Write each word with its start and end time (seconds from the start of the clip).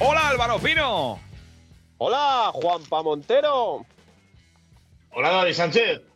Hola 0.00 0.28
Álvaro 0.28 0.60
Pino. 0.60 1.18
Hola, 1.98 2.52
Juanpa 2.54 3.02
Montero. 3.02 3.84
Hola, 5.10 5.30
David 5.30 5.54
Sánchez. 5.54 6.07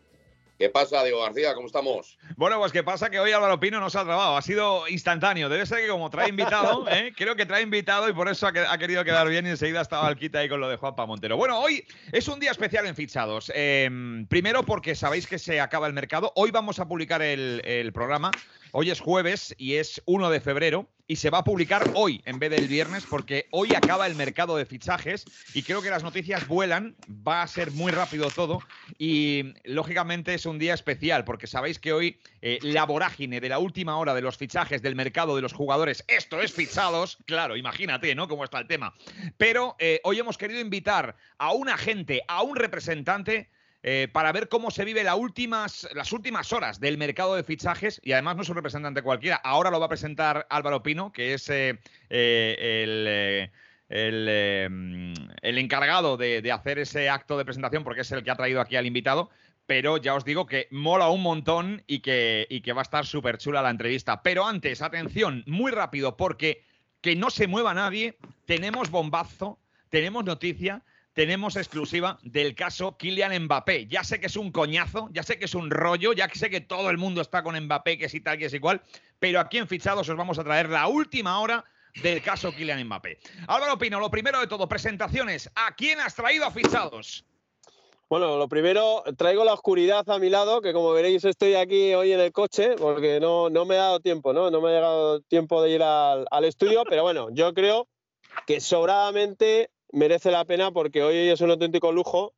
¿Qué 0.63 0.71
pasa, 0.71 1.03
Diego 1.03 1.21
García? 1.21 1.57
¿Cómo 1.57 1.67
estamos? 1.67 2.17
Bueno, 2.37 2.57
pues 2.61 2.71
qué 2.71 2.85
pasa 2.85 3.11
que 3.11 3.19
hoy 3.19 3.33
Álvaro 3.33 3.59
Pino 3.59 3.81
no 3.81 3.91
se 3.91 3.99
ha 3.99 4.05
trabado, 4.05 4.37
ha 4.37 4.43
sido 4.43 4.87
instantáneo. 4.87 5.49
Debe 5.49 5.67
ser 5.67 5.81
que 5.81 5.89
como 5.89 6.09
trae 6.09 6.29
invitado, 6.29 6.87
¿eh? 6.89 7.13
creo 7.17 7.35
que 7.35 7.47
trae 7.47 7.63
invitado 7.63 8.09
y 8.09 8.13
por 8.13 8.29
eso 8.29 8.47
ha, 8.47 8.79
querido 8.79 9.03
quedar 9.03 9.29
bien 9.29 9.45
y 9.45 9.51
enseguida 9.51 9.81
estaba 9.81 10.07
al 10.07 10.17
quita 10.17 10.39
ahí 10.39 10.49
con 10.49 10.61
lo 10.61 10.69
de 10.69 10.77
Juanpa 10.77 11.05
Montero. 11.05 11.37
Bueno, 11.37 11.59
hoy 11.59 11.85
es 12.13 12.29
un 12.29 12.39
día 12.39 12.53
especial 12.53 12.87
en 12.87 12.95
fichados. 12.95 13.51
Em, 13.57 14.25
primero 14.29 14.63
porque 14.63 14.95
sabéis 14.95 15.27
que 15.27 15.41
se 15.41 15.61
acaba 15.61 15.89
el 15.89 15.95
mercado. 15.95 16.33
Hoy 16.37 16.53
vamos 16.53 16.79
a 16.79 16.87
publicar 16.87 17.23
el 17.23 17.91
programa 17.93 18.31
Hoy 18.75 18.91
es 18.91 19.01
jueves 19.01 19.55
y 19.59 19.75
es 19.75 20.01
1 20.07 20.31
de 20.31 20.41
febrero 20.41 20.89
y 21.13 21.17
se 21.17 21.29
va 21.29 21.39
a 21.39 21.45
publicar 21.45 21.91
hoy 21.93 22.23
en 22.25 22.39
vez 22.39 22.51
del 22.51 22.69
viernes 22.69 23.05
porque 23.05 23.47
hoy 23.51 23.75
acaba 23.75 24.07
el 24.07 24.15
mercado 24.15 24.57
de 24.57 24.65
fichajes 24.65 25.27
y 25.53 25.63
creo 25.63 25.83
que 25.83 25.91
las 25.91 26.03
noticias 26.03 26.49
vuelan, 26.49 26.97
va 27.07 27.43
a 27.43 27.47
ser 27.47 27.71
muy 27.71 27.93
rápido 27.93 28.31
todo 28.31 28.61
y 28.97 29.53
lógicamente 29.65 30.33
es 30.33 30.47
un 30.47 30.59
día 30.59 30.73
especial 30.73 31.27
porque 31.27 31.47
sabéis 31.47 31.79
que 31.79 31.93
hoy 31.93 32.19
eh, 32.41 32.59
la 32.63 32.87
vorágine 32.87 33.43
de 33.43 33.51
la 33.51 33.59
última 33.59 33.99
hora 33.99 34.15
de 34.15 34.23
los 34.23 34.39
fichajes 34.39 34.81
del 34.81 34.95
mercado 34.95 35.37
de 35.37 35.43
los 35.43 35.53
jugadores, 35.53 36.03
esto 36.09 36.41
es 36.41 36.55
fichados, 36.55 37.19
claro, 37.27 37.59
imagínate, 37.59 38.15
¿no? 38.15 38.27
Cómo 38.27 38.45
está 38.45 38.59
el 38.59 38.67
tema. 38.67 38.95
Pero 39.37 39.77
eh, 39.81 40.01
hoy 40.05 40.19
hemos 40.19 40.39
querido 40.39 40.61
invitar 40.61 41.17
a 41.37 41.53
un 41.53 41.69
agente, 41.69 42.23
a 42.27 42.41
un 42.41 42.57
representante 42.57 43.51
eh, 43.85 44.09
para 44.13 44.31
ver 44.31 44.49
cómo 44.49 44.71
se 44.71 44.85
vive 44.85 45.03
las 45.03 45.17
últimas, 45.17 45.89
las 45.95 46.13
últimas 46.13 46.53
horas 46.53 46.79
del 46.79 46.99
mercado 46.99 47.35
de 47.35 47.43
fichajes 47.43 48.01
y 48.05 48.13
además 48.13 48.37
no 48.37 48.43
es 48.43 48.49
un 48.49 48.55
representante 48.55 49.03
cualquiera. 49.03 49.37
Ahora 49.37 49.71
lo 49.71 49.81
va 49.81 49.87
a 49.87 49.89
presentar 49.89 50.47
Álvaro 50.51 50.85
Pino, 50.85 51.13
que 51.13 51.35
es 51.35 51.51
eh, 51.51 51.81
eh, 52.09 53.51
el, 53.89 55.15
el, 55.43 55.59
encargado 55.59 56.17
de, 56.17 56.53
hacer 56.53 56.79
ese 56.79 57.09
acto 57.09 57.37
de 57.37 57.45
presentación 57.45 57.83
porque 57.83 58.03
es 58.03 58.13
el 58.13 58.23
que 58.23 58.31
ha 58.31 58.37
traído 58.37 58.61
aquí 58.61 58.77
al 58.77 58.87
invitado. 58.87 59.31
Pero 59.67 59.97
ya 59.97 60.15
os 60.15 60.25
digo 60.25 60.47
que 60.47 60.69
mola 60.71 61.09
un 61.09 61.23
montón 61.23 61.83
y 61.89 62.01
que, 62.01 62.47
y 62.51 62.61
que 62.61 62.73
va 62.73 62.83
a 62.83 62.85
estar 62.85 63.05
súper 63.05 63.39
chula 63.39 63.63
la 63.63 63.71
entrevista. 63.71 64.23
Pero 64.23 64.47
antes, 64.47 64.81
atención, 64.81 65.43
muy 65.47 65.73
rápido, 65.73 66.17
porque 66.17 66.63
que 67.01 67.17
no 67.17 67.31
se 67.31 67.49
mueva 67.49 67.75
nadie, 67.75 68.17
tenemos 68.45 68.91
bombazo, 68.91 69.59
tenemos 69.89 70.25
noticia 70.25 70.83
tenemos 71.13 71.57
exclusiva 71.57 72.19
del 72.23 72.55
caso 72.55 72.97
Kylian 72.97 73.45
Mbappé. 73.45 73.87
Ya 73.87 74.05
sé 74.05 74.21
que 74.21 74.27
es 74.27 74.37
un 74.37 74.51
coñazo, 74.51 75.09
ya 75.13 75.23
sé 75.23 75.39
que 75.39 75.45
es 75.45 75.55
un 75.55 75.71
rollo, 75.71 76.13
ya 76.13 76.29
sé 76.33 76.51
que 76.51 76.61
todo 76.61 76.91
el 76.91 76.99
mundo 76.99 77.21
está 77.21 77.43
con 77.43 77.59
Mbappé, 77.59 77.99
que 77.99 78.07
es 78.07 78.15
y 78.15 78.21
tal, 78.21 78.39
que 78.39 78.47
es 78.47 78.55
igual, 78.55 78.83
pero 79.19 79.41
aquí 79.41 79.59
en 79.59 79.69
Fichados 79.69 80.09
os 80.09 80.17
vamos 80.17 80.39
a 80.39 80.45
traer 80.45 80.69
la 80.69 80.89
última 80.89 81.39
hora 81.41 81.65
del 82.03 82.23
caso 82.23 82.53
Kylian 82.53 82.85
Mbappé. 82.85 83.19
Álvaro 83.49 83.79
Pino, 83.79 84.01
lo 84.01 84.11
primero 84.11 84.41
de 84.41 84.47
todo, 84.47 84.69
presentaciones. 84.69 85.51
¿A 85.55 85.75
quién 85.75 86.01
has 86.01 86.15
traído 86.15 86.47
a 86.47 86.51
Fichados? 86.51 87.25
Bueno, 88.09 88.37
lo 88.37 88.47
primero, 88.47 89.03
traigo 89.17 89.43
la 89.43 89.55
oscuridad 89.55 90.09
a 90.11 90.19
mi 90.19 90.29
lado, 90.29 90.61
que 90.61 90.75
como 90.75 90.93
veréis 90.93 91.25
estoy 91.25 91.55
aquí 91.55 91.95
hoy 91.95 92.13
en 92.13 92.21
el 92.21 92.31
coche, 92.31 92.75
porque 92.77 93.21
no, 93.21 93.49
no 93.49 93.65
me 93.65 93.77
ha 93.77 93.85
dado 93.85 94.01
tiempo, 94.01 94.35
¿no? 94.35 94.51
No 94.51 94.61
me 94.61 94.69
ha 94.69 94.75
llegado 94.75 95.21
tiempo 95.23 95.63
de 95.63 95.71
ir 95.71 95.83
al, 95.83 96.27
al 96.31 96.45
estudio, 96.45 96.85
pero 96.87 97.05
bueno, 97.05 97.29
yo 97.33 97.55
creo 97.55 97.89
que 98.47 98.61
sobradamente 98.61 99.71
merece 99.93 100.31
la 100.31 100.45
pena 100.45 100.73
porque 100.73 101.03
hoy 101.03 101.17
es 101.29 101.41
un 101.41 101.51
auténtico 101.51 101.93
lujo 101.93 102.35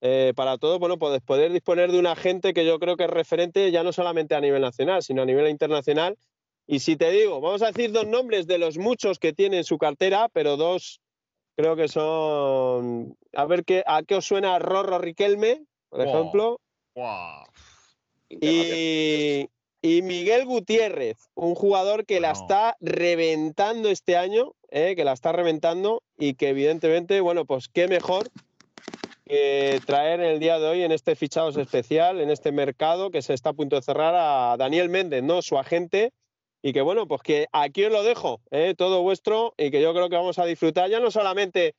eh, 0.00 0.32
para 0.36 0.58
todos, 0.58 0.78
bueno, 0.78 0.98
pues 0.98 1.22
poder 1.22 1.52
disponer 1.52 1.90
de 1.90 1.98
un 1.98 2.06
agente 2.06 2.52
que 2.52 2.66
yo 2.66 2.78
creo 2.78 2.96
que 2.96 3.04
es 3.04 3.10
referente 3.10 3.70
ya 3.70 3.82
no 3.82 3.92
solamente 3.92 4.34
a 4.34 4.40
nivel 4.40 4.60
nacional, 4.60 5.02
sino 5.02 5.22
a 5.22 5.26
nivel 5.26 5.48
internacional. 5.48 6.18
Y 6.66 6.80
si 6.80 6.96
te 6.96 7.10
digo, 7.10 7.40
vamos 7.40 7.62
a 7.62 7.68
decir 7.68 7.92
dos 7.92 8.06
nombres 8.06 8.46
de 8.46 8.58
los 8.58 8.76
muchos 8.76 9.18
que 9.18 9.32
tiene 9.32 9.58
en 9.58 9.64
su 9.64 9.78
cartera, 9.78 10.28
pero 10.32 10.56
dos 10.56 11.00
creo 11.56 11.76
que 11.76 11.88
son. 11.88 13.16
A 13.34 13.44
ver 13.46 13.64
qué, 13.64 13.82
a 13.86 14.02
qué 14.02 14.16
os 14.16 14.26
suena 14.26 14.58
Rorro 14.58 14.98
Riquelme, 14.98 15.64
por 15.88 16.00
ejemplo. 16.02 16.60
Y, 18.28 19.48
y 19.84 20.00
Miguel 20.00 20.46
Gutiérrez, 20.46 21.18
un 21.34 21.54
jugador 21.54 22.06
que 22.06 22.18
la 22.18 22.30
está 22.30 22.74
reventando 22.80 23.90
este 23.90 24.16
año, 24.16 24.54
eh, 24.70 24.94
que 24.96 25.04
la 25.04 25.12
está 25.12 25.30
reventando 25.32 26.02
y 26.16 26.36
que 26.36 26.48
evidentemente, 26.48 27.20
bueno, 27.20 27.44
pues 27.44 27.68
qué 27.68 27.86
mejor 27.86 28.30
que 29.26 29.82
traer 29.84 30.20
en 30.20 30.26
el 30.30 30.40
día 30.40 30.58
de 30.58 30.66
hoy 30.68 30.82
en 30.84 30.90
este 30.90 31.16
fichados 31.16 31.58
especial, 31.58 32.22
en 32.22 32.30
este 32.30 32.50
mercado 32.50 33.10
que 33.10 33.20
se 33.20 33.34
está 33.34 33.50
a 33.50 33.52
punto 33.52 33.76
de 33.76 33.82
cerrar 33.82 34.14
a 34.16 34.56
Daniel 34.56 34.88
Méndez, 34.88 35.22
¿no? 35.22 35.42
Su 35.42 35.58
agente. 35.58 36.14
Y 36.62 36.72
que 36.72 36.80
bueno, 36.80 37.06
pues 37.06 37.20
que 37.20 37.46
aquí 37.52 37.84
os 37.84 37.92
lo 37.92 38.02
dejo, 38.02 38.40
eh, 38.52 38.74
todo 38.74 39.02
vuestro, 39.02 39.52
y 39.58 39.70
que 39.70 39.82
yo 39.82 39.92
creo 39.92 40.08
que 40.08 40.16
vamos 40.16 40.38
a 40.38 40.46
disfrutar 40.46 40.88
ya 40.88 40.98
no 40.98 41.10
solamente 41.10 41.74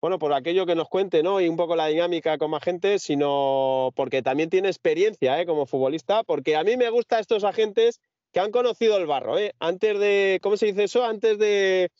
bueno, 0.00 0.18
por 0.18 0.32
aquello 0.32 0.66
que 0.66 0.74
nos 0.74 0.88
cuente, 0.88 1.22
¿no? 1.22 1.40
Y 1.40 1.48
un 1.48 1.56
poco 1.56 1.76
la 1.76 1.86
dinámica 1.86 2.38
con 2.38 2.54
agentes, 2.54 3.02
sino 3.02 3.92
porque 3.94 4.22
también 4.22 4.48
tiene 4.48 4.68
experiencia, 4.68 5.40
¿eh? 5.40 5.46
Como 5.46 5.66
futbolista, 5.66 6.24
porque 6.24 6.56
a 6.56 6.64
mí 6.64 6.76
me 6.76 6.88
gustan 6.90 7.20
estos 7.20 7.44
agentes 7.44 8.00
que 8.32 8.40
han 8.40 8.50
conocido 8.50 8.96
el 8.96 9.06
barro, 9.06 9.38
¿eh? 9.38 9.54
Antes 9.58 9.98
de, 9.98 10.38
¿cómo 10.42 10.56
se 10.56 10.66
dice 10.66 10.84
eso? 10.84 11.04
Antes 11.04 11.38
de, 11.38 11.90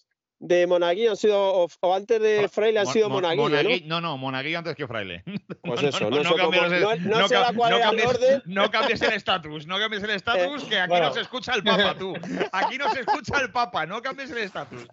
de 0.41 0.67
Monaguillo 0.67 1.11
han 1.11 1.17
sido, 1.19 1.69
o, 1.81 1.95
antes 1.95 2.21
de 2.21 2.49
Fraile 2.49 2.81
han 2.81 2.87
sido 2.87 3.11
Monaguillo, 3.11 3.81
¿no? 3.87 4.01
No, 4.01 4.17
Monaguillo 4.17 4.59
antes 4.59 4.75
que 4.75 4.87
Fraile. 4.87 5.23
Pues 5.63 5.83
eso, 5.83 6.09
no, 6.09 6.11
no, 6.11 6.23
no, 6.23 7.29
sé 7.29 7.37
cuál 7.55 7.75
era 7.75 7.85
cambies, 7.85 8.05
el 8.05 8.09
orden. 8.09 8.43
No 8.47 8.71
cambies 8.71 9.03
el 9.03 9.13
estatus, 9.13 9.67
no 9.67 9.79
cambies 9.79 10.03
el 10.03 10.11
estatus, 10.11 10.65
que 10.65 10.81
aquí 10.81 10.95
no 10.99 11.13
se 11.13 11.21
escucha 11.21 11.53
el 11.55 11.63
Papa, 11.63 11.95
tú. 11.99 12.15
Aquí 12.53 12.79
no 12.79 12.91
se 12.93 13.01
escucha 13.01 13.41
el 13.41 13.53
Papa, 13.53 13.85
no 13.85 14.01
cambies 14.01 14.31
el 14.31 14.39
estatus. 14.39 14.87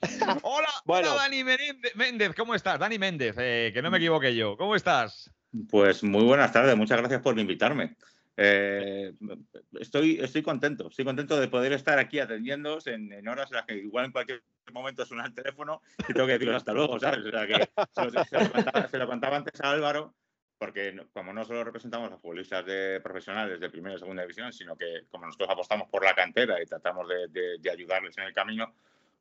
Hola, 0.44 0.68
hola, 0.86 1.14
Dani 1.16 1.44
Méndez, 1.96 2.36
¿cómo 2.36 2.54
estás? 2.54 2.78
Dani 2.80 3.00
Méndez, 3.00 3.36
eh, 3.40 3.72
que 3.74 3.82
no 3.82 3.90
me 3.90 3.98
equivoque 3.98 4.36
yo, 4.36 4.58
¿cómo 4.58 4.76
estás? 4.76 5.32
Pues 5.70 6.04
muy 6.04 6.24
buenas 6.24 6.52
tardes, 6.52 6.76
muchas 6.76 6.98
gracias 6.98 7.22
por 7.22 7.40
invitarme. 7.40 7.96
Eh, 8.40 9.14
estoy, 9.80 10.20
estoy 10.22 10.44
contento, 10.44 10.90
estoy 10.90 11.04
contento 11.04 11.40
de 11.40 11.48
poder 11.48 11.74
estar 11.74 11.98
aquí 11.98 12.20
atendiendo 12.20 12.78
en, 12.86 13.28
horas 13.28 13.50
en 13.50 13.56
las 13.56 13.66
que 13.66 13.76
igual 13.76 14.06
en 14.06 14.12
cualquier 14.12 14.44
momento 14.72 15.04
suena 15.08 15.26
el 15.26 15.34
teléfono 15.34 15.82
y 16.08 16.14
tengo 16.14 16.28
que 16.28 16.34
decirlo 16.34 16.56
hasta 16.56 16.72
luego, 16.72 17.00
¿sabes? 17.00 17.26
O 17.26 17.32
sea 17.32 17.48
que 17.48 17.68
se 18.90 18.98
lo, 19.00 19.08
contaba, 19.08 19.38
antes 19.38 19.60
a 19.60 19.72
Álvaro, 19.72 20.14
porque 20.60 21.04
como 21.14 21.34
no 21.34 21.46
solo 21.46 21.64
representamos 21.64 22.12
a 22.12 22.18
futbolistas 22.20 22.64
de 22.64 23.02
profesionales 23.02 23.60
de 23.60 23.72
primera 23.72 23.96
y 23.96 24.00
segunda 24.00 24.22
división, 24.22 24.54
sino 24.54 24.78
que 24.78 25.06
como 25.10 25.26
nosotros 25.26 25.50
apostamos 25.50 25.90
por 25.90 26.06
la 26.06 26.14
cantera 26.14 26.62
y 26.62 26.68
tratamos 26.68 27.08
de, 27.10 27.58
de, 27.60 27.72
ayudarles 27.72 28.16
en 28.20 28.26
el 28.26 28.34
camino, 28.36 28.72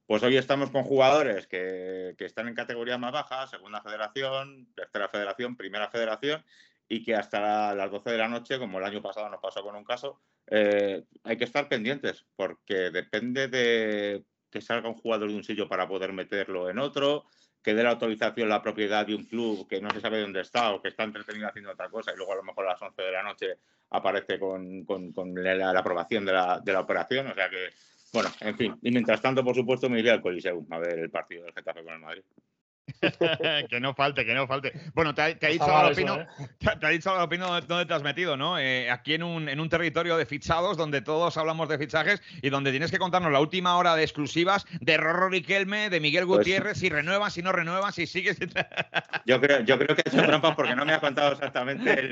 pues 0.06 0.22
hoy 0.25 0.37
estamos 0.37 0.71
con 0.71 0.83
jugadores 0.83 1.47
que, 1.47 2.15
que, 2.19 2.27
están 2.27 2.48
en 2.48 2.54
categoría 2.54 2.98
más 2.98 3.12
baja, 3.12 3.47
segunda 3.47 3.81
federación, 3.81 4.69
tercera 4.75 5.09
federación, 5.09 5.56
primera 5.56 5.88
federación, 5.88 6.44
y 6.88 7.02
que 7.02 7.14
hasta 7.14 7.74
las 7.74 7.91
12 7.91 8.10
de 8.10 8.19
la 8.19 8.28
noche, 8.28 8.58
como 8.58 8.78
el 8.78 8.84
año 8.84 9.02
pasado 9.02 9.28
nos 9.28 9.41
pasó 9.41 9.62
con 9.62 9.76
un 9.76 9.84
caso, 9.84 10.20
eh, 10.47 11.04
hay 11.24 11.36
que 11.36 11.44
estar 11.44 11.69
pendientes, 11.69 12.24
porque 12.36 12.91
depende 12.91 13.48
de 13.48 14.24
que 14.50 14.60
salga 14.60 14.88
un 14.88 14.94
jugador 14.94 15.28
de 15.28 15.36
un 15.36 15.44
sitio 15.44 15.69
para 15.69 15.88
poder 15.88 16.12
meterlo 16.12 16.70
en 16.70 16.78
otro, 16.78 17.24
que 17.62 17.74
dé 17.74 17.82
la 17.82 17.91
autorización 17.91 18.48
la 18.48 18.62
propiedad 18.62 19.04
de 19.04 19.16
un 19.16 19.24
club 19.24 19.66
que 19.69 19.80
no 19.80 19.91
se 19.91 20.00
sabe 20.00 20.20
dónde 20.20 20.41
está 20.41 20.72
o 20.72 20.80
que 20.80 20.88
está 20.88 21.02
entretenido 21.02 21.48
haciendo 21.48 21.72
otra 21.72 21.88
cosa 21.88 22.12
y 22.12 22.16
luego 22.16 22.32
a 22.32 22.36
lo 22.36 22.44
mejor 22.44 22.64
a 22.64 22.70
las 22.70 22.82
11 22.82 23.03
de 23.03 23.10
la 23.10 23.24
noche 23.24 23.58
aparece 23.91 24.38
con, 24.38 24.84
con, 24.84 25.34
la, 25.34 25.70
aprobación 25.70 26.24
de 26.24 26.32
la, 26.32 26.60
de 26.60 26.72
la 26.72 26.80
operación. 26.80 27.26
O 27.26 27.34
sea 27.34 27.50
que, 27.50 27.70
bueno, 28.12 28.30
en 28.41 28.56
fin. 28.56 28.78
Y 28.83 28.92
mientras 28.92 29.21
tanto, 29.21 29.42
por 29.42 29.56
supuesto, 29.56 29.91
me 29.91 29.98
iría 29.98 30.12
al 30.12 30.22
Coliseum 30.22 30.65
a 30.71 30.78
ver 30.78 31.00
el 31.00 31.10
partido 31.10 31.44
del 31.44 31.54
Getafe 31.54 31.83
con 31.83 31.94
el 31.94 32.00
Madrid. 32.00 32.22
que 33.71 33.81
no 33.81 33.95
falte, 33.95 34.25
que 34.25 34.34
no 34.34 34.47
falte. 34.47 34.72
Bueno, 34.95 35.15
te 35.15 35.22
ha, 35.22 35.28
dicho 35.28 35.65
Álvaro 35.65 35.91
¿eh? 35.91 36.27
te, 36.59 36.87
ha 36.87 36.91
dicho 36.91 37.13
dónde 37.66 37.87
te 37.87 37.95
has 37.95 38.03
metido, 38.03 38.37
¿no? 38.37 38.59
Eh, 38.59 38.91
aquí 38.91 39.15
en 39.15 39.22
un, 39.22 39.48
en 39.48 39.60
un 39.60 39.69
territorio 39.69 40.16
de 40.16 40.27
fichados 40.27 40.77
donde 40.77 41.03
todos 41.03 41.37
hablamos 41.37 41.69
de 41.69 41.78
fichajes 41.78 42.22
y 42.43 42.51
donde 42.51 42.71
tienes 42.71 42.91
que 42.91 42.98
contarnos 42.98 43.33
la 43.33 43.41
última 43.41 43.77
hora 43.77 43.97
de 43.97 44.03
exclusivas 44.03 44.66
de 44.81 44.97
Rorro 44.97 45.28
Riquelme, 45.28 45.91
de 45.91 46.01
Miguel 46.01 46.27
pues 46.27 46.39
Gutiérrez, 46.39 46.78
si 46.78 46.89
renuevas, 46.89 47.34
si 47.34 47.43
no 47.43 47.53
renuevas, 47.53 47.95
si 47.95 48.07
sigues. 48.07 48.39
yo, 49.27 49.41
creo, 49.41 49.60
yo 49.60 49.78
creo 49.78 49.97
que 49.97 50.03
he 50.04 50.10
hecho 50.10 50.27
trampas 50.27 50.54
porque 50.54 50.75
no 50.75 50.84
me 50.84 50.93
ha 50.93 51.01
contado 51.01 51.33
exactamente 51.33 52.07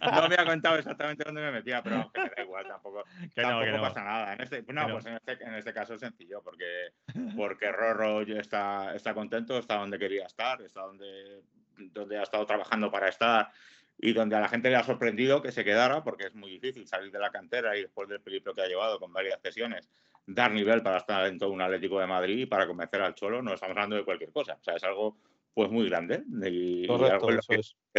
no 0.00 0.28
me 0.28 0.34
ha 0.36 0.44
contado 0.44 0.76
exactamente 0.76 1.24
dónde 1.24 1.40
me 1.42 1.52
metía, 1.52 1.82
pero 1.82 2.10
que 2.12 2.20
me 2.20 2.30
da 2.30 2.42
igual, 2.42 2.66
tampoco, 2.66 3.04
que 3.34 3.42
tampoco 3.42 3.70
no, 3.70 3.80
pasa 3.80 4.04
nada. 4.04 4.34
En 4.34 4.40
este, 4.40 4.64
no, 4.72 4.88
pues 4.88 5.06
en 5.06 5.14
este, 5.14 5.32
en 5.44 5.54
este, 5.54 5.72
caso 5.72 5.94
es 5.94 6.00
sencillo, 6.00 6.42
porque, 6.42 6.90
porque 7.36 7.70
Rorro 7.72 8.22
está, 8.22 8.94
está 8.94 9.14
contento 9.14 9.58
está 9.64 9.76
donde 9.76 9.98
quería 9.98 10.26
estar, 10.26 10.60
está 10.62 10.82
donde, 10.82 11.42
donde 11.76 12.18
ha 12.18 12.22
estado 12.22 12.46
trabajando 12.46 12.90
para 12.90 13.08
estar 13.08 13.50
y 13.98 14.12
donde 14.12 14.36
a 14.36 14.40
la 14.40 14.48
gente 14.48 14.70
le 14.70 14.76
ha 14.76 14.84
sorprendido 14.84 15.42
que 15.42 15.52
se 15.52 15.64
quedara, 15.64 16.02
porque 16.02 16.26
es 16.26 16.34
muy 16.34 16.50
difícil 16.50 16.86
salir 16.86 17.10
de 17.10 17.18
la 17.18 17.30
cantera 17.30 17.76
y 17.76 17.82
después 17.82 18.08
del 18.08 18.20
peligro 18.20 18.54
que 18.54 18.62
ha 18.62 18.66
llevado 18.66 18.98
con 18.98 19.12
varias 19.12 19.40
sesiones, 19.40 19.88
dar 20.26 20.52
nivel 20.52 20.82
para 20.82 20.98
estar 20.98 21.26
en 21.26 21.38
todo 21.38 21.50
un 21.50 21.62
Atlético 21.62 22.00
de 22.00 22.06
Madrid 22.06 22.38
y 22.38 22.46
para 22.46 22.66
convencer 22.66 23.02
al 23.02 23.14
Cholo, 23.14 23.42
no 23.42 23.54
estamos 23.54 23.76
hablando 23.76 23.96
de 23.96 24.04
cualquier 24.04 24.32
cosa. 24.32 24.58
O 24.60 24.64
sea, 24.64 24.74
es 24.74 24.84
algo 24.84 25.16
pues 25.54 25.70
muy 25.70 25.88
grande 25.88 26.24
y, 26.50 26.90
algo 26.90 27.30
en 27.30 27.36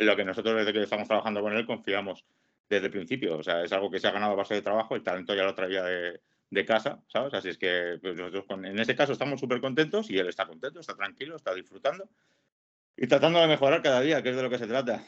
lo, 0.05 0.15
que, 0.15 0.25
nosotros 0.25 0.55
desde 0.55 0.73
que 0.73 0.83
estamos 0.83 1.07
trabajando 1.07 1.41
con 1.41 1.53
él 1.53 1.65
confiamos. 1.65 2.25
desde 2.69 2.87
el 2.87 2.91
principio. 2.91 3.37
O 3.37 3.43
sea, 3.43 3.63
es 3.63 3.71
algo 3.71 3.89
que 3.89 3.99
se 3.99 4.07
ha 4.07 4.11
ganado 4.11 4.33
a 4.33 4.35
base 4.35 4.55
de 4.55 4.61
trabajo, 4.61 4.95
el 4.95 5.03
talento 5.03 5.33
ya 5.33 5.43
lo 5.43 5.55
traía 5.55 5.83
de, 5.83 6.19
de 6.55 6.65
casa, 6.65 7.03
¿sabes? 7.07 7.33
Así 7.33 7.49
es 7.49 7.57
que 7.57 7.99
pues, 8.01 8.15
nosotros 8.15 8.45
con, 8.45 8.65
en 8.65 8.79
ese 8.79 8.95
caso 8.95 9.13
estamos 9.13 9.39
súper 9.39 9.61
contentos 9.61 10.09
y 10.09 10.17
él 10.17 10.27
está 10.27 10.47
contento, 10.47 10.79
está 10.79 10.95
tranquilo, 10.95 11.35
está 11.35 11.53
disfrutando 11.53 12.09
y 12.97 13.07
tratando 13.07 13.39
de 13.39 13.47
mejorar 13.47 13.81
cada 13.81 14.01
día, 14.01 14.23
que 14.23 14.29
es 14.29 14.35
de 14.35 14.43
lo 14.43 14.49
que 14.49 14.57
se 14.57 14.67
trata. 14.67 15.03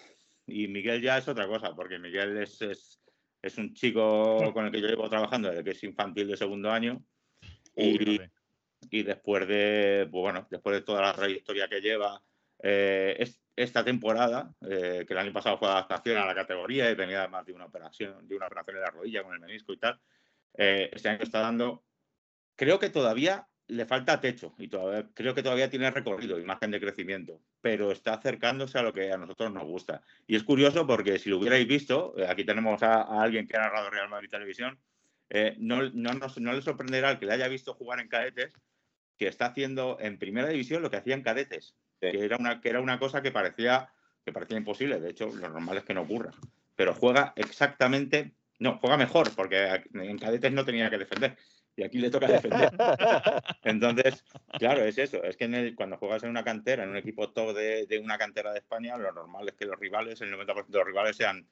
Y 0.45 0.67
Miguel 0.67 1.01
ya 1.01 1.17
es 1.17 1.27
otra 1.27 1.47
cosa, 1.47 1.73
porque 1.75 1.99
Miguel 1.99 2.38
es, 2.38 2.61
es, 2.61 3.01
es 3.41 3.57
un 3.57 3.73
chico 3.73 4.51
con 4.53 4.65
el 4.65 4.71
que 4.71 4.81
yo 4.81 4.88
llevo 4.88 5.09
trabajando 5.09 5.49
desde 5.49 5.63
que 5.63 5.71
es 5.71 5.83
infantil 5.83 6.27
de 6.27 6.38
segundo 6.38 6.71
año. 6.71 7.03
Y, 7.75 8.19
y 8.89 9.03
después 9.03 9.47
de, 9.47 10.07
pues 10.11 10.21
bueno, 10.21 10.47
después 10.49 10.75
de 10.75 10.81
toda 10.81 11.01
la 11.01 11.13
trayectoria 11.13 11.67
que 11.67 11.81
lleva, 11.81 12.21
eh, 12.61 13.15
es, 13.19 13.41
esta 13.55 13.83
temporada, 13.83 14.53
eh, 14.61 15.03
que 15.07 15.13
el 15.13 15.19
año 15.19 15.33
pasado 15.33 15.57
fue 15.57 15.67
adaptación 15.67 16.17
a 16.17 16.25
la 16.25 16.35
categoría 16.35 16.89
y 16.89 16.95
venía 16.95 17.19
además 17.19 17.45
de 17.45 17.53
una 17.53 17.65
operación, 17.65 18.27
de 18.27 18.35
una 18.35 18.47
operación 18.47 18.75
de 18.75 18.81
la 18.81 18.91
rodilla 18.91 19.23
con 19.23 19.33
el 19.33 19.39
menisco 19.39 19.73
y 19.73 19.77
tal, 19.77 19.99
eh, 20.55 20.89
este 20.94 21.09
año 21.09 21.23
está 21.23 21.39
dando, 21.39 21.83
creo 22.55 22.79
que 22.79 22.89
todavía 22.89 23.47
le 23.67 23.85
falta 23.85 24.21
techo 24.21 24.55
y 24.57 24.69
todavía, 24.69 25.09
creo 25.13 25.35
que 25.35 25.44
todavía 25.44 25.69
tiene 25.69 25.91
recorrido, 25.91 26.39
imagen 26.39 26.71
de 26.71 26.79
crecimiento, 26.79 27.41
pero 27.61 27.91
está 27.91 28.13
acercándose 28.13 28.77
a 28.77 28.83
lo 28.83 28.94
que 28.94 29.11
a 29.11 29.17
nosotros 29.17 29.51
nos 29.51 29.65
gusta. 29.65 30.01
Y 30.25 30.35
es 30.35 30.44
curioso 30.44 30.88
porque 30.88 31.19
si 31.19 31.29
lo 31.29 31.38
hubierais 31.38 31.67
visto, 31.67 32.13
eh, 32.17 32.25
aquí 32.27 32.45
tenemos 32.45 32.81
a, 32.83 33.01
a, 33.01 33.21
alguien 33.21 33.47
que 33.47 33.57
ha 33.57 33.61
narrado 33.61 33.89
Real 33.89 34.09
Madrid 34.09 34.29
Televisión, 34.29 34.79
eh, 35.29 35.55
no, 35.59 35.89
no, 35.89 36.13
nos, 36.13 36.39
no 36.39 36.53
le 36.53 36.61
sorprenderá 36.61 37.11
el 37.11 37.19
que 37.19 37.25
le 37.25 37.33
haya 37.33 37.47
visto 37.47 37.73
jugar 37.73 37.99
en 37.99 38.07
cadetes, 38.07 38.53
que 39.17 39.27
está 39.27 39.47
haciendo 39.47 39.97
en 39.99 40.17
primera 40.17 40.47
división 40.47 40.81
lo 40.81 40.89
que 40.89 40.97
hacía 40.97 41.15
en 41.15 41.23
cadetes, 41.23 41.75
sí. 41.99 42.11
que, 42.11 42.23
era 42.23 42.38
una, 42.38 42.61
que 42.61 42.69
era 42.69 42.79
una 42.79 42.99
cosa 42.99 43.21
que 43.21 43.31
parecía, 43.31 43.91
que 44.23 44.31
parecía 44.31 44.57
imposible, 44.57 44.99
de 45.01 45.09
hecho 45.09 45.27
lo 45.27 45.49
normal 45.49 45.77
es 45.77 45.83
que 45.83 45.94
no 45.94 46.03
ocurra, 46.03 46.31
pero 46.75 46.94
juega 46.94 47.33
exactamente, 47.35 48.33
no, 48.59 48.77
juega 48.80 48.98
mejor, 48.98 49.33
porque 49.36 49.83
en 49.94 50.18
cadetes 50.18 50.51
no 50.51 50.65
tenía 50.65 50.89
que 50.89 50.98
defender, 50.98 51.38
y 51.77 51.83
aquí 51.83 52.00
le 52.00 52.09
toca 52.09 52.27
defender. 52.27 52.71
Entonces, 53.63 54.25
claro, 54.57 54.83
es 54.83 54.98
eso. 54.98 55.24
Es 55.24 55.38
que 55.38 55.45
el, 55.45 55.75
cuando 55.75 55.98
juegas 55.98 56.24
en 56.24 56.31
una 56.31 56.44
cantera, 56.44 56.83
en 56.83 56.89
un 56.89 56.98
equipo 56.98 57.30
top 57.30 57.56
de, 57.56 57.86
de, 57.86 58.00
una 58.00 58.18
cantera 58.18 58.51
de 58.51 58.59
España, 58.59 58.98
lo 58.98 59.12
normal 59.12 59.48
es 59.48 59.56
que 59.56 59.65
los 59.65 59.80
rivales, 59.80 60.19
el 60.21 60.33
90% 60.33 60.65
de 60.68 60.77
los 60.80 60.88
rivales 60.88 61.15
sean, 61.15 61.48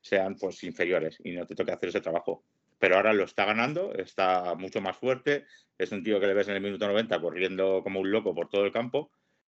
sean 0.00 0.36
pues 0.36 0.64
inferiores 0.64 1.18
y 1.22 1.32
no 1.32 1.46
te 1.46 1.54
toque 1.54 1.72
hacer 1.72 1.90
ese 1.90 2.00
trabajo. 2.00 2.44
Pero 2.78 2.96
ahora 2.96 3.12
lo 3.12 3.24
está 3.24 3.44
ganando, 3.44 3.92
está 3.92 4.54
mucho 4.54 4.80
más 4.80 4.96
fuerte. 4.96 5.44
Es 5.76 5.92
un 5.92 6.02
tío 6.02 6.18
que 6.18 6.28
le 6.28 6.34
ves 6.34 6.48
en 6.48 6.54
el 6.54 6.62
minuto 6.62 6.86
90 6.86 7.20
corriendo 7.20 7.82
como 7.82 8.00
un 8.00 8.10
loco 8.10 8.34
por 8.34 8.48
todo 8.48 8.64
el 8.64 8.72
campo. 8.72 9.10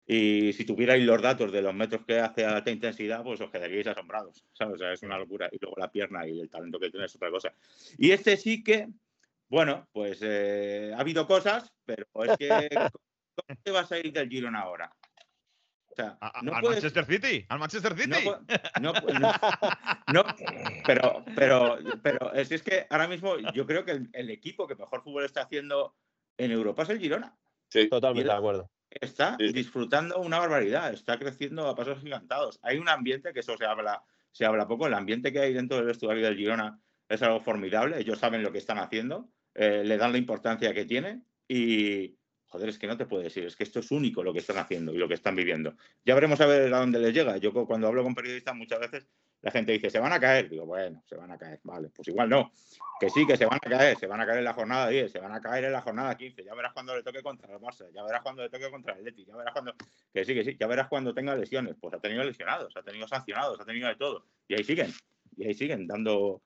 Y 0.05 0.53
si 0.53 0.65
tuvierais 0.65 1.03
los 1.05 1.21
datos 1.21 1.51
de 1.51 1.61
los 1.61 1.73
metros 1.73 2.05
que 2.05 2.19
hace 2.19 2.45
a 2.45 2.55
alta 2.55 2.71
intensidad, 2.71 3.23
pues 3.23 3.39
os 3.39 3.49
quedaríais 3.49 3.87
asombrados. 3.87 4.43
¿sabes? 4.53 4.75
O 4.75 4.77
sea, 4.77 4.91
es 4.91 5.03
una 5.03 5.17
locura. 5.17 5.47
Y 5.51 5.57
luego 5.61 5.77
la 5.77 5.91
pierna 5.91 6.27
y 6.27 6.39
el 6.39 6.49
talento 6.49 6.79
que 6.79 6.89
tiene 6.89 7.05
es 7.05 7.15
otra 7.15 7.29
cosa. 7.29 7.53
Y 7.97 8.11
este 8.11 8.35
sí 8.35 8.63
que 8.63 8.87
bueno, 9.51 9.85
pues 9.91 10.19
eh, 10.21 10.93
ha 10.95 11.01
habido 11.01 11.27
cosas, 11.27 11.73
pero 11.83 12.05
es 12.23 12.37
que 12.37 12.47
¿cómo 13.35 13.59
te 13.61 13.71
vas 13.71 13.91
a 13.91 13.99
ir 13.99 14.13
del 14.13 14.29
Girona 14.29 14.61
ahora? 14.61 14.95
O 15.89 15.93
sea, 15.93 16.17
no 16.41 16.53
¿Al 16.55 16.61
puedes... 16.61 16.81
Manchester 16.81 17.05
City? 17.05 17.45
¿Al 17.49 17.59
Manchester 17.59 17.97
City? 17.97 18.29
No, 18.79 18.93
no, 18.93 18.93
no, 20.13 20.25
pero, 20.87 21.25
pero, 21.35 21.77
pero 22.01 22.33
es, 22.33 22.49
es, 22.53 22.63
que 22.63 22.87
ahora 22.89 23.09
mismo 23.09 23.37
yo 23.53 23.67
creo 23.67 23.83
que 23.83 23.91
el, 23.91 24.09
el, 24.13 24.29
equipo 24.29 24.65
que 24.67 24.75
mejor 24.75 25.03
fútbol 25.03 25.25
está 25.25 25.41
haciendo 25.41 25.97
en 26.37 26.51
Europa 26.51 26.83
es 26.83 26.89
el 26.89 26.99
Girona. 26.99 27.37
Sí, 27.67 27.89
totalmente 27.89 28.29
de 28.29 28.37
acuerdo. 28.37 28.71
Está 28.91 29.37
sí. 29.39 29.51
disfrutando 29.51 30.19
una 30.19 30.39
barbaridad, 30.39 30.93
está 30.93 31.17
creciendo 31.17 31.67
a 31.67 31.75
pasos 31.75 31.99
gigantados. 32.01 32.59
Hay 32.61 32.77
un 32.77 32.89
ambiente 32.89 33.33
que 33.33 33.39
eso 33.39 33.57
se 33.57 33.65
habla, 33.65 34.03
se 34.31 34.45
habla 34.45 34.67
poco, 34.67 34.87
el 34.87 34.93
ambiente 34.93 35.31
que 35.31 35.39
hay 35.39 35.53
dentro 35.53 35.77
del 35.77 35.85
vestuario 35.85 36.23
del 36.23 36.37
Girona 36.37 36.79
es 37.07 37.21
algo 37.21 37.39
formidable, 37.41 37.99
ellos 37.99 38.19
saben 38.19 38.43
lo 38.43 38.51
que 38.51 38.57
están 38.57 38.77
haciendo 38.77 39.29
eh, 39.53 39.83
le 39.83 39.97
dan 39.97 40.11
la 40.13 40.17
importancia 40.17 40.73
que 40.73 40.85
tiene 40.85 41.23
y, 41.47 42.17
joder, 42.47 42.69
es 42.69 42.79
que 42.79 42.87
no 42.87 42.95
te 42.95 43.05
puedes 43.05 43.25
decir, 43.25 43.45
es 43.45 43.55
que 43.55 43.63
esto 43.63 43.79
es 43.79 43.91
único 43.91 44.23
lo 44.23 44.31
que 44.31 44.39
están 44.39 44.57
haciendo 44.57 44.93
y 44.93 44.97
lo 44.97 45.07
que 45.07 45.15
están 45.15 45.35
viviendo. 45.35 45.75
Ya 46.05 46.15
veremos 46.15 46.39
a 46.39 46.45
ver 46.45 46.73
a 46.73 46.79
dónde 46.79 46.99
les 46.99 47.13
llega. 47.13 47.35
Yo 47.37 47.51
cuando 47.65 47.87
hablo 47.87 48.03
con 48.03 48.15
periodistas 48.15 48.55
muchas 48.55 48.79
veces 48.79 49.07
la 49.41 49.51
gente 49.51 49.71
dice, 49.71 49.89
se 49.89 49.99
van 49.99 50.13
a 50.13 50.19
caer. 50.19 50.49
Digo, 50.49 50.65
bueno, 50.65 51.03
se 51.07 51.15
van 51.15 51.31
a 51.31 51.37
caer, 51.37 51.59
vale, 51.63 51.89
pues 51.89 52.07
igual 52.07 52.29
no. 52.29 52.51
Que 52.99 53.09
sí, 53.09 53.25
que 53.25 53.35
se 53.35 53.45
van 53.45 53.57
a 53.61 53.69
caer, 53.69 53.97
se 53.97 54.05
van 54.05 54.21
a 54.21 54.25
caer 54.25 54.39
en 54.39 54.45
la 54.45 54.53
jornada 54.53 54.87
10, 54.87 55.11
se 55.11 55.19
van 55.19 55.33
a 55.33 55.41
caer 55.41 55.65
en 55.65 55.71
la 55.71 55.81
jornada 55.81 56.15
15, 56.15 56.43
ya 56.43 56.53
verás 56.53 56.73
cuando 56.73 56.95
le 56.95 57.01
toque 57.01 57.23
contra 57.23 57.51
el 57.51 57.59
Barça, 57.59 57.91
ya 57.91 58.03
verás 58.03 58.21
cuando 58.21 58.43
le 58.43 58.49
toque 58.49 58.69
contra 58.69 58.93
el 58.93 59.03
Leti, 59.03 59.25
ya 59.25 59.35
verás 59.35 59.53
cuando, 59.53 59.73
que 60.13 60.23
sí, 60.23 60.35
que 60.35 60.43
sí, 60.43 60.55
ya 60.59 60.67
verás 60.67 60.87
cuando 60.87 61.13
tenga 61.13 61.35
lesiones. 61.35 61.75
Pues 61.79 61.93
ha 61.95 61.99
tenido 61.99 62.23
lesionados, 62.23 62.75
ha 62.77 62.83
tenido 62.83 63.07
sancionados, 63.07 63.59
ha 63.59 63.65
tenido 63.65 63.87
de 63.87 63.95
todo. 63.95 64.25
Y 64.47 64.55
ahí 64.55 64.63
siguen, 64.63 64.93
y 65.35 65.47
ahí 65.47 65.53
siguen 65.55 65.87
dando, 65.87 66.41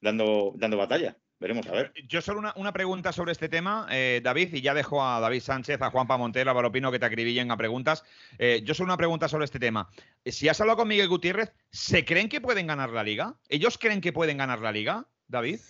dando, 0.00 0.52
dando 0.56 0.76
batalla. 0.76 1.16
Veremos 1.40 1.66
a 1.68 1.72
ver. 1.72 1.92
Yo 2.06 2.20
solo 2.20 2.38
una, 2.38 2.52
una 2.56 2.72
pregunta 2.72 3.12
sobre 3.12 3.32
este 3.32 3.48
tema, 3.48 3.86
eh, 3.90 4.20
David, 4.22 4.52
y 4.52 4.60
ya 4.60 4.74
dejo 4.74 5.02
a 5.02 5.20
David 5.20 5.40
Sánchez, 5.40 5.80
a 5.80 5.90
Juanpa 5.90 6.18
Montero, 6.18 6.50
a 6.50 6.52
Balopino 6.52 6.92
que 6.92 6.98
te 6.98 7.06
acribillen 7.06 7.50
a 7.50 7.56
preguntas. 7.56 8.04
Eh, 8.38 8.60
yo 8.62 8.74
solo 8.74 8.88
una 8.88 8.98
pregunta 8.98 9.26
sobre 9.26 9.46
este 9.46 9.58
tema. 9.58 9.88
Si 10.26 10.50
has 10.50 10.60
hablado 10.60 10.76
con 10.76 10.88
Miguel 10.88 11.08
Gutiérrez, 11.08 11.54
¿se 11.70 12.04
creen 12.04 12.28
que 12.28 12.42
pueden 12.42 12.66
ganar 12.66 12.90
la 12.90 13.02
liga? 13.02 13.36
¿Ellos 13.48 13.78
creen 13.78 14.02
que 14.02 14.12
pueden 14.12 14.36
ganar 14.36 14.60
la 14.60 14.70
liga, 14.70 15.06
David? 15.28 15.60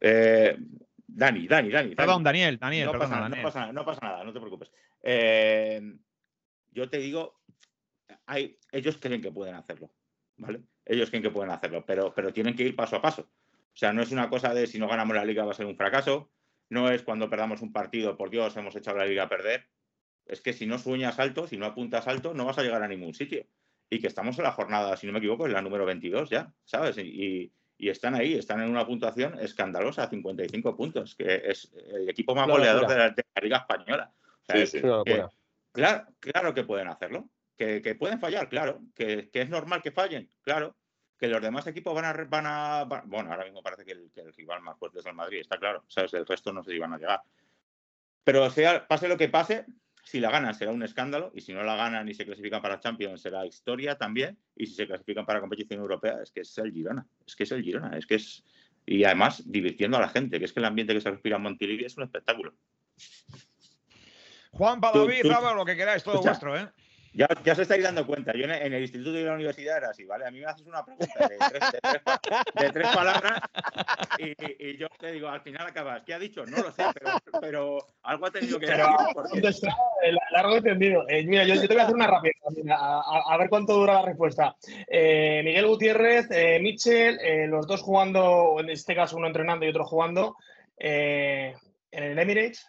Eh, 0.00 0.56
Dani, 1.06 1.46
Dani, 1.46 1.70
Dani. 1.70 1.94
Perdón, 1.94 2.24
Daniel, 2.24 2.58
Daniel. 2.58 2.86
No, 2.86 2.98
pasa, 2.98 3.20
Daniel. 3.20 3.42
No, 3.42 3.48
pasa, 3.48 3.72
no, 3.72 3.84
pasa, 3.84 4.00
nada, 4.02 4.24
no 4.24 4.32
te 4.32 4.40
preocupes. 4.40 4.72
Eh, 5.04 5.80
yo 6.72 6.90
te 6.90 6.98
digo, 6.98 7.42
hay, 8.26 8.58
ellos 8.72 8.98
creen 9.00 9.22
que 9.22 9.30
pueden 9.30 9.54
hacerlo, 9.54 9.92
¿vale? 10.38 10.62
Ellos 10.84 11.10
creen 11.10 11.22
que 11.22 11.30
pueden 11.30 11.52
hacerlo, 11.52 11.84
pero, 11.86 12.12
pero 12.12 12.32
tienen 12.32 12.56
que 12.56 12.64
ir 12.64 12.74
paso 12.74 12.96
a 12.96 13.02
paso. 13.02 13.30
O 13.74 13.76
sea, 13.76 13.92
no 13.92 14.02
es 14.02 14.12
una 14.12 14.28
cosa 14.28 14.52
de 14.52 14.66
si 14.66 14.78
no 14.78 14.88
ganamos 14.88 15.16
la 15.16 15.24
liga 15.24 15.44
va 15.44 15.52
a 15.52 15.54
ser 15.54 15.66
un 15.66 15.76
fracaso, 15.76 16.30
no 16.68 16.90
es 16.90 17.02
cuando 17.02 17.28
perdamos 17.28 17.62
un 17.62 17.72
partido, 17.72 18.16
por 18.16 18.30
Dios, 18.30 18.56
hemos 18.56 18.76
echado 18.76 18.98
la 18.98 19.06
liga 19.06 19.24
a 19.24 19.28
perder. 19.28 19.68
Es 20.26 20.40
que 20.40 20.52
si 20.52 20.66
no 20.66 20.78
sueñas 20.78 21.18
alto, 21.18 21.46
si 21.46 21.56
no 21.56 21.66
apuntas 21.66 22.06
alto, 22.06 22.34
no 22.34 22.44
vas 22.44 22.58
a 22.58 22.62
llegar 22.62 22.82
a 22.82 22.88
ningún 22.88 23.14
sitio. 23.14 23.46
Y 23.90 24.00
que 24.00 24.06
estamos 24.06 24.38
en 24.38 24.44
la 24.44 24.52
jornada, 24.52 24.96
si 24.96 25.06
no 25.06 25.12
me 25.12 25.18
equivoco, 25.18 25.46
es 25.46 25.52
la 25.52 25.60
número 25.60 25.84
22 25.84 26.30
ya, 26.30 26.54
¿sabes? 26.64 26.96
Y, 26.98 27.52
y 27.82 27.88
están 27.88 28.14
ahí, 28.14 28.34
están 28.34 28.62
en 28.62 28.70
una 28.70 28.86
puntuación 28.86 29.38
escandalosa, 29.40 30.08
55 30.08 30.76
puntos, 30.76 31.16
que 31.16 31.42
es 31.44 31.72
el 31.74 32.08
equipo 32.08 32.34
más 32.34 32.46
goleador 32.46 32.86
de 32.86 32.96
la, 32.96 33.10
de 33.10 33.24
la, 33.34 33.42
Liga 33.42 33.56
Española. 33.58 34.14
O 34.24 34.44
sea, 34.44 34.66
sí, 34.66 34.78
sí. 34.78 34.82
Que, 35.04 35.26
claro, 35.72 36.06
claro 36.20 36.54
que 36.54 36.64
pueden 36.64 36.88
hacerlo, 36.88 37.28
que, 37.56 37.82
que 37.82 37.96
pueden 37.96 38.20
fallar, 38.20 38.48
claro, 38.48 38.80
que, 38.94 39.30
que, 39.30 39.42
es 39.42 39.50
normal 39.50 39.82
que 39.82 39.90
fallen, 39.90 40.30
claro, 40.42 40.76
que 41.22 41.28
los 41.28 41.40
demás 41.40 41.64
equipos 41.68 41.94
van 41.94 42.04
a, 42.04 42.12
van 42.24 42.46
a 42.46 42.84
van, 42.84 43.08
bueno, 43.08 43.30
ahora 43.30 43.44
mismo 43.44 43.62
parece 43.62 43.84
que 43.84 43.92
el, 43.92 44.10
que 44.12 44.22
el, 44.22 44.32
rival 44.32 44.60
más 44.60 44.76
fuerte 44.76 44.98
es 44.98 45.06
el 45.06 45.14
Madrid, 45.14 45.38
está 45.38 45.56
claro, 45.56 45.84
¿sabes? 45.86 46.12
El 46.14 46.26
resto 46.26 46.52
no 46.52 46.64
sé 46.64 46.72
si 46.72 46.80
van 46.80 46.94
a 46.94 46.98
llegar. 46.98 47.22
Pero 48.24 48.50
sea, 48.50 48.88
pase 48.88 49.06
lo 49.06 49.16
que 49.16 49.28
pase, 49.28 49.64
si 50.02 50.18
la 50.18 50.32
ganan 50.32 50.52
será 50.52 50.72
un 50.72 50.82
escándalo 50.82 51.30
y 51.32 51.40
si 51.42 51.52
no 51.52 51.62
la 51.62 51.76
ganan 51.76 52.08
y 52.08 52.14
se 52.14 52.26
clasifican 52.26 52.60
para 52.60 52.80
Champions 52.80 53.22
será 53.22 53.46
historia 53.46 53.96
también 53.96 54.36
y 54.56 54.66
si 54.66 54.74
se 54.74 54.88
clasifican 54.88 55.24
para 55.24 55.38
competición 55.38 55.78
europea 55.78 56.18
es 56.20 56.32
que 56.32 56.40
es 56.40 56.58
el 56.58 56.72
Girona, 56.72 57.06
es 57.24 57.36
que 57.36 57.44
es 57.44 57.52
el 57.52 57.62
Girona, 57.62 57.96
es 57.96 58.04
que 58.04 58.16
es 58.16 58.42
y 58.84 59.04
además 59.04 59.44
divirtiendo 59.46 59.98
a 59.98 60.00
la 60.00 60.08
gente, 60.08 60.40
que 60.40 60.46
es 60.46 60.52
que 60.52 60.58
el 60.58 60.66
ambiente 60.66 60.92
que 60.92 61.00
se 61.00 61.10
respira 61.12 61.36
en 61.36 61.42
Montilivi 61.42 61.84
es 61.84 61.96
un 61.96 62.02
espectáculo. 62.02 62.52
Juan 64.50 64.80
Padavid, 64.80 65.22
lo 65.22 65.64
que 65.64 65.76
queráis, 65.76 66.02
todo 66.02 66.14
Escucha, 66.14 66.30
vuestro, 66.30 66.58
¿eh? 66.58 66.68
Ya, 67.14 67.28
ya, 67.44 67.52
os 67.52 67.58
estáis 67.58 67.82
dando 67.82 68.06
cuenta. 68.06 68.32
Yo 68.34 68.44
en 68.44 68.72
el 68.72 68.82
instituto 68.82 69.18
y 69.18 69.24
la 69.24 69.34
universidad 69.34 69.76
era 69.78 69.90
así, 69.90 70.04
¿vale? 70.04 70.26
A 70.26 70.30
mí 70.30 70.40
me 70.40 70.46
haces 70.46 70.66
una 70.66 70.82
pregunta 70.82 71.28
de 71.28 71.36
tres, 71.36 71.72
de 71.72 71.80
tres, 71.80 72.02
de 72.54 72.70
tres 72.70 72.88
palabras 72.88 73.40
y, 74.18 74.66
y, 74.66 74.76
yo 74.78 74.88
te 74.98 75.12
digo, 75.12 75.28
al 75.28 75.42
final 75.42 75.66
acabas. 75.66 76.02
¿Qué 76.04 76.14
ha 76.14 76.18
dicho? 76.18 76.46
No 76.46 76.56
lo 76.58 76.72
sé, 76.72 76.84
pero, 76.94 77.10
pero 77.40 77.78
algo 78.02 78.26
ha 78.26 78.30
tenido 78.30 78.58
que 78.58 78.66
decir. 78.66 78.84
Porque... 79.12 79.52
Largo 80.30 80.56
entendido. 80.56 81.06
Eh, 81.08 81.24
mira, 81.24 81.44
yo, 81.44 81.54
yo, 81.54 81.68
te 81.68 81.74
voy 81.74 81.80
a 81.80 81.84
hacer 81.84 81.94
una 81.94 82.06
rápida, 82.06 82.32
a, 82.70 83.00
a, 83.00 83.34
a, 83.34 83.36
ver 83.36 83.48
cuánto 83.48 83.74
dura 83.74 83.94
la 83.94 84.06
respuesta. 84.06 84.56
Eh, 84.88 85.42
Miguel 85.44 85.66
Gutiérrez, 85.66 86.30
eh, 86.30 86.58
Mitchell, 86.60 87.18
eh, 87.20 87.46
los 87.46 87.66
dos 87.66 87.82
jugando, 87.82 88.56
en 88.58 88.70
este 88.70 88.94
caso 88.94 89.16
uno 89.16 89.26
entrenando 89.26 89.66
y 89.66 89.68
otro 89.68 89.84
jugando, 89.84 90.36
eh, 90.78 91.54
en 91.90 92.04
el 92.04 92.18
Emirates. 92.18 92.66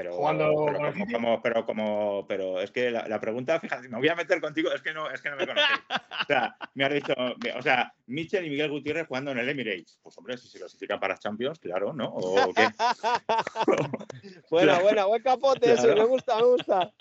Pero, 0.00 0.14
Jugando 0.14 0.64
pero, 0.64 0.78
como, 0.78 1.12
como, 1.12 1.42
pero 1.42 1.66
como, 1.66 2.26
pero 2.26 2.58
es 2.58 2.70
que 2.70 2.90
la, 2.90 3.06
la, 3.06 3.20
pregunta, 3.20 3.60
fíjate, 3.60 3.86
me 3.90 3.98
voy 3.98 4.08
a 4.08 4.14
meter 4.14 4.40
contigo, 4.40 4.72
es 4.72 4.80
que 4.80 4.94
no, 4.94 5.10
es 5.10 5.20
que 5.20 5.28
no 5.28 5.36
me 5.36 5.46
conoces. 5.46 5.78
O 5.90 6.26
sea, 6.26 6.56
me 6.72 6.86
has 6.86 6.94
dicho, 6.94 7.12
o 7.54 7.60
sea, 7.60 7.92
Michel 8.06 8.46
y 8.46 8.48
Miguel 8.50 8.70
Gutiérrez 8.70 9.06
jugando 9.06 9.32
en 9.32 9.40
el 9.40 9.48
Emirates. 9.50 9.98
Pues 10.02 10.16
hombre, 10.16 10.38
si 10.38 10.48
se 10.48 10.58
clasifican 10.58 10.98
para 10.98 11.18
Champions, 11.18 11.58
claro, 11.58 11.92
¿no? 11.92 12.08
¿O 12.14 12.54
qué? 12.54 12.68
buena, 14.50 14.78
buena, 14.78 15.04
buen 15.04 15.22
capote, 15.22 15.74
claro. 15.74 15.82
eso, 15.82 15.94
me 15.94 16.04
gusta, 16.04 16.36
me 16.36 16.44
gusta. 16.44 16.94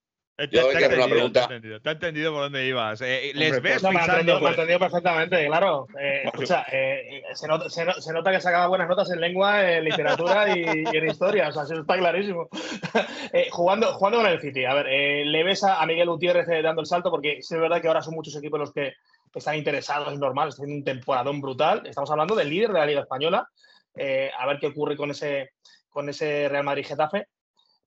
Yo 0.50 0.68
Te- 0.68 0.76
te 0.76 0.84
entendido, 0.84 1.08
pregunta. 1.08 1.46
Te 1.48 1.52
he 1.52 1.56
entendido, 1.56 1.80
te 1.80 1.88
he 1.88 1.92
entendido 1.92 2.32
por 2.32 2.42
dónde 2.42 2.66
ibas. 2.66 3.00
Eh, 3.02 3.32
¿Les 3.34 3.52
Hombre, 3.56 3.72
ves 3.72 3.82
No, 3.82 3.92
me 3.92 4.00
ha 4.00 4.50
entendido, 4.50 4.78
perfectamente, 4.78 5.46
claro. 5.46 5.86
Eh, 6.00 6.22
escucha, 6.24 6.64
eh, 6.72 7.22
se, 7.34 7.46
nota, 7.46 7.68
se, 7.68 7.84
no- 7.84 7.92
se 7.94 8.12
nota 8.12 8.30
que 8.30 8.40
sacaba 8.40 8.66
buenas 8.68 8.88
notas 8.88 9.10
en 9.10 9.20
lengua, 9.20 9.70
en 9.70 9.84
literatura 9.84 10.56
y, 10.56 10.62
y 10.92 10.96
en 10.96 11.06
historia. 11.08 11.48
O 11.48 11.52
sea, 11.52 11.64
eso 11.64 11.74
está 11.80 11.96
clarísimo. 11.98 12.48
Eh, 13.32 13.46
jugando, 13.50 13.92
jugando 13.92 14.18
con 14.18 14.26
el 14.26 14.40
City, 14.40 14.64
a 14.64 14.74
ver, 14.74 14.86
eh, 14.88 15.24
le 15.24 15.44
ves 15.44 15.62
a, 15.62 15.80
a 15.80 15.86
Miguel 15.86 16.08
Gutiérrez 16.08 16.48
eh, 16.48 16.62
dando 16.62 16.80
el 16.80 16.86
salto, 16.88 17.10
porque 17.12 17.40
sí 17.42 17.54
es 17.54 17.60
verdad 17.60 17.80
que 17.80 17.86
ahora 17.86 18.02
son 18.02 18.14
muchos 18.14 18.34
equipos 18.34 18.58
los 18.58 18.72
que 18.72 18.94
están 19.32 19.54
interesados, 19.54 20.12
es 20.12 20.18
normal, 20.18 20.48
está 20.48 20.62
haciendo 20.62 20.78
un 20.78 20.84
temporadón 20.84 21.40
brutal. 21.40 21.82
Estamos 21.86 22.10
hablando 22.10 22.34
del 22.34 22.50
líder 22.50 22.72
de 22.72 22.78
la 22.80 22.86
Liga 22.86 23.00
Española. 23.02 23.48
Eh, 23.94 24.30
a 24.36 24.46
ver 24.46 24.58
qué 24.58 24.66
ocurre 24.68 24.96
con 24.96 25.12
ese, 25.12 25.50
con 25.88 26.08
ese 26.08 26.48
Real 26.48 26.64
Madrid-Getafe 26.64 27.26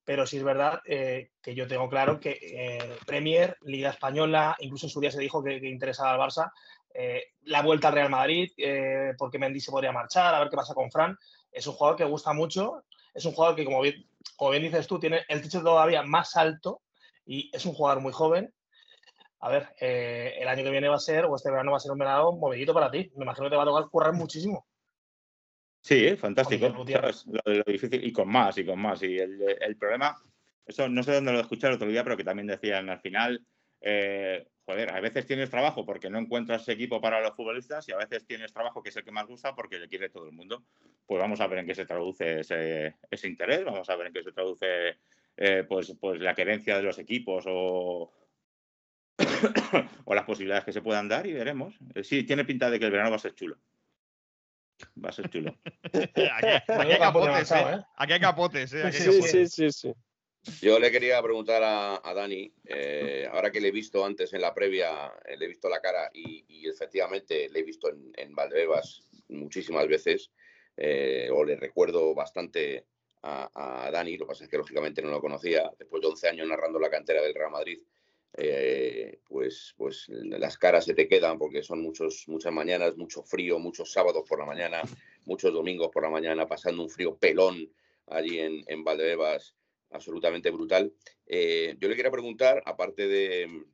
pero 0.06 0.28
sí 0.28 0.38
es 0.38 0.44
verdad 0.44 0.82
eh, 0.86 1.32
que 1.42 1.56
yo 1.56 1.68
tengo 1.68 1.90
claro 1.90 2.20
que 2.20 2.38
eh, 2.42 2.98
Premier, 3.06 3.58
Liga 3.62 3.90
Española, 3.90 4.56
incluso 4.60 4.88
en 4.88 4.90
su 4.90 5.00
día 5.00 5.12
se 5.12 5.22
dijo 5.22 5.44
que, 5.44 5.56
interesaba 5.56 6.14
al 6.14 6.20
Barça, 6.20 6.52
eh, 6.94 7.24
la 7.44 7.62
vuelta 7.62 7.88
al 7.88 7.96
Real 7.96 8.10
Madrid, 8.10 8.52
porque 9.18 9.40
Mendy 9.40 9.60
se 9.60 9.72
podría 9.72 9.92
marchar, 9.92 10.34
a 10.36 10.40
ver 10.40 10.50
qué 10.50 10.58
pasa 10.58 10.74
con 10.74 10.92
Fran, 10.92 11.18
es 11.52 11.66
un 11.68 11.74
jugador 11.74 11.98
que 11.98 12.04
gusta 12.04 12.34
mucho, 12.34 12.84
es 13.14 13.26
un 13.26 13.34
jugador 13.34 13.56
que, 13.56 13.66
como 13.66 13.82
bien, 13.82 14.06
como 14.36 14.52
bien 14.52 14.64
dices 14.64 14.88
tú, 14.88 15.00
tiene 15.00 15.24
el 15.28 15.42
techo 15.42 15.62
todavía 15.62 16.04
más 16.04 16.36
alto 16.36 16.82
y 17.26 17.50
es 17.54 17.66
un 17.66 17.74
jugador 17.74 18.02
muy 18.02 18.12
joven. 18.12 18.54
A 19.40 19.50
ver, 19.50 19.76
el 19.78 20.48
año 20.48 20.64
que 20.64 20.70
viene 20.70 20.88
va 20.88 20.96
a 20.96 21.00
ser, 21.00 21.26
o 21.26 21.36
este 21.36 21.52
verano 21.52 21.72
va 21.72 21.78
a 21.78 21.82
ser 21.82 21.92
un 21.92 21.98
verano 21.98 22.32
movidito 22.32 22.74
para 22.74 22.90
ti. 22.90 23.12
Me 23.18 23.26
imagino 23.26 23.48
que 23.48 23.50
te 23.50 23.58
va 23.58 23.64
a 23.64 23.66
tocar 23.66 23.90
currar 23.90 24.14
muchísimo. 24.14 24.66
Sí, 25.84 26.16
fantástico. 26.16 26.70
Lo, 26.70 27.54
lo 27.54 27.64
difícil, 27.64 28.06
y 28.06 28.14
con 28.14 28.30
más, 28.30 28.58
y 28.58 28.66
con 28.66 28.80
más. 28.80 29.04
Y 29.04 29.20
el, 29.20 29.42
el 29.60 29.76
problema, 29.76 30.16
eso 30.66 30.88
no 30.88 31.04
sé 31.04 31.12
dónde 31.14 31.34
lo 31.34 31.42
escuché 31.42 31.68
el 31.68 31.74
otro 31.74 31.90
día, 31.90 32.04
pero 32.06 32.16
que 32.16 32.24
también 32.24 32.48
decían 32.48 32.90
al 32.90 33.02
final, 33.02 33.46
eh, 33.82 34.48
joder, 34.66 34.92
a 34.92 35.02
veces 35.02 35.26
tienes 35.26 35.50
trabajo 35.50 35.86
porque 35.86 36.10
no 36.10 36.20
encuentras 36.20 36.70
equipo 36.70 37.02
para 37.02 37.20
los 37.20 37.36
futbolistas 37.36 37.88
y 37.90 37.92
a 37.92 37.98
veces 37.98 38.26
tienes 38.26 38.54
trabajo 38.54 38.82
que 38.82 38.90
es 38.90 38.96
el 38.96 39.04
que 39.04 39.12
más 39.12 39.28
gusta 39.28 39.54
porque 39.56 39.78
le 39.78 39.90
quiere 39.90 40.08
todo 40.10 40.26
el 40.26 40.32
mundo. 40.32 40.64
Pues 41.06 41.20
vamos 41.20 41.42
a 41.42 41.48
ver 41.48 41.60
en 41.60 41.68
qué 41.68 41.76
se 41.76 41.86
traduce 41.86 42.40
ese, 42.40 42.96
ese 43.12 43.28
interés, 43.28 43.66
vamos 43.66 43.90
a 43.90 43.96
ver 43.98 44.08
en 44.08 44.14
qué 44.14 44.24
se 44.24 44.32
traduce 44.32 45.00
eh, 45.36 45.66
pues, 45.68 45.94
pues 46.00 46.22
la 46.22 46.34
querencia 46.34 46.78
de 46.78 46.84
los 46.84 46.98
equipos 46.98 47.44
o, 47.46 48.10
o 50.06 50.16
las 50.16 50.24
posibilidades 50.24 50.64
que 50.64 50.72
se 50.72 50.82
puedan 50.82 51.10
dar 51.10 51.28
y 51.28 51.34
veremos. 51.34 51.76
Eh, 51.94 52.06
Sí, 52.06 52.24
tiene 52.24 52.46
pinta 52.46 52.70
de 52.70 52.80
que 52.80 52.86
el 52.86 52.92
verano 52.92 53.10
va 53.10 53.18
a 53.18 53.20
ser 53.20 53.36
chulo. 53.36 53.58
Va 55.04 55.10
a 55.10 55.12
ser 55.12 55.30
chulo. 55.30 55.56
Aquí, 55.94 56.48
hay 56.68 57.00
capotes, 57.00 57.52
¿eh? 57.52 57.56
¿eh? 57.60 57.82
Aquí 57.96 58.14
hay 58.14 58.20
capotes, 58.20 58.74
¿eh? 58.74 58.84
Aquí 58.84 58.98
hay 58.98 59.02
Sí, 59.04 59.10
capotes. 59.12 59.32
sí, 59.54 59.72
sí, 59.72 59.72
sí. 59.72 59.94
Yo 60.62 60.78
le 60.78 60.92
quería 60.92 61.22
preguntar 61.22 61.64
a, 61.64 62.02
a 62.04 62.14
Dani, 62.14 62.54
eh, 62.66 63.28
ahora 63.32 63.50
que 63.50 63.62
le 63.62 63.70
he 63.70 63.72
visto 63.72 64.06
antes 64.06 64.34
en 64.34 64.42
la 64.42 64.54
previa, 64.54 65.14
eh, 65.26 65.38
le 65.38 65.46
he 65.46 65.48
visto 65.48 65.70
la 65.70 65.80
cara 65.80 66.10
y, 66.14 66.44
y 66.50 66.68
efectivamente 66.68 67.48
le 67.50 67.60
he 67.60 67.64
visto 67.64 67.90
en, 67.90 68.12
en 68.18 68.36
Valdebebas 68.36 69.04
muchísimas 69.30 69.88
veces, 69.88 70.32
eh, 70.76 71.30
o 71.32 71.46
le 71.46 71.56
recuerdo 71.56 72.14
bastante 72.14 72.88
a, 73.22 73.86
a 73.86 73.90
Dani, 73.92 74.18
lo 74.18 74.26
que 74.26 74.32
pasa 74.32 74.44
es 74.44 74.50
que 74.50 74.58
lógicamente 74.58 75.02
no 75.02 75.12
lo 75.12 75.22
conocía, 75.22 75.72
después 75.80 76.02
de 76.02 76.10
11 76.10 76.28
años 76.28 76.48
narrando 76.48 76.78
la 76.78 76.90
cantera 76.90 77.22
del 77.22 77.34
Real 77.36 77.52
Madrid, 77.52 77.80
eh, 78.36 79.20
pues, 79.28 79.76
pues 79.78 80.08
las 80.10 80.58
caras 80.58 80.86
se 80.86 80.94
te 80.94 81.08
quedan 81.08 81.38
porque 81.38 81.62
son 81.62 81.82
muchos, 81.82 82.28
muchas 82.28 82.52
mañanas, 82.52 82.98
mucho 82.98 83.24
frío, 83.24 83.60
muchos 83.60 83.92
sábados 83.92 84.24
por 84.28 84.40
la 84.40 84.46
mañana, 84.46 84.82
muchos 85.26 85.54
domingos 85.54 85.90
por 85.92 86.04
la 86.04 86.10
mañana, 86.10 86.48
pasando 86.48 86.82
un 86.82 86.90
frío 86.90 87.16
pelón 87.16 87.72
allí 88.08 88.40
en, 88.40 88.64
en 88.68 88.84
Valdebebas 88.84 89.56
absolutamente 89.92 90.50
brutal. 90.50 90.92
Eh, 91.28 91.76
yo 91.80 91.88
le 91.88 91.96
quería 91.96 92.12
preguntar, 92.12 92.64
aparte 92.66 93.08
de, 93.08 93.66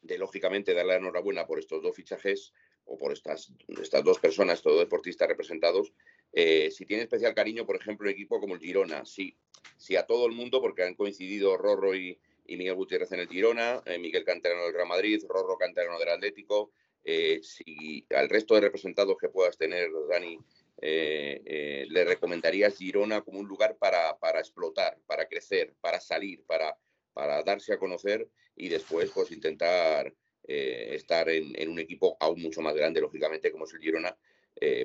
de, 0.00 0.18
lógicamente 0.18 0.74
darle 0.74 0.92
la 0.92 0.98
enhorabuena 0.98 1.46
por 1.46 1.58
estos 1.58 1.82
dos 1.82 1.96
fichajes 1.96 2.52
o 2.84 2.96
por 2.96 3.12
estas, 3.12 3.52
estas 3.80 4.04
dos 4.04 4.20
personas, 4.20 4.58
estos 4.58 4.74
dos 4.74 4.82
deportistas 4.82 5.28
representados, 5.28 5.92
eh, 6.32 6.70
si 6.70 6.86
tiene 6.86 7.02
especial 7.02 7.34
cariño, 7.34 7.66
por 7.66 7.76
ejemplo, 7.76 8.06
un 8.06 8.12
equipo 8.12 8.40
como 8.40 8.54
el 8.54 8.60
Girona, 8.60 9.04
sí, 9.04 9.36
sí 9.76 9.96
a 9.96 10.06
todo 10.06 10.26
el 10.26 10.32
mundo, 10.32 10.60
porque 10.60 10.84
han 10.84 10.94
coincidido 10.94 11.56
Rorro 11.56 11.94
y, 11.96 12.18
y 12.46 12.56
Miguel 12.56 12.74
Gutiérrez 12.74 13.12
en 13.12 13.20
el 13.20 13.28
Girona, 13.28 13.82
eh, 13.86 13.98
Miguel 13.98 14.24
Canterano 14.24 14.64
del 14.64 14.74
Real 14.74 14.88
Madrid, 14.88 15.22
Rorro 15.28 15.56
Canterano 15.56 15.98
del 15.98 16.08
Atlético, 16.08 16.72
eh, 17.04 17.40
si 17.42 18.06
al 18.14 18.28
resto 18.28 18.54
de 18.54 18.62
representados 18.62 19.16
que 19.18 19.28
puedas 19.28 19.56
tener, 19.56 19.90
Dani, 20.08 20.38
eh, 20.80 21.86
le 21.88 22.04
recomendarías 22.04 22.76
Girona 22.76 23.22
como 23.22 23.38
un 23.38 23.46
lugar 23.46 23.76
para, 23.76 24.18
para 24.18 24.40
explotar, 24.40 24.98
para 25.06 25.26
crecer, 25.26 25.74
para 25.80 26.00
salir, 26.00 26.42
para, 26.44 26.76
para, 27.12 27.42
darse 27.42 27.72
a 27.72 27.78
conocer 27.78 28.28
y 28.56 28.68
después 28.68 29.10
pues 29.10 29.30
intentar 29.30 30.12
estar 30.44 31.28
en, 31.30 31.52
en, 31.54 31.70
un 31.70 31.78
equipo 31.78 32.16
aún 32.18 32.42
mucho 32.42 32.60
más 32.62 32.74
grande, 32.74 33.00
lógicamente, 33.00 33.52
como 33.52 33.64
es 33.64 33.74
el 33.74 33.80
Girona, 33.80 34.16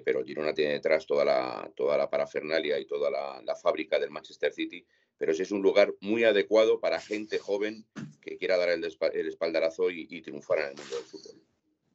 pero 0.06 0.24
Girona 0.24 0.54
tiene 0.54 0.74
detrás 0.74 1.08
toda 1.08 1.26
la, 1.26 1.72
toda 1.76 1.98
la 1.98 2.10
parafernalia 2.10 2.78
y 2.78 2.86
toda 2.86 3.10
la, 3.10 3.56
fábrica 3.56 3.98
del 3.98 4.12
Manchester 4.12 4.54
City, 4.54 4.86
pero 5.18 5.34
sí 5.34 5.44
es 5.44 5.52
un 5.52 5.62
lugar 5.62 5.94
muy 6.02 6.24
adecuado 6.24 6.80
para 6.80 7.00
gente 7.00 7.40
joven 7.40 7.86
que 8.22 8.38
quiera 8.38 8.58
dar 8.58 8.70
el, 8.70 8.84
el 8.84 9.28
espaldarazo 9.28 9.90
y, 9.90 10.08
y 10.10 10.22
triunfar 10.22 10.60
en 10.60 10.66
el 10.66 10.76
mundo 10.76 10.96
del 10.96 11.06
fútbol. 11.06 11.42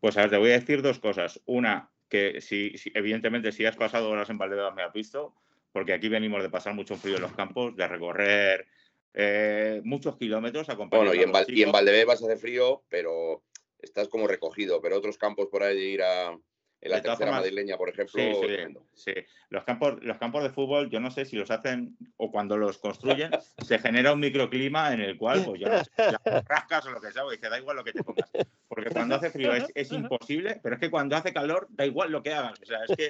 Pues 0.01 0.17
a 0.17 0.23
ver, 0.23 0.31
te 0.31 0.37
voy 0.39 0.51
a 0.51 0.59
decir 0.59 0.83
dos 0.83 0.99
cosas. 0.99 1.41
Una, 1.47 1.91
que 2.09 2.41
si, 2.41 2.77
si, 2.77 2.91
evidentemente 2.95 3.53
si 3.53 3.65
has 3.65 3.77
pasado 3.77 4.11
horas 4.11 4.29
en 4.31 4.39
Valdebebas 4.39 4.75
me 4.75 4.83
has 4.83 4.93
visto, 4.93 5.35
porque 5.73 5.93
aquí 5.93 6.09
venimos 6.09 6.43
de 6.43 6.51
pasar 6.51 6.75
mucho 6.75 6.97
frío 6.97 7.17
en 7.17 7.23
los 7.23 7.33
campos, 7.33 7.75
de 7.77 7.89
recorrer 7.89 8.67
eh, 9.15 9.81
muchos 9.85 10.17
kilómetros 10.17 10.69
acompañando 10.69 11.11
Bueno, 11.11 11.23
y 11.23 11.25
en, 11.25 11.35
a 11.35 11.45
y 11.47 11.63
en 11.63 11.73
Valdebebas 11.73 12.23
hace 12.23 12.37
frío, 12.37 12.83
pero 12.89 13.43
estás 13.79 14.09
como 14.09 14.27
recogido, 14.27 14.81
pero 14.83 14.97
otros 14.97 15.19
campos 15.19 15.49
por 15.51 15.63
ahí 15.63 15.77
de 15.77 15.85
ir 15.85 16.03
a 16.03 16.39
en 16.83 16.91
la 16.91 16.97
tercera 17.01 17.17
formas, 17.17 17.41
madrileña, 17.43 17.77
por 17.77 17.89
ejemplo, 17.89 18.21
sí, 18.21 18.33
sí, 18.35 18.75
sí, 18.95 19.13
Los 19.51 19.63
campos, 19.63 20.03
los 20.03 20.19
campos 20.19 20.43
de 20.43 20.51
fútbol, 20.51 20.91
yo 20.91 20.99
no 20.99 21.13
sé 21.13 21.25
si 21.25 21.37
los 21.37 21.51
hacen 21.53 21.97
o 22.17 22.33
cuando 22.33 22.57
los 22.57 22.79
construyen, 22.79 23.31
se 23.59 23.79
genera 23.79 24.13
un 24.13 24.19
microclima 24.19 24.93
en 24.93 25.01
el 25.01 25.17
cual, 25.17 25.45
pues 25.45 25.61
ya, 25.61 25.83
ya 25.97 26.43
rascas 26.45 26.85
o 26.87 26.91
lo 26.91 27.01
que 27.01 27.13
sea, 27.13 27.23
y 27.29 27.37
dice, 27.37 27.49
da 27.49 27.59
igual 27.59 27.77
lo 27.77 27.85
que 27.85 27.93
te 27.93 28.03
pongas. 28.03 28.29
Porque 28.67 28.91
cuando 28.91 29.15
hace 29.15 29.31
frío 29.31 29.53
es, 29.53 29.67
es, 29.75 29.93
imposible, 29.93 30.59
pero 30.61 30.75
es 30.75 30.81
que 30.81 30.91
cuando 30.91 31.15
hace 31.15 31.33
calor, 31.33 31.69
da 31.71 31.87
igual 31.87 32.11
lo 32.11 32.23
que 32.23 32.33
hagas. 32.33 32.59
O 32.61 32.67
sea, 32.67 32.79
es 32.89 32.97
que. 32.97 33.09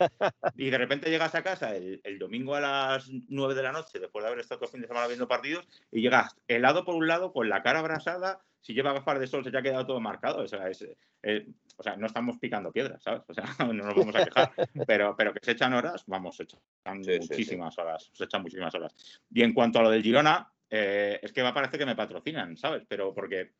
Y 0.57 0.71
de 0.71 0.77
repente 0.77 1.09
llegas 1.09 1.35
a 1.35 1.43
casa 1.43 1.75
el, 1.75 2.01
el 2.05 2.19
domingo 2.19 2.55
a 2.55 2.61
las 2.61 3.09
9 3.09 3.55
de 3.55 3.63
la 3.63 3.73
noche, 3.73 4.01
después 4.01 4.23
de 4.23 4.27
haber 4.27 4.41
estado 4.41 4.59
todo 4.59 4.67
el 4.67 4.73
fin 4.73 4.81
de 4.83 4.89
semana 4.89 5.07
viendo 5.07 5.29
partidos, 5.29 5.67
y 5.91 6.03
llegas 6.03 6.37
helado 6.47 6.85
por 6.85 6.97
un 6.97 7.07
lado, 7.07 7.33
con 7.33 7.49
la 7.49 7.63
cara 7.63 7.79
abrasada, 7.79 8.43
si 8.63 8.75
lleva 8.75 8.93
gafas 8.93 9.19
de 9.19 9.27
sol 9.27 9.45
se 9.45 9.51
te 9.51 9.59
ha 9.59 9.63
quedado 9.63 9.87
todo 9.87 10.01
marcado. 10.01 10.43
O 10.43 10.49
sea, 10.49 10.69
es, 10.69 10.87
eh, 11.23 11.47
o 11.77 11.83
sea, 11.83 11.97
no 11.97 12.07
estamos 12.07 12.39
picando 12.39 12.73
piedras, 12.73 13.03
¿sabes? 13.03 13.23
O 13.29 13.35
sea, 13.35 13.45
no 13.67 13.73
nos 13.73 13.95
vamos 13.95 14.15
a 14.15 14.25
quejar. 14.25 14.53
Pero, 14.87 15.15
pero 15.17 15.33
que 15.33 15.41
se 15.43 15.53
echan 15.53 15.73
horas, 15.75 16.05
vamos, 16.07 16.37
se 16.37 16.45
echan 16.45 17.05
sí, 17.05 17.19
muchísimas 17.21 17.75
sí, 17.75 17.77
sí. 17.77 17.81
horas. 17.83 18.11
Se 18.13 18.25
echan 18.25 18.43
muchísimas 18.43 18.75
horas. 18.75 18.95
Y 19.31 19.43
en 19.43 19.53
cuanto 19.53 19.79
a 19.79 19.83
lo 19.83 19.91
del 19.91 20.03
Girona, 20.03 20.53
eh, 20.71 21.19
es 21.23 21.33
que 21.33 21.43
va 21.43 21.51
a 21.51 21.55
parecer 21.55 21.79
que 21.79 21.87
me 21.87 21.97
patrocinan, 21.97 22.57
¿sabes? 22.57 22.85
Pero 22.89 23.15
porque 23.15 23.53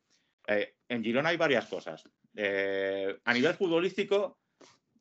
eh, 0.47 0.75
en 0.89 1.03
Girona 1.03 1.29
hay 1.29 1.37
varias 1.37 1.65
cosas. 1.67 2.03
Eh, 2.35 3.17
a 3.23 3.33
nivel 3.33 3.53
futbolístico, 3.53 4.39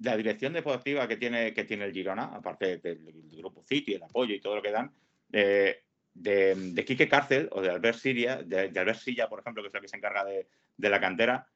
la 0.01 0.17
dirección 0.17 0.53
deportiva 0.53 1.07
que 1.09 1.17
tiene, 1.17 1.55
que 1.55 1.65
tiene 1.65 1.85
el 1.85 1.93
Girona, 1.93 2.25
aparte 2.25 2.79
del, 2.79 3.05
del 3.05 3.37
grupo 3.39 3.65
City, 3.65 3.95
el 3.95 4.03
apoyo 4.03 4.35
y 4.35 4.41
todo 4.41 4.57
lo 4.57 4.63
que 4.63 4.73
dan, 4.73 4.93
eh, 5.33 5.83
de, 6.15 6.55
de 6.55 6.85
Quique 6.85 7.09
Cárcel 7.09 7.49
o 7.53 7.63
de 7.63 7.71
Albert 7.71 7.99
Siria, 7.99 8.43
de, 8.43 8.69
de, 8.69 8.81
Albert 8.81 9.01
Silla, 9.01 9.29
por 9.29 9.41
ejemplo, 9.41 9.63
que 9.63 9.69
es 9.69 9.75
el 9.75 9.81
que 9.81 9.89
se 9.89 9.97
encarga 9.97 10.25
de, 10.25 10.47
de, 10.77 10.91
la 10.91 11.01
cantera, 11.01 11.47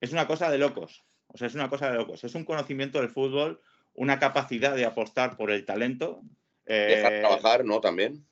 es 0.00 0.12
una 0.12 0.26
cosa 0.26 0.50
de 0.50 0.58
locos. 0.58 1.04
O 1.28 1.38
sea, 1.38 1.46
es 1.46 1.54
una 1.54 1.68
cosa 1.68 1.90
de 1.90 1.96
locos. 1.96 2.24
Es 2.24 2.34
un 2.34 2.44
conocimiento 2.44 3.00
del 3.00 3.10
fútbol, 3.10 3.60
una 3.94 4.18
capacidad 4.18 4.74
de 4.74 4.84
apostar 4.84 5.36
por 5.36 5.50
el 5.50 5.64
talento. 5.64 6.22
Eh, 6.66 6.96
dejar 6.96 7.20
trabajar, 7.20 7.64
¿no? 7.64 7.80
También. 7.80 8.26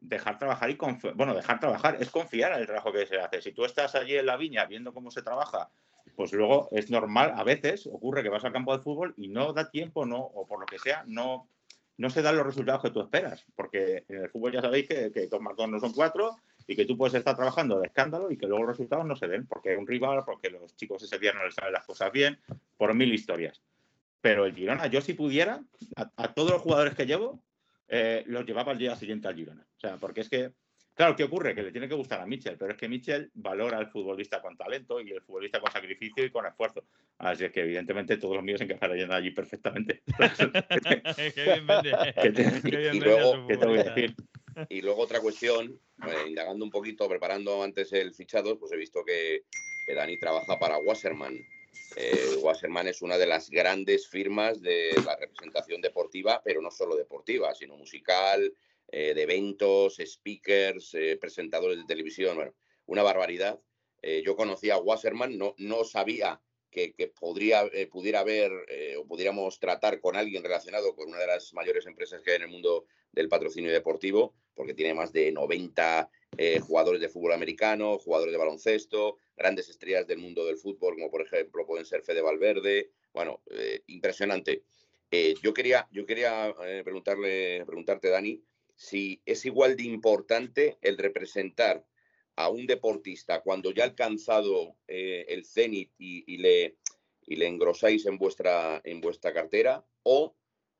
Dejar 0.00 0.38
trabajar 0.38 0.70
y 0.70 0.76
confiar. 0.76 1.14
Bueno, 1.14 1.34
dejar 1.34 1.60
trabajar 1.60 1.96
es 2.00 2.10
confiar 2.10 2.52
en 2.52 2.60
el 2.60 2.66
trabajo 2.66 2.92
que 2.92 3.06
se 3.06 3.20
hace. 3.20 3.42
Si 3.42 3.52
tú 3.52 3.64
estás 3.64 3.94
allí 3.94 4.16
en 4.16 4.26
la 4.26 4.36
viña 4.36 4.64
viendo 4.64 4.94
cómo 4.94 5.10
se 5.10 5.22
trabaja, 5.22 5.70
pues 6.16 6.32
luego 6.32 6.68
es 6.72 6.90
normal, 6.90 7.32
a 7.36 7.44
veces 7.44 7.86
ocurre 7.86 8.22
que 8.22 8.28
vas 8.28 8.44
al 8.44 8.52
campo 8.52 8.76
de 8.76 8.82
fútbol 8.82 9.14
y 9.16 9.28
no 9.28 9.52
da 9.52 9.70
tiempo, 9.70 10.06
no, 10.06 10.18
o 10.18 10.46
por 10.46 10.60
lo 10.60 10.66
que 10.66 10.78
sea, 10.78 11.04
no, 11.06 11.48
no 11.96 12.10
se 12.10 12.22
dan 12.22 12.36
los 12.36 12.46
resultados 12.46 12.82
que 12.82 12.90
tú 12.90 13.00
esperas, 13.00 13.44
porque 13.54 14.04
en 14.08 14.24
el 14.24 14.30
fútbol 14.30 14.52
ya 14.52 14.60
sabéis 14.60 14.88
que, 14.88 15.12
que 15.12 15.26
dos 15.26 15.40
más 15.40 15.56
dos 15.56 15.68
no 15.68 15.78
son 15.80 15.92
cuatro 15.92 16.36
y 16.66 16.76
que 16.76 16.84
tú 16.84 16.96
puedes 16.96 17.14
estar 17.14 17.36
trabajando 17.36 17.80
de 17.80 17.86
escándalo 17.86 18.30
y 18.30 18.36
que 18.36 18.46
luego 18.46 18.64
los 18.64 18.76
resultados 18.76 19.06
no 19.06 19.16
se 19.16 19.28
den, 19.28 19.46
porque 19.46 19.76
un 19.76 19.86
rival, 19.86 20.22
porque 20.24 20.50
los 20.50 20.76
chicos 20.76 21.02
ese 21.02 21.18
día 21.18 21.32
no 21.32 21.44
les 21.44 21.54
salen 21.54 21.72
las 21.72 21.86
cosas 21.86 22.12
bien, 22.12 22.38
por 22.76 22.94
mil 22.94 23.12
historias. 23.12 23.62
Pero 24.20 24.44
el 24.44 24.54
Girona, 24.54 24.86
yo 24.86 25.00
si 25.00 25.14
pudiera, 25.14 25.62
a, 25.96 26.10
a 26.16 26.34
todos 26.34 26.50
los 26.50 26.62
jugadores 26.62 26.94
que 26.94 27.06
llevo, 27.06 27.42
eh, 27.92 28.22
los 28.26 28.46
llevaba 28.46 28.70
al 28.70 28.78
día 28.78 28.94
siguiente 28.94 29.26
al 29.26 29.34
Girona. 29.34 29.66
O 29.76 29.80
sea, 29.80 29.96
porque 29.96 30.20
es 30.20 30.28
que, 30.28 30.52
claro, 30.94 31.16
¿qué 31.16 31.24
ocurre? 31.24 31.56
Que 31.56 31.64
le 31.64 31.72
tiene 31.72 31.88
que 31.88 31.96
gustar 31.96 32.20
a 32.20 32.26
Mitchell, 32.26 32.56
pero 32.56 32.70
es 32.70 32.78
que 32.78 32.88
Mitchell 32.88 33.30
valora 33.34 33.78
al 33.78 33.88
futbolista 33.88 34.40
con 34.40 34.56
talento 34.56 35.00
y 35.00 35.10
el 35.10 35.20
futbolista 35.22 35.60
con 35.60 35.72
sacrificio 35.72 36.24
y 36.24 36.30
con 36.30 36.46
esfuerzo. 36.46 36.84
Así 37.18 37.44
es 37.44 37.50
que, 37.50 37.62
evidentemente, 37.62 38.16
todos 38.16 38.36
los 38.36 38.44
míos 38.44 38.60
encajarían 38.60 39.12
allí 39.12 39.32
perfectamente. 39.32 40.02
Qué 41.34 41.42
bien 41.42 41.66
vende. 41.66 41.92
¿Qué 42.22 42.30
te, 42.30 42.96
y 42.96 43.00
luego, 43.00 43.48
¿qué 43.48 43.56
te 43.56 43.66
voy 43.66 43.78
a 43.80 43.82
decir? 43.82 44.14
Y 44.68 44.82
luego 44.82 45.02
otra 45.02 45.20
cuestión, 45.20 45.80
eh, 46.06 46.28
indagando 46.28 46.64
un 46.64 46.70
poquito, 46.70 47.08
preparando 47.08 47.62
antes 47.62 47.92
el 47.92 48.14
fichado, 48.14 48.58
pues 48.58 48.72
he 48.72 48.76
visto 48.76 49.04
que, 49.04 49.44
Dani 49.92 50.18
trabaja 50.18 50.58
para 50.58 50.78
Wasserman. 50.78 51.36
Eh, 51.96 52.36
Wasserman 52.40 52.86
es 52.86 53.02
una 53.02 53.18
de 53.18 53.26
las 53.26 53.50
grandes 53.50 54.06
firmas 54.06 54.60
de 54.62 54.92
la 55.04 55.16
representación 55.16 55.80
deportiva, 55.80 56.40
pero 56.44 56.62
no 56.62 56.70
solo 56.70 56.94
deportiva, 56.94 57.52
sino 57.54 57.76
musical, 57.76 58.54
eh, 58.86 59.14
de 59.14 59.22
eventos, 59.22 59.96
speakers, 59.96 60.96
presentadores 61.20 61.78
de 61.78 61.84
televisión, 61.84 62.54
una 62.86 63.02
barbaridad. 63.02 63.58
Yo 64.24 64.34
conocía 64.34 64.74
a 64.74 64.78
Wasserman, 64.78 65.36
no, 65.36 65.54
no 65.58 65.84
sabía 65.84 66.40
que, 66.70 67.12
podría, 67.18 67.66
eh, 67.72 67.86
pudiera 67.86 68.20
haber 68.20 68.52
eh, 68.68 68.96
o 68.96 69.04
pudiéramos 69.04 69.58
tratar 69.58 70.00
con 70.00 70.16
alguien 70.16 70.42
relacionado 70.42 70.94
con 70.94 71.08
una 71.08 71.18
de 71.18 71.26
las 71.26 71.52
mayores 71.52 71.86
empresas 71.86 72.22
que 72.22 72.30
hay 72.30 72.36
en 72.36 72.42
el 72.42 72.48
mundo 72.48 72.86
del 73.12 73.28
patrocinio 73.28 73.72
deportivo, 73.72 74.34
porque 74.54 74.74
tiene 74.74 74.94
más 74.94 75.12
de 75.12 75.32
90 75.32 76.08
eh, 76.38 76.60
jugadores 76.60 77.00
de 77.00 77.08
fútbol 77.08 77.32
americano, 77.32 77.98
jugadores 77.98 78.32
de 78.32 78.38
baloncesto, 78.38 79.16
grandes 79.36 79.68
estrellas 79.68 80.06
del 80.06 80.18
mundo 80.18 80.44
del 80.44 80.56
fútbol, 80.56 80.94
como 80.94 81.10
por 81.10 81.22
ejemplo 81.22 81.66
pueden 81.66 81.84
ser 81.84 82.02
Fede 82.02 82.22
Valverde. 82.22 82.90
Bueno, 83.12 83.42
eh, 83.50 83.82
impresionante. 83.88 84.62
Yo 85.42 85.52
quería, 85.52 85.88
yo 85.90 86.06
quería 86.06 86.54
preguntarle, 86.84 87.64
preguntarte, 87.66 88.10
Dani, 88.10 88.44
si 88.76 89.20
es 89.26 89.44
igual 89.44 89.76
de 89.76 89.82
importante 89.82 90.78
el 90.82 90.96
representar 90.96 91.84
a 92.44 92.48
un 92.48 92.66
deportista 92.66 93.42
cuando 93.42 93.70
ya 93.72 93.82
ha 93.84 93.86
alcanzado 93.86 94.76
eh, 94.88 95.26
el 95.28 95.44
cenit 95.44 95.90
y, 95.98 96.36
le, 96.38 96.76
engrosáis 97.26 98.06
en 98.06 98.18
vuestra, 98.18 98.80
cartera 99.32 99.84
o 100.02 100.34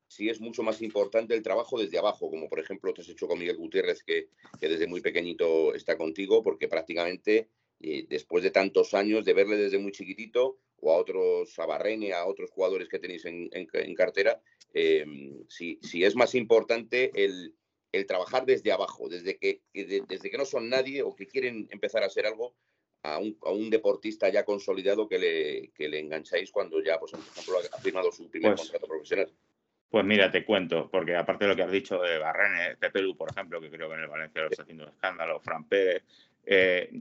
si 0.08 0.28
es 0.28 0.40
mucho 0.40 0.62
más 0.62 0.82
importante 0.82 1.34
el 1.34 1.42
trabajo 1.42 1.78
desde 1.78 1.98
abajo, 1.98 2.30
como 2.30 2.48
por 2.48 2.58
ejemplo 2.58 2.92
te 2.92 3.02
has 3.02 3.08
hecho 3.08 3.28
con 3.28 3.38
Miguel 3.38 3.58
Gutiérrez, 3.58 4.02
que, 4.02 4.28
desde 4.60 4.86
muy 4.88 5.00
pequeñito 5.00 5.74
está 5.74 5.96
contigo, 5.96 6.42
porque 6.42 6.66
prácticamente 6.66 7.48
eh, 7.80 8.06
después 8.08 8.42
de 8.42 8.50
tantos 8.50 8.94
años 8.94 9.24
de 9.24 9.34
verle 9.34 9.56
desde 9.56 9.78
muy 9.78 9.92
chiquitito, 9.92 10.58
o 10.80 10.92
a 10.92 10.96
otros, 10.96 11.56
a 11.58 11.66
Barrene, 11.66 12.12
a 12.14 12.24
otros 12.26 12.50
jugadores 12.50 12.88
que 12.88 12.98
tenéis 12.98 13.24
en, 13.26 13.48
en- 13.52 13.68
en 13.72 13.94
cartera, 13.94 14.40
eh, 14.72 15.04
si, 15.48 15.78
si 15.82 16.04
es 16.04 16.16
más 16.16 16.34
importante 16.34 17.10
el, 17.14 17.54
el 17.92 18.06
trabajar 18.06 18.44
desde 18.46 18.72
abajo, 18.72 19.08
desde 19.08 19.36
que, 19.38 19.62
que 19.72 19.84
de- 19.84 20.02
desde 20.08 20.30
que 20.30 20.38
no 20.38 20.44
son 20.44 20.68
nadie 20.68 21.02
o 21.02 21.14
que 21.14 21.26
quieren 21.26 21.68
empezar 21.70 22.02
a 22.04 22.08
ser 22.10 22.26
algo, 22.26 22.54
a 23.02 23.18
un, 23.18 23.36
a 23.42 23.50
un 23.50 23.70
deportista 23.70 24.28
ya 24.28 24.44
consolidado 24.44 25.08
que 25.08 25.18
le, 25.18 25.70
que 25.74 25.88
le 25.88 25.98
engancháis 26.00 26.50
cuando 26.52 26.82
ya, 26.82 26.98
pues, 27.00 27.12
por 27.12 27.20
ejemplo, 27.20 27.58
ha 27.72 27.78
firmado 27.78 28.12
su 28.12 28.28
primer 28.30 28.52
Pues- 28.52 28.62
contrato 28.62 28.86
profesional. 28.86 29.30
Pues 29.90 30.04
mira, 30.04 30.30
te 30.30 30.44
cuento, 30.44 30.88
porque 30.88 31.16
aparte 31.16 31.44
de 31.44 31.48
lo 31.50 31.56
que 31.56 31.64
has 31.64 31.72
dicho 31.72 32.00
de 32.00 32.16
Barrene, 32.18 32.76
Pepe 32.76 33.02
Lu, 33.02 33.16
por 33.16 33.28
ejemplo, 33.28 33.60
que 33.60 33.68
creo 33.70 33.88
que 33.88 33.94
en 33.96 34.02
el 34.02 34.06
Valencia 34.08 34.42
lo 34.42 34.48
está 34.48 34.62
haciendo 34.62 34.84
un 34.84 34.90
escándalo, 34.90 35.40
Fran 35.40 35.64
Pérez, 35.64 36.04
eh, 36.46 36.92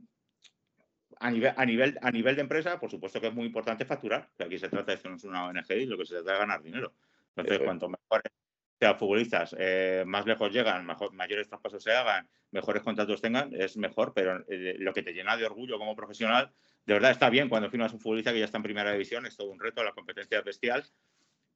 a, 1.19 1.29
nivel, 1.29 1.53
a, 1.55 1.65
nivel, 1.67 1.99
a 2.01 2.09
nivel 2.09 2.35
de 2.35 2.41
empresa, 2.41 2.79
por 2.79 2.89
supuesto 2.89 3.21
que 3.21 3.27
es 3.27 3.33
muy 3.35 3.45
importante 3.45 3.85
facturar, 3.85 4.29
que 4.35 4.43
aquí 4.45 4.57
se 4.57 4.69
trata 4.69 4.95
de 4.95 4.97
es 5.15 5.23
una 5.23 5.45
ONG 5.45 5.71
y 5.71 5.85
lo 5.85 5.99
que 5.99 6.05
se 6.07 6.15
trata 6.15 6.33
es 6.33 6.39
ganar 6.39 6.63
dinero. 6.63 6.93
Entonces, 7.35 7.59
cuanto 7.63 7.89
mejores 7.89 8.31
sean 8.79 8.97
futbolistas, 8.97 9.55
eh, 9.59 10.03
más 10.07 10.25
lejos 10.25 10.53
llegan, 10.53 10.85
mejor, 10.85 11.11
mayores 11.13 11.49
traspasos 11.49 11.83
se 11.83 11.91
hagan, 11.91 12.29
mejores 12.51 12.81
contratos 12.81 13.21
tengan, 13.21 13.53
es 13.53 13.75
mejor, 13.75 14.13
pero 14.13 14.43
eh, 14.47 14.75
lo 14.79 14.93
que 14.93 15.03
te 15.03 15.13
llena 15.13 15.35
de 15.35 15.45
orgullo 15.45 15.77
como 15.77 15.95
profesional, 15.95 16.51
de 16.85 16.93
verdad 16.93 17.11
está 17.11 17.29
bien 17.29 17.49
cuando 17.49 17.69
firmas 17.69 17.91
un 17.91 17.99
futbolista 17.99 18.31
que 18.31 18.39
ya 18.39 18.45
está 18.45 18.57
en 18.57 18.63
primera 18.63 18.93
división, 18.93 19.25
es 19.25 19.35
todo 19.35 19.51
un 19.51 19.59
reto, 19.59 19.83
la 19.83 19.91
competencia 19.91 20.39
es 20.39 20.45
bestial, 20.45 20.85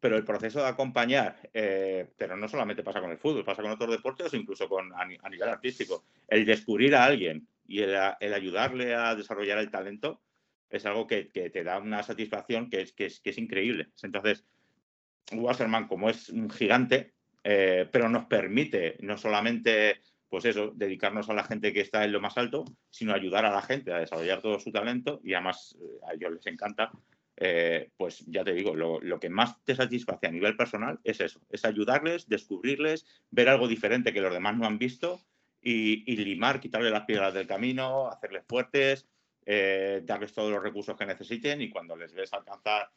pero 0.02 0.18
el 0.18 0.26
proceso 0.26 0.60
de 0.60 0.68
acompañar, 0.68 1.50
eh, 1.54 2.12
pero 2.18 2.36
no 2.36 2.50
solamente 2.50 2.84
pasa 2.84 3.00
con 3.00 3.12
el 3.12 3.18
fútbol, 3.18 3.46
pasa 3.46 3.62
con 3.62 3.72
otros 3.72 3.90
deportes 3.90 4.34
o 4.34 4.36
incluso 4.36 4.68
con, 4.68 4.92
a, 4.92 5.08
a 5.22 5.30
nivel 5.30 5.48
artístico. 5.48 6.04
El 6.28 6.46
descubrir 6.46 6.94
a 6.94 7.06
alguien 7.06 7.48
y 7.66 7.84
el, 7.84 7.98
el 8.20 8.34
ayudarle 8.34 8.96
a 8.96 9.16
desarrollar 9.16 9.60
el 9.60 9.72
talento 9.72 10.22
es 10.70 10.86
algo 10.86 11.08
que, 11.08 11.30
que 11.30 11.50
te 11.50 11.64
da 11.64 11.80
una 11.80 12.04
satisfacción 12.04 12.70
que 12.70 12.82
es, 12.82 12.92
que 12.92 13.06
es, 13.06 13.22
que 13.22 13.30
es 13.30 13.38
increíble. 13.38 13.92
Entonces, 14.02 14.44
Wasserman, 15.32 15.88
como 15.88 16.10
es 16.10 16.28
un 16.28 16.50
gigante, 16.50 17.13
eh, 17.44 17.88
pero 17.92 18.08
nos 18.10 18.26
permite 18.26 18.98
no 19.02 19.18
solamente 19.18 20.00
pues 20.30 20.46
eso, 20.46 20.72
dedicarnos 20.74 21.30
a 21.30 21.34
la 21.34 21.44
gente 21.44 21.72
que 21.74 21.82
está 21.82 22.04
en 22.04 22.12
lo 22.12 22.20
más 22.20 22.38
alto, 22.38 22.66
sino 22.90 23.14
ayudar 23.14 23.46
a 23.46 23.52
la 23.52 23.62
gente 23.62 23.94
a 23.94 24.00
desarrollar 24.00 24.42
todo 24.42 24.60
su 24.60 24.72
talento 24.72 25.22
y 25.24 25.34
además 25.34 25.78
eh, 25.80 26.00
a 26.08 26.14
ellos 26.14 26.32
les 26.32 26.48
encanta 26.48 26.92
eh, 27.36 27.90
pues 27.98 28.24
ya 28.28 28.44
te 28.44 28.54
digo, 28.54 28.76
lo, 28.76 29.00
lo, 29.02 29.20
que 29.20 29.30
más 29.30 29.64
te 29.64 29.76
satisface 29.76 30.28
a 30.28 30.32
nivel 30.32 30.56
personal 30.56 31.00
es 31.04 31.20
eso, 31.20 31.42
es 31.50 31.66
ayudarles, 31.66 32.30
descubrirles, 32.30 33.06
ver 33.32 33.50
algo 33.50 33.68
diferente 33.68 34.14
que 34.14 34.22
los 34.22 34.34
demás 34.34 34.56
no 34.56 34.66
han 34.66 34.78
visto 34.78 35.20
y, 35.62 36.16
limar, 36.16 36.60
quitarle 36.60 36.90
las 36.90 37.06
piedras 37.06 37.34
del 37.34 37.48
camino, 37.48 38.08
hacerles 38.08 38.44
fuertes, 38.48 39.08
darles 39.46 40.34
todos 40.34 40.52
los 40.52 40.62
recursos 40.62 40.96
que 40.98 41.06
necesiten 41.06 41.62
y 41.62 41.70
cuando 41.70 41.96
les 41.96 42.14
ves 42.14 42.34
alcanzar 42.34 42.90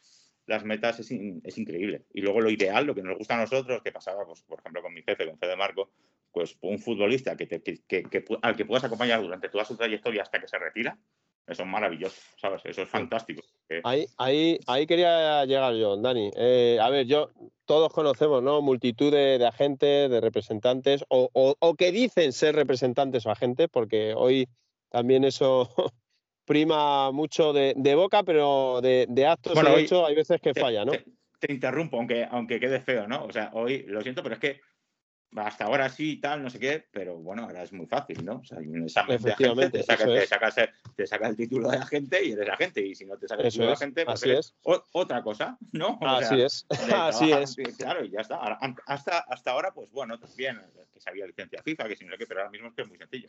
las 0.47 0.65
metas 0.65 1.01
es, 1.01 1.11
in, 1.11 1.41
es, 1.45 1.59
increíble. 1.59 2.05
Y 2.13 2.21
luego 2.21 2.41
lo 2.41 2.51
ideal, 2.51 2.87
lo 2.87 2.95
que 2.95 3.03
nos 3.03 3.19
gusta 3.19 3.37
a 3.37 3.41
nosotros, 3.41 3.83
que 3.83 3.93
pasaba, 3.93 4.25
pues, 4.25 4.43
por 4.43 4.61
ejemplo, 4.61 4.83
con 4.83 4.95
mi 4.95 5.03
jefe, 5.03 5.27
con 5.27 5.39
Fede 5.39 5.57
Marco, 5.57 5.91
pues 6.33 6.57
un 6.61 6.79
futbolista 6.79 7.37
que 7.37 7.47
te, 7.47 7.63
que, 7.63 7.83
que, 7.87 8.03
que, 8.05 8.25
al 8.43 8.57
que 8.57 8.65
puedas 8.65 8.85
acompañar 8.85 9.21
durante 9.21 9.49
toda 9.49 9.65
su 9.65 9.77
trayectoria 9.77 10.23
hasta 10.23 10.41
que 10.41 10.49
se 10.49 10.59
retira, 10.59 10.99
eso 11.47 11.63
es 11.63 11.69
maravilloso, 11.69 12.21
¿sabes? 12.37 12.63
Eso 12.65 12.83
es 12.83 12.89
fantástico. 12.89 13.43
Ahí, 13.85 14.07
ahí, 14.19 14.59
ahí 14.67 14.87
quería 14.87 15.45
llegar 15.45 15.75
yo, 15.75 15.97
Dani. 15.97 16.31
Eh, 16.37 16.79
a 16.81 16.91
ver, 16.91 17.07
yo, 17.07 17.31
todos 17.65 17.93
conocemos, 17.93 18.43
¿no? 18.43 18.63
Multitud 18.63 19.13
de, 19.13 19.39
de 19.39 19.47
agentes, 19.47 20.11
de 20.11 20.21
representantes, 20.21 21.05
o, 21.09 21.31
o, 21.33 21.55
o, 21.59 21.75
que 21.75 21.93
dicen 21.93 22.33
ser 22.33 22.57
representantes 22.57 23.27
o 23.27 23.31
agentes, 23.31 23.69
porque 23.71 24.13
hoy 24.17 24.49
también 24.89 25.25
eso 25.25 25.71
prima 26.47 27.11
mucho 27.13 27.53
de, 27.53 27.75
de 27.77 27.95
boca, 27.95 28.23
pero 28.23 28.81
de, 28.81 29.07
de 29.09 29.27
actos 29.27 29.55
bueno, 29.55 29.75
hoy, 29.75 29.83
hechos 29.83 30.09
hay 30.09 30.15
veces 30.15 30.41
que 30.41 30.53
te, 30.53 30.61
falla, 30.61 30.85
¿no? 30.85 30.93
Te, 30.93 31.05
te, 31.39 31.53
interrumpo, 31.53 31.99
aunque, 31.99 32.27
aunque 32.31 32.61
quede 32.61 32.81
feo, 32.81 33.07
¿no? 33.07 33.25
O 33.25 33.33
sea, 33.33 33.51
hoy 33.53 33.85
lo 33.87 34.01
siento, 34.01 34.23
pero 34.23 34.37
es 34.37 34.41
que 34.41 34.61
hasta 35.35 35.65
ahora 35.65 35.89
sí 35.89 36.13
y 36.13 36.21
tal, 36.21 36.43
no 36.43 36.51
sé 36.51 36.59
qué, 36.59 36.87
pero 36.91 37.17
bueno, 37.19 37.43
ahora 37.43 37.63
es 37.63 37.73
muy 37.73 37.87
fácil, 37.87 38.25
¿no? 38.25 38.37
O 38.37 38.45
sea, 38.45 38.59
hay 38.59 38.69
un 38.69 38.85
examen 38.85 39.21
de 39.21 39.33
agente, 39.33 39.71
te 39.71 39.83
saca, 39.83 40.05
te, 40.07 40.27
saca, 40.27 40.73
te 40.95 41.07
saca, 41.07 41.29
el 41.29 41.37
título 41.37 41.69
de 41.71 41.77
agente 41.79 42.25
y 42.25 42.33
eres 42.33 42.49
agente, 42.49 42.81
y 42.81 42.95
si 42.95 43.05
no 43.05 43.19
te 43.19 43.29
saca 43.29 43.43
el 43.43 43.51
título 43.51 43.73
es, 43.73 43.79
de 43.79 43.85
agente, 43.85 44.05
pues 44.05 44.15
así 44.15 44.31
eres 44.31 44.47
es. 44.47 44.55
O, 44.63 44.83
otra 44.93 45.23
cosa, 45.23 45.59
¿no? 45.73 45.99
O 46.01 46.07
así 46.07 46.37
sea, 46.37 46.47
es, 46.47 46.67
así 46.95 47.33
es. 47.33 47.57
Claro, 47.77 48.05
y 48.05 48.11
ya 48.11 48.21
está. 48.21 48.37
Hasta, 48.87 49.19
hasta 49.19 49.51
ahora, 49.51 49.73
pues 49.75 49.91
bueno, 49.91 50.19
también 50.19 50.61
que 50.93 51.01
sabía 51.01 51.27
licencia 51.27 51.63
FIFA, 51.63 51.89
que 51.89 51.97
si 51.97 52.05
no 52.05 52.13
sé 52.13 52.19
qué, 52.19 52.27
pero 52.27 52.41
ahora 52.41 52.51
mismo 52.51 52.69
es 52.69 52.75
que 52.75 52.83
es 52.83 52.89
muy 52.89 52.99
sencillo. 52.99 53.29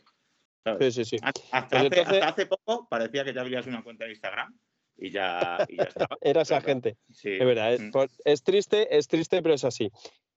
¿Sabes? 0.72 0.94
Sí, 0.94 1.04
sí, 1.04 1.16
sí. 1.16 1.16
Hasta, 1.22 1.68
pues 1.68 1.82
hace, 1.82 1.86
entonces... 1.86 2.14
hasta 2.14 2.28
hace 2.28 2.46
poco 2.46 2.88
parecía 2.88 3.24
que 3.24 3.32
te 3.32 3.40
abrías 3.40 3.66
una 3.66 3.82
cuenta 3.82 4.04
de 4.04 4.10
Instagram 4.10 4.56
y 4.96 5.10
ya, 5.10 5.66
y 5.68 5.76
ya 5.76 5.84
estaba. 5.84 6.16
Eras 6.20 6.50
agente. 6.50 6.96
Sí. 7.12 7.32
Es 7.32 7.44
verdad, 7.44 7.74
es, 7.74 7.82
es, 8.24 8.42
triste, 8.42 8.96
es 8.96 9.08
triste, 9.08 9.42
pero 9.42 9.54
es 9.54 9.64
así. 9.64 9.90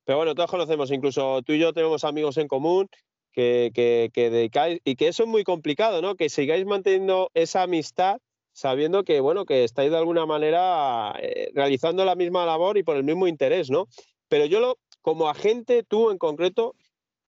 Pero 0.06 0.18
bueno, 0.18 0.36
todos 0.36 0.50
conocemos, 0.50 0.92
incluso 0.92 1.42
tú 1.44 1.54
y 1.54 1.60
yo 1.60 1.74
tenemos 1.74 2.04
amigos 2.04 2.38
en 2.38 2.48
común 2.48 2.90
que, 3.32 3.72
que, 3.74 4.10
que 4.14 4.30
dedicáis, 4.30 4.80
y 4.84 4.96
que 4.96 5.08
eso 5.08 5.24
es 5.24 5.30
muy 5.30 5.44
complicado, 5.44 6.02
¿no? 6.02 6.16
Que 6.16 6.30
sigáis 6.30 6.66
manteniendo 6.66 7.30
esa 7.34 7.64
amistad 7.64 8.18
sabiendo 8.54 9.04
que, 9.04 9.20
bueno, 9.20 9.46
que 9.46 9.64
estáis 9.64 9.92
de 9.92 9.98
alguna 9.98 10.26
manera 10.26 11.14
eh, 11.20 11.52
realizando 11.54 12.06
la 12.06 12.16
misma 12.16 12.46
labor 12.46 12.78
y 12.78 12.84
por 12.84 12.98
el 12.98 13.04
mismo 13.04 13.28
interés, 13.28 13.70
¿no? 13.70 13.88
Pero 14.28 14.46
yo, 14.46 14.60
lo, 14.60 14.78
como 15.02 15.30
agente, 15.30 15.84
tú 15.84 16.12
en 16.12 16.18
concreto, 16.18 16.76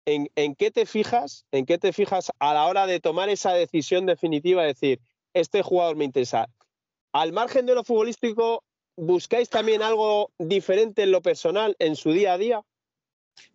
¿en, 0.04 0.28
¿en 0.36 0.54
qué 0.54 0.70
te 0.70 0.86
fijas? 0.86 1.46
¿En 1.52 1.66
qué 1.66 1.78
te 1.78 1.92
fijas 1.92 2.32
a 2.38 2.54
la 2.54 2.66
hora 2.66 2.86
de 2.86 3.00
tomar 3.00 3.28
esa 3.28 3.52
decisión 3.52 4.06
definitiva 4.06 4.62
de 4.62 4.68
decir, 4.68 5.00
este 5.34 5.62
jugador 5.62 5.96
me 5.96 6.04
interesa? 6.04 6.48
Al 7.12 7.32
margen 7.32 7.66
de 7.66 7.74
lo 7.74 7.84
futbolístico, 7.84 8.64
¿buscáis 8.96 9.48
también 9.48 9.82
algo 9.82 10.30
diferente 10.38 11.02
en 11.02 11.12
lo 11.12 11.22
personal, 11.22 11.76
en 11.78 11.96
su 11.96 12.12
día 12.12 12.34
a 12.34 12.38
día? 12.38 12.62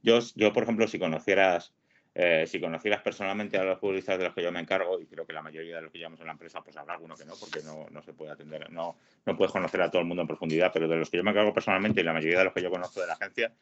Yo, 0.02 0.20
yo 0.36 0.54
por 0.54 0.64
ejemplo, 0.64 0.88
si 0.88 1.00
conocieras, 1.00 1.74
eh, 2.16 2.46
si 2.48 2.60
conocieras 2.60 3.02
personalmente 3.02 3.58
a 3.58 3.64
los 3.64 3.80
futbolistas 3.80 4.18
de 4.18 4.26
los 4.26 4.34
que 4.34 4.44
yo 4.44 4.52
me 4.52 4.60
encargo, 4.60 5.00
y 5.00 5.06
creo 5.06 5.26
que 5.26 5.34
la 5.34 5.42
mayoría 5.42 5.78
de 5.78 5.84
los 5.84 5.92
que 5.92 6.00
llevamos 6.00 6.20
en 6.20 6.28
la 6.28 6.34
empresa, 6.34 6.62
pues 6.64 6.78
habrá 6.78 6.94
alguno 6.94 7.16
que 7.16 7.26
no, 7.26 7.34
porque 7.40 7.62
no, 7.64 7.88
no 7.92 8.02
se 8.02 8.14
puede 8.14 8.32
atender, 8.32 8.70
no, 8.72 8.98
no 9.26 9.38
puedes 9.38 9.52
conocer 9.52 9.82
a 9.82 9.92
todo 9.92 10.02
el 10.02 10.08
mundo 10.08 10.22
en 10.22 10.28
profundidad, 10.28 10.72
pero 10.74 10.88
de 10.88 10.96
los 10.96 11.10
que 11.10 11.18
yo 11.18 11.24
me 11.24 11.32
encargo 11.32 11.54
personalmente 11.54 12.02
y 12.02 12.04
la 12.04 12.14
mayoría 12.14 12.40
de 12.40 12.46
los 12.46 12.54
que 12.54 12.62
yo 12.62 12.72
conozco 12.72 13.02
de 13.02 13.08
la 13.08 13.14
agencia, 13.14 13.54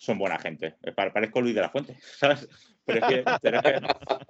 son 0.00 0.16
buena 0.16 0.38
gente. 0.38 0.76
Parezco 0.96 1.42
Luis 1.42 1.54
de 1.54 1.60
la 1.60 1.68
Fuente, 1.68 1.98
¿sabes? 2.16 2.48
Pero 2.86 3.06
es 3.06 3.12
que, 3.12 3.24
pero 3.42 3.58
es 3.58 3.62
que, 3.62 3.80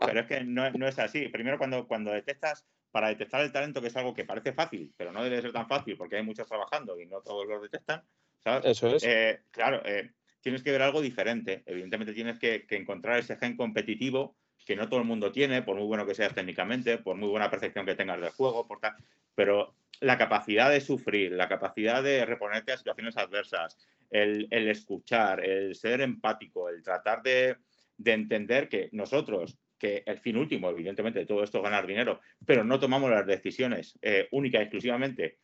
pero 0.04 0.20
es 0.20 0.26
que 0.26 0.44
no, 0.44 0.68
no, 0.72 0.88
es 0.88 0.98
así. 0.98 1.28
Primero, 1.28 1.58
cuando, 1.58 1.86
cuando 1.86 2.10
detectas, 2.10 2.66
para 2.90 3.08
detectar 3.08 3.40
el 3.40 3.52
talento, 3.52 3.80
que 3.80 3.86
es 3.86 3.96
algo 3.96 4.12
que 4.12 4.24
parece 4.24 4.52
fácil, 4.52 4.92
pero 4.96 5.12
no 5.12 5.22
debe 5.22 5.40
ser 5.40 5.52
tan 5.52 5.68
fácil 5.68 5.96
porque 5.96 6.16
hay 6.16 6.24
muchos 6.24 6.48
trabajando 6.48 6.98
y 6.98 7.06
no 7.06 7.20
todos 7.20 7.46
los 7.46 7.62
detectan, 7.62 8.02
¿sabes? 8.42 8.64
Eso 8.64 8.96
es. 8.96 9.04
Eh, 9.04 9.42
claro, 9.52 9.80
eh, 9.84 10.10
tienes 10.40 10.64
que 10.64 10.72
ver 10.72 10.82
algo 10.82 11.00
diferente. 11.00 11.62
Evidentemente 11.66 12.14
tienes 12.14 12.40
que, 12.40 12.66
que, 12.66 12.74
encontrar 12.74 13.20
ese 13.20 13.36
gen 13.36 13.56
competitivo 13.56 14.36
que 14.66 14.74
no 14.74 14.88
todo 14.88 14.98
el 14.98 15.06
mundo 15.06 15.30
tiene, 15.30 15.62
por 15.62 15.76
muy 15.76 15.86
bueno 15.86 16.04
que 16.04 16.16
seas 16.16 16.34
técnicamente, 16.34 16.98
por 16.98 17.16
muy 17.16 17.28
buena 17.28 17.48
percepción 17.48 17.86
que 17.86 17.94
tengas 17.94 18.20
del 18.20 18.30
juego, 18.30 18.66
por 18.66 18.80
tal, 18.80 18.96
pero 19.36 19.76
la 20.00 20.18
capacidad 20.18 20.68
de 20.68 20.80
sufrir, 20.80 21.30
la 21.30 21.48
capacidad 21.48 22.02
de 22.02 22.26
reponerte 22.26 22.72
a 22.72 22.76
situaciones 22.76 23.16
adversas, 23.16 23.78
el, 24.10 24.48
escuchar, 24.68 25.44
el 25.44 25.74
ser 25.74 26.00
empático, 26.00 26.68
el 26.68 26.82
tratar 26.82 27.22
de, 27.22 27.56
de 27.96 28.12
entender 28.12 28.68
que 28.68 28.88
nosotros, 28.92 29.56
que 29.78 30.02
el 30.06 30.18
fin 30.18 30.36
último, 30.36 30.68
evidentemente, 30.70 31.20
de 31.20 31.26
todo 31.26 31.42
esto 31.42 31.58
es 31.58 31.64
ganar 31.64 31.86
dinero, 31.86 32.20
pero 32.44 32.64
no 32.64 32.78
tomamos 32.78 33.10
las 33.10 33.26
decisiones 33.26 33.98
eh, 34.02 34.28
únicas 34.32 34.60
y 34.60 34.62
exclusivamente 34.64 35.38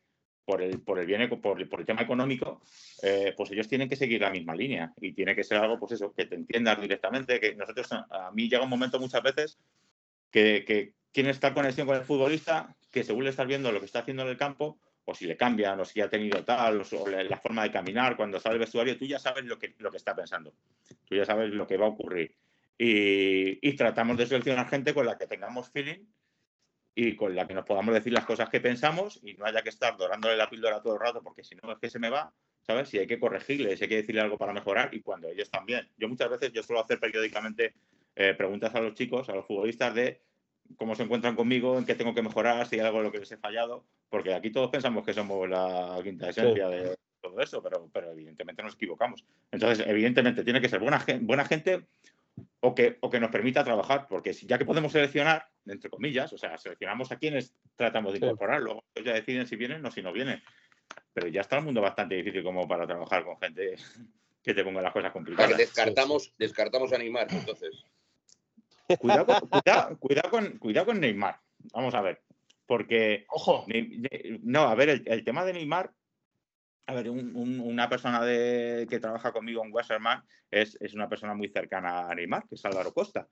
por 0.45 0.63
el, 0.63 0.81
por 0.81 0.99
el 0.99 1.07
bien, 1.07 1.29
por, 1.41 1.61
el 1.61 1.87
tema 1.87 2.03
económico, 2.03 2.63
eh, 3.03 3.35
pues 3.37 3.51
ellos 3.51 3.69
tienen 3.69 3.89
que 3.89 3.97
seguir 3.97 4.21
la 4.21 4.31
misma 4.31 4.55
línea 4.55 4.93
y 5.01 5.13
tiene 5.13 5.35
que 5.35 5.43
ser 5.43 5.59
algo, 5.59 5.79
pues 5.79 5.93
eso, 5.93 6.15
que 6.15 6.27
te 6.27 6.37
entiendas 6.37 6.81
directamente, 6.81 7.41
que 7.41 7.55
nosotros, 7.57 7.91
a 7.93 8.31
mí 8.33 8.49
llega 8.49 8.63
un 8.63 8.71
momento 8.71 9.01
muchas 9.01 9.23
veces 9.23 9.59
que, 10.31 10.65
que 10.65 10.93
quieren 11.13 11.31
estar 11.31 11.53
conexión 11.53 11.87
con 11.87 11.97
el 11.97 12.05
futbolista, 12.05 12.77
que 12.93 13.03
según 13.03 13.25
le 13.25 13.31
estás 13.31 13.47
viendo 13.47 13.73
lo 13.73 13.81
que 13.81 13.87
está 13.87 14.01
haciendo 14.01 14.23
en 14.23 14.29
el 14.29 14.37
campo, 14.37 14.79
o 15.09 15.15
si 15.15 15.27
le 15.27 15.37
cambian, 15.37 15.79
o 15.81 15.85
si 15.85 16.01
ha 16.01 16.11
tenido 16.11 16.45
tal, 16.45 16.83
o 16.83 17.09
la 17.09 17.39
forma 17.39 17.63
de 17.63 17.71
caminar 17.71 18.17
cuando 18.17 18.41
sale 18.41 18.55
el 18.55 18.61
vestuario, 18.61 18.99
tú 18.99 19.07
ya 19.07 19.21
sabes 19.21 19.45
lo 19.45 19.57
que, 19.59 19.75
lo 19.79 19.91
que 19.91 19.97
está 19.97 20.15
pensando, 20.15 20.53
tú 21.05 21.15
ya 21.15 21.25
sabes 21.25 21.51
lo 21.51 21.67
que 21.67 21.77
va 21.77 21.87
a 21.87 21.91
ocurrir. 21.91 22.35
Y, 22.77 23.73
tratamos 23.77 24.19
de 24.19 24.27
seleccionar 24.27 24.69
gente 24.69 24.93
con 24.93 25.07
la 25.07 25.17
que 25.17 25.27
tengamos 25.27 25.71
feeling 25.71 26.05
y 26.95 27.15
con 27.15 27.37
la 27.37 27.47
que 27.47 27.55
nos 27.55 27.65
podamos 27.65 27.95
decir 27.95 28.13
las 28.13 28.25
cosas 28.25 28.49
que 28.49 28.61
pensamos 28.61 29.21
y 29.23 29.35
no 29.35 29.47
haya 29.47 29.63
que 29.63 29.69
estar 29.69 29.97
dorándole 29.97 30.37
la 30.37 30.51
píldora 30.51 30.83
todo 30.83 30.95
el 30.95 31.01
rato 31.01 31.23
porque 31.23 31.45
si 31.45 31.55
no 31.55 31.71
es 31.71 31.79
que 31.79 31.89
se 31.89 31.99
me 31.99 32.11
va, 32.11 32.33
¿sabes? 32.63 32.89
Si 32.89 32.99
hay 32.99 33.07
que 33.07 33.21
corregirle, 33.21 33.77
si 33.77 33.85
hay 33.85 33.89
que 33.89 33.97
decirle 33.97 34.23
algo 34.23 34.37
para 34.37 34.53
mejorar 34.53 34.93
y 34.93 35.03
cuando 35.03 35.29
ellos 35.29 35.51
también. 35.51 35.89
Yo 35.97 36.09
muchas 36.09 36.29
veces, 36.29 36.53
yo 36.53 36.63
suelo 36.63 36.83
hacer 36.83 36.99
periódicamente 36.99 37.75
eh, 38.17 38.35
preguntas 38.35 38.75
a 38.75 38.81
los 38.81 38.95
chicos, 38.95 39.29
a 39.29 39.35
los 39.35 39.47
futbolistas 39.47 39.95
de 39.95 40.21
cómo 40.77 40.95
se 40.95 41.03
encuentran 41.03 41.37
conmigo, 41.37 41.79
en 41.79 41.85
qué 41.85 41.95
tengo 41.95 42.15
que 42.15 42.23
mejorar, 42.23 42.67
si 42.67 42.77
hay 42.77 42.87
algo 42.87 42.99
en 42.99 43.05
lo 43.05 43.13
que 43.13 43.19
les 43.19 43.33
he 43.33 43.37
fallado, 43.37 43.85
porque 44.09 44.35
aquí 44.35 44.51
todos 44.51 44.71
pensamos 44.71 45.05
que 45.05 45.15
somos 45.15 45.49
la 45.49 45.99
quinta 46.03 46.29
esencia 46.29 46.69
de 46.69 46.97
todo 47.21 47.41
eso, 47.41 47.63
pero, 47.63 47.89
pero 47.93 48.13
evidentemente 48.13 48.63
nos 48.63 48.75
equivocamos. 48.75 49.25
Entonces, 49.51 49.87
evidentemente, 49.87 50.45
tiene 50.45 50.61
que 50.61 50.69
ser 50.69 50.81
buena, 50.81 51.05
buena 51.21 51.45
gente 51.45 51.87
o 52.61 52.75
que, 52.75 52.99
o 53.01 53.11
que 53.11 53.21
nos 53.21 53.31
permita 53.31 53.65
trabajar, 53.65 54.07
porque 54.09 54.33
ya 54.33 54.59
que 54.59 54.65
podemos 54.65 54.93
seleccionar, 54.93 55.49
entre 55.67 55.91
comillas, 55.91 56.33
o 56.33 56.39
sea, 56.39 56.59
seleccionamos 56.59 57.11
a 57.13 57.19
quienes 57.19 57.55
tratamos 57.77 58.13
de 58.13 58.19
incorporar, 58.19 58.61
luego 58.61 58.85
ellos 58.95 59.07
ya 59.07 59.15
deciden 59.15 59.47
si 59.47 59.57
vienen 59.57 59.85
o 59.85 59.91
si 59.91 60.03
no 60.03 60.13
vienen. 60.13 60.43
Pero 61.13 61.29
ya 61.29 61.41
está 61.41 61.59
el 61.59 61.65
mundo 61.65 61.81
bastante 61.81 62.15
difícil 62.15 62.43
como 62.43 62.69
para 62.69 62.87
trabajar 62.87 63.25
con 63.25 63.39
gente 63.39 63.77
que 64.43 64.55
te 64.55 64.63
ponga 64.63 64.83
las 64.83 64.93
cosas 64.93 65.13
complicadas. 65.13 65.57
descartamos, 65.57 66.33
descartamos 66.39 66.93
a 66.93 66.99
Neymar, 66.99 67.27
entonces. 67.33 67.85
Cuidado 68.99 69.27
con, 69.27 69.49
cuidado, 69.99 70.31
con, 70.31 70.59
cuidado 70.59 70.87
con 70.87 71.01
Neymar. 71.01 71.41
Vamos 71.73 71.95
a 71.95 72.01
ver. 72.01 72.23
Porque. 72.67 73.27
Ojo. 73.29 73.67
No, 74.43 74.63
a 74.63 74.75
ver, 74.75 75.03
el 75.07 75.25
tema 75.25 75.45
de 75.45 75.53
Neymar 75.53 75.93
a 76.87 76.95
ver, 76.95 77.11
una 77.11 77.89
persona 77.89 78.21
que 78.21 78.99
trabaja 79.01 79.33
conmigo 79.33 79.65
en 79.65 79.73
Westerman 79.73 80.23
es, 80.51 80.79
es, 80.81 80.95
una 80.95 81.09
persona 81.09 81.35
muy 81.35 81.49
cercana 81.49 82.09
a 82.09 82.15
Neymar, 82.15 82.47
que 82.49 82.55
es 82.55 82.65
Álvaro 82.65 82.95
Costa, 82.95 83.29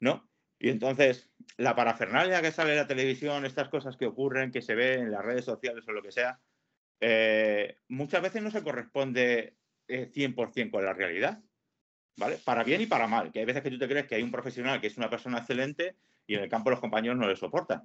¿no? 0.00 0.28
Y 0.58 0.68
entonces, 0.68 1.30
la 1.56 1.74
parafernalia 1.74 2.42
que 2.42 2.52
sale 2.52 2.72
en 2.72 2.78
la 2.78 2.86
televisión, 2.86 3.46
estas 3.46 3.68
cosas 3.68 3.96
que 3.96 4.06
ocurren, 4.06 4.50
que 4.50 4.60
se 4.60 4.74
ven 4.74 5.00
en 5.00 5.12
las 5.12 5.24
redes 5.24 5.44
sociales 5.44 5.86
o 5.88 5.92
lo 5.92 6.02
que 6.02 6.12
sea, 6.12 6.40
eh, 7.00 7.78
muchas 7.88 8.20
veces 8.20 8.42
no 8.42 8.50
se 8.50 8.62
corresponde 8.62 9.56
100% 9.88 10.66
eh, 10.66 10.70
con 10.70 10.84
la 10.84 10.92
realidad, 10.92 11.42
¿vale? 12.18 12.38
Para 12.44 12.64
bien 12.64 12.82
y 12.82 12.86
para 12.86 13.06
mal, 13.06 13.32
que 13.32 13.38
hay 13.38 13.46
veces 13.46 13.62
que 13.62 13.70
tú 13.70 13.78
te 13.78 13.88
crees 13.88 14.06
que 14.06 14.16
hay 14.16 14.22
un 14.22 14.30
profesional 14.30 14.80
que 14.80 14.88
es 14.88 14.98
una 14.98 15.08
persona 15.08 15.38
excelente 15.38 15.96
y 16.26 16.34
en 16.34 16.42
el 16.42 16.50
campo 16.50 16.70
los 16.70 16.80
compañeros 16.80 17.16
no 17.16 17.26
le 17.26 17.36
soportan. 17.36 17.82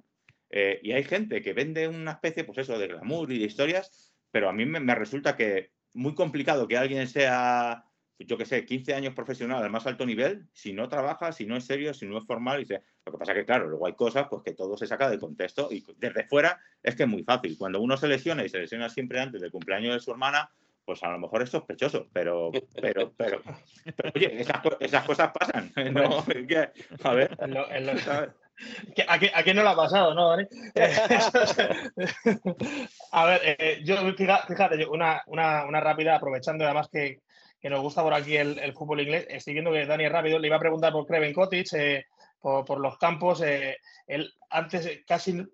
Eh, 0.50 0.78
y 0.82 0.92
hay 0.92 1.04
gente 1.04 1.40
que 1.40 1.54
vende 1.54 1.88
una 1.88 2.12
especie, 2.12 2.44
pues 2.44 2.58
eso, 2.58 2.78
de 2.78 2.88
glamour 2.88 3.32
y 3.32 3.38
de 3.38 3.46
historias 3.46 4.14
pero 4.34 4.48
a 4.48 4.52
mí 4.52 4.66
me, 4.66 4.94
resulta 4.96 5.36
que 5.36 5.70
muy 5.92 6.16
complicado 6.16 6.66
que 6.66 6.76
alguien 6.76 7.06
sea, 7.06 7.84
yo 8.18 8.36
qué 8.36 8.44
sé, 8.44 8.66
15 8.66 8.92
años 8.92 9.14
profesional 9.14 9.62
al 9.62 9.70
más 9.70 9.86
alto 9.86 10.04
nivel, 10.04 10.48
si 10.52 10.72
no 10.72 10.88
trabaja, 10.88 11.30
si 11.30 11.46
no 11.46 11.56
es 11.56 11.66
serio, 11.66 11.94
si 11.94 12.04
no 12.04 12.18
es 12.18 12.26
formal. 12.26 12.60
Y 12.60 12.64
Lo 12.64 13.12
que 13.12 13.18
pasa 13.18 13.32
que, 13.32 13.44
claro, 13.44 13.68
luego 13.68 13.86
hay 13.86 13.92
cosas 13.92 14.26
pues, 14.28 14.42
que 14.42 14.52
todo 14.52 14.76
se 14.76 14.88
saca 14.88 15.08
del 15.08 15.20
contexto 15.20 15.68
y 15.70 15.84
desde 15.98 16.26
fuera 16.26 16.58
es 16.82 16.96
que 16.96 17.04
es 17.04 17.08
muy 17.08 17.22
fácil. 17.22 17.56
Cuando 17.56 17.80
uno 17.80 17.96
se 17.96 18.08
lesiona 18.08 18.44
y 18.44 18.48
se 18.48 18.58
lesiona 18.58 18.88
siempre 18.88 19.20
antes 19.20 19.40
del 19.40 19.52
cumpleaños 19.52 19.94
de 19.94 20.00
su 20.00 20.10
hermana, 20.10 20.50
pues 20.84 21.02
a 21.02 21.10
lo 21.10 21.18
mejor 21.18 21.42
es 21.42 21.50
sospechoso, 21.50 22.06
pero, 22.12 22.52
pero, 22.80 23.12
pero, 23.16 23.42
oye, 24.14 24.40
esas, 24.40 25.04
cosas 25.04 25.32
pasan. 25.32 25.72
¿no? 25.92 26.24
a 27.02 27.14
ver, 27.14 27.36
¿A, 29.08 29.42
quién, 29.42 29.56
no 29.56 29.64
le 29.64 29.68
ha 29.68 29.74
pasado, 29.74 30.14
no, 30.14 30.30
Dani? 30.30 30.46
a 33.12 33.26
ver, 33.26 33.40
eh, 33.44 33.82
yo, 33.84 33.96
fíjate, 34.14 34.86
una, 34.86 35.22
una, 35.26 35.80
rápida, 35.80 36.14
aprovechando 36.14 36.64
además 36.64 36.88
que, 36.88 37.20
que, 37.60 37.68
nos 37.68 37.80
gusta 37.80 38.02
por 38.02 38.14
aquí 38.14 38.36
el, 38.36 38.72
fútbol 38.74 39.00
inglés, 39.00 39.26
estoy 39.28 39.54
viendo 39.54 39.72
que 39.72 39.86
Dani 39.86 40.04
es 40.04 40.12
rápido, 40.12 40.38
le 40.38 40.46
iba 40.46 40.56
a 40.56 40.60
preguntar 40.60 40.92
por 40.92 41.06
Creven 41.06 41.32
Cottage, 41.32 41.98
eh, 41.98 42.06
por, 42.40 42.78
los 42.78 42.96
campos, 42.98 43.42
eh, 43.42 43.78
él 44.06 44.32
antes 44.50 45.00
casi, 45.06 45.44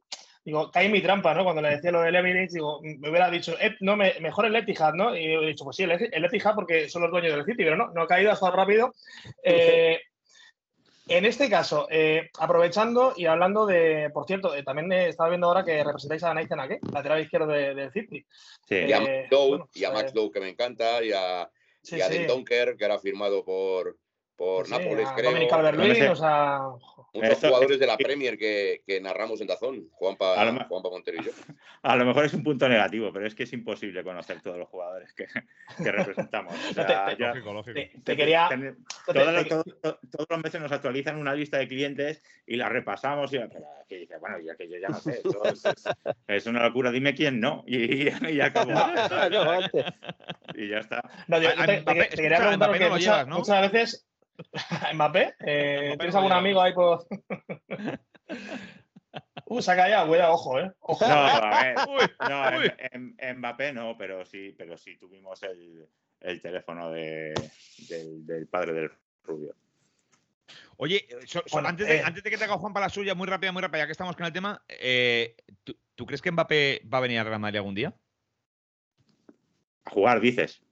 digo, 0.44 0.70
cae 0.70 0.87
en 0.87 0.92
mi 0.92 1.03
trampa, 1.03 1.35
¿no? 1.35 1.44
Cuando 1.44 1.62
le 1.62 1.70
decía 1.70 1.92
lo 1.92 2.03
del 2.03 2.16
Emirates, 2.16 2.55
digo, 2.55 2.81
me 2.83 3.09
hubiera 3.09 3.31
dicho, 3.31 3.55
no, 3.81 3.96
mejor 3.96 4.46
el 4.46 4.57
Etihad, 4.57 4.94
¿no? 4.94 5.16
Y 5.16 5.35
he 5.35 5.46
dicho, 5.46 5.64
pues 5.64 5.76
sí, 5.76 5.85
el, 5.85 6.24
Etihad 6.24 6.55
porque 6.55 6.88
son 6.88 7.03
los 7.03 7.11
dueños 7.11 7.35
del 7.35 7.44
City, 7.44 7.64
pero 7.64 7.76
no, 7.76 7.88
no 7.92 8.03
ha 8.03 8.07
caído, 8.07 8.33
hasta 8.33 8.50
rápido. 8.50 8.92
En 11.11 11.24
este 11.24 11.50
caso, 11.50 11.88
eh, 11.90 12.31
aprovechando 12.38 13.14
y 13.16 13.26
hablando 13.26 13.66
de, 13.66 14.11
por 14.14 14.26
cierto, 14.29 14.55
eh, 14.55 14.62
también 14.62 14.92
estaba 14.92 15.29
viendo 15.29 15.48
ahora 15.48 15.64
que 15.64 15.83
representáis 15.83 16.22
a 16.22 16.33
Nathan 16.33 16.61
Ake, 16.61 16.79
lateral 16.92 17.20
izquierdo 17.20 17.48
del 17.48 17.74
de 17.74 17.90
City. 17.90 18.24
Sí. 18.68 18.76
y 18.76 18.92
a 18.92 19.00
Max 19.00 19.29
Lowe, 19.29 19.68
y 19.74 19.85
a 19.85 19.90
Max 19.90 20.14
Lowe 20.14 20.31
que 20.31 20.38
me 20.38 20.48
encanta, 20.48 21.03
y 21.03 21.11
a, 21.11 21.50
sí, 21.83 21.96
y 21.96 22.00
a 22.00 22.26
Donker, 22.29 22.76
que 22.76 22.85
ahora 22.85 23.00
firmado 23.00 23.44
por, 23.44 23.96
por 24.40 24.70
Nápoles, 24.70 25.07
creo. 25.14 25.33
Dominic 25.33 25.50
calvert 25.50 25.79
o 26.12 26.16
sea... 26.16 26.61
Muchos 27.12 27.40
jugadores 27.40 27.79
de 27.79 27.87
la 27.87 27.98
Premier 27.98 28.38
que, 28.38 28.83
que, 28.87 28.98
narramos 28.98 29.38
en 29.42 29.48
Dazón, 29.48 29.90
Juanpa, 29.90 30.35
Juanpa 30.66 30.88
Montero 30.88 31.20
y 31.20 31.26
yo. 31.26 31.33
A 31.83 31.94
lo 31.96 32.07
mejor 32.07 32.24
es 32.24 32.33
un 32.33 32.42
punto 32.42 32.66
negativo, 32.66 33.12
pero 33.12 33.26
es 33.26 33.35
que 33.35 33.42
es 33.42 33.53
imposible 33.53 34.03
conocer 34.03 34.40
todos 34.40 34.57
los 34.57 34.68
jugadores 34.68 35.12
que, 35.12 35.26
que 35.76 35.92
representamos. 35.92 36.55
O 36.55 36.57
sea, 36.74 36.87
te, 36.87 37.16
ya, 37.18 37.29
lógico, 37.29 37.53
lógico. 37.53 37.81
Te, 38.03 38.16
quería... 38.16 38.48
todos 39.05 40.26
los 40.31 40.42
meses 40.42 40.59
nos 40.59 40.72
actualizan 40.72 41.18
una 41.18 41.35
lista 41.35 41.59
de 41.59 41.68
clientes 41.68 42.22
y 42.46 42.57
la 42.57 42.70
repasamos 42.70 43.35
y 43.35 43.40
que 43.88 43.96
dice, 43.98 44.16
bueno, 44.16 44.38
ya 44.38 44.57
que 44.57 44.70
yo 44.70 44.79
ya 44.79 44.88
no 44.88 45.00
sé, 45.00 45.20
es, 45.53 45.64
es, 46.29 46.46
una 46.46 46.62
locura, 46.62 46.90
dime 46.90 47.14
quién 47.14 47.40
no. 47.40 47.62
Y, 47.66 48.09
y 48.09 48.37
ya 48.37 48.46
acabó. 48.46 48.72
y 50.55 50.68
ya 50.68 50.79
está. 50.79 51.03
No, 51.29 51.38
yo, 51.42 51.50
te, 51.50 52.09
quería 52.16 52.38
preguntar 52.38 52.79
que 52.79 52.88
muchas, 52.88 53.26
muchas 53.26 53.72
veces 53.72 54.10
Mbappé, 54.95 55.35
eh, 55.40 55.97
¿tienes 55.99 56.14
algún 56.14 56.33
amigo 56.33 56.61
ahí 56.61 56.73
por.? 56.73 57.07
Uh, 59.47 59.61
saca 59.61 59.88
ya, 59.88 60.07
cuidado, 60.07 60.35
ojo, 60.35 60.61
¿eh? 60.61 60.71
No, 61.01 61.07
a 61.07 62.51
ver, 62.51 62.77
no, 63.21 63.35
Mbappé 63.38 63.73
no, 63.73 63.97
pero 63.99 64.25
sí, 64.25 64.55
pero 64.57 64.77
sí 64.77 64.97
tuvimos 64.97 65.43
el, 65.43 65.88
el 66.21 66.40
teléfono 66.40 66.93
de, 66.93 67.35
del, 67.88 68.25
del, 68.25 68.47
padre 68.47 68.73
del 68.75 68.90
Rubio. 69.25 69.57
Oye, 70.77 71.09
antes, 71.64 71.87
de, 71.87 71.97
eh, 71.97 72.03
antes, 72.05 72.23
de, 72.23 72.31
que 72.31 72.38
te 72.38 72.45
haga 72.45 72.59
Juan 72.59 72.73
para 72.73 72.87
la 72.87 72.90
suya, 72.90 73.16
muy 73.16 73.27
rápida, 73.27 73.51
muy 73.51 73.61
rápida, 73.61 73.81
ya 73.81 73.87
que 73.87 73.93
estamos 73.93 74.14
con 74.14 74.27
el 74.27 74.33
tema, 74.33 74.62
eh, 74.69 75.35
¿tú, 75.64 75.77
¿tú, 75.97 76.07
crees 76.07 76.23
que 76.23 76.31
Mbappé 76.31 76.83
va 76.93 76.99
a 76.99 77.03
venir 77.03 77.19
a 77.19 77.25
Real 77.25 77.40
Madrid 77.40 77.59
algún 77.59 77.75
día? 77.75 77.93
A 79.85 79.90
jugar, 79.90 80.21
dices. 80.21 80.62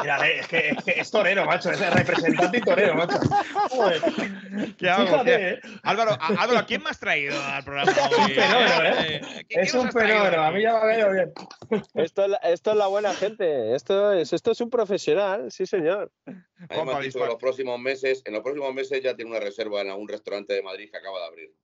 Mira, 0.00 0.28
es 0.28 0.46
que, 0.48 0.76
es 0.86 1.10
torero, 1.10 1.44
macho. 1.44 1.70
Es 1.70 1.94
representante 1.94 2.58
y 2.58 2.60
torero, 2.60 2.94
macho. 2.94 3.18
¿Qué 4.78 4.88
hago? 4.88 5.24
¿qué? 5.24 5.60
Álvaro, 5.82 6.16
Álvaro, 6.20 6.66
¿quién 6.66 6.82
me 6.82 6.90
has 6.90 6.98
traído 6.98 7.40
al 7.42 7.64
programa? 7.64 7.92
Es 8.00 8.16
un 8.16 8.34
fenómeno, 8.34 8.84
¿eh? 8.84 9.20
eh 9.24 9.44
es 9.48 9.74
un 9.74 9.92
fenómeno. 9.92 10.42
A 10.42 10.50
mí 10.50 10.62
ya 10.62 10.72
me 10.72 10.78
ha 10.78 10.84
venido 10.84 11.12
bien. 11.12 11.32
Esto, 11.94 12.26
esto 12.42 12.70
es 12.70 12.76
la 12.76 12.86
buena 12.86 13.14
gente. 13.14 13.74
Esto 13.74 14.12
es, 14.12 14.32
esto 14.32 14.50
es 14.52 14.60
un 14.60 14.70
profesional, 14.70 15.50
sí, 15.50 15.66
señor. 15.66 16.12
Además, 16.68 17.00
dicho, 17.00 17.20
en 17.20 17.28
los 17.28 17.36
próximos 17.36 17.78
meses, 17.78 18.22
en 18.24 18.34
los 18.34 18.42
próximos 18.42 18.74
meses 18.74 19.02
ya 19.02 19.14
tiene 19.14 19.30
una 19.30 19.40
reserva 19.40 19.80
en 19.80 19.90
algún 19.90 20.08
restaurante 20.08 20.54
de 20.54 20.62
Madrid 20.62 20.90
que 20.90 20.98
acaba 20.98 21.18
de 21.20 21.26
abrir. 21.26 21.54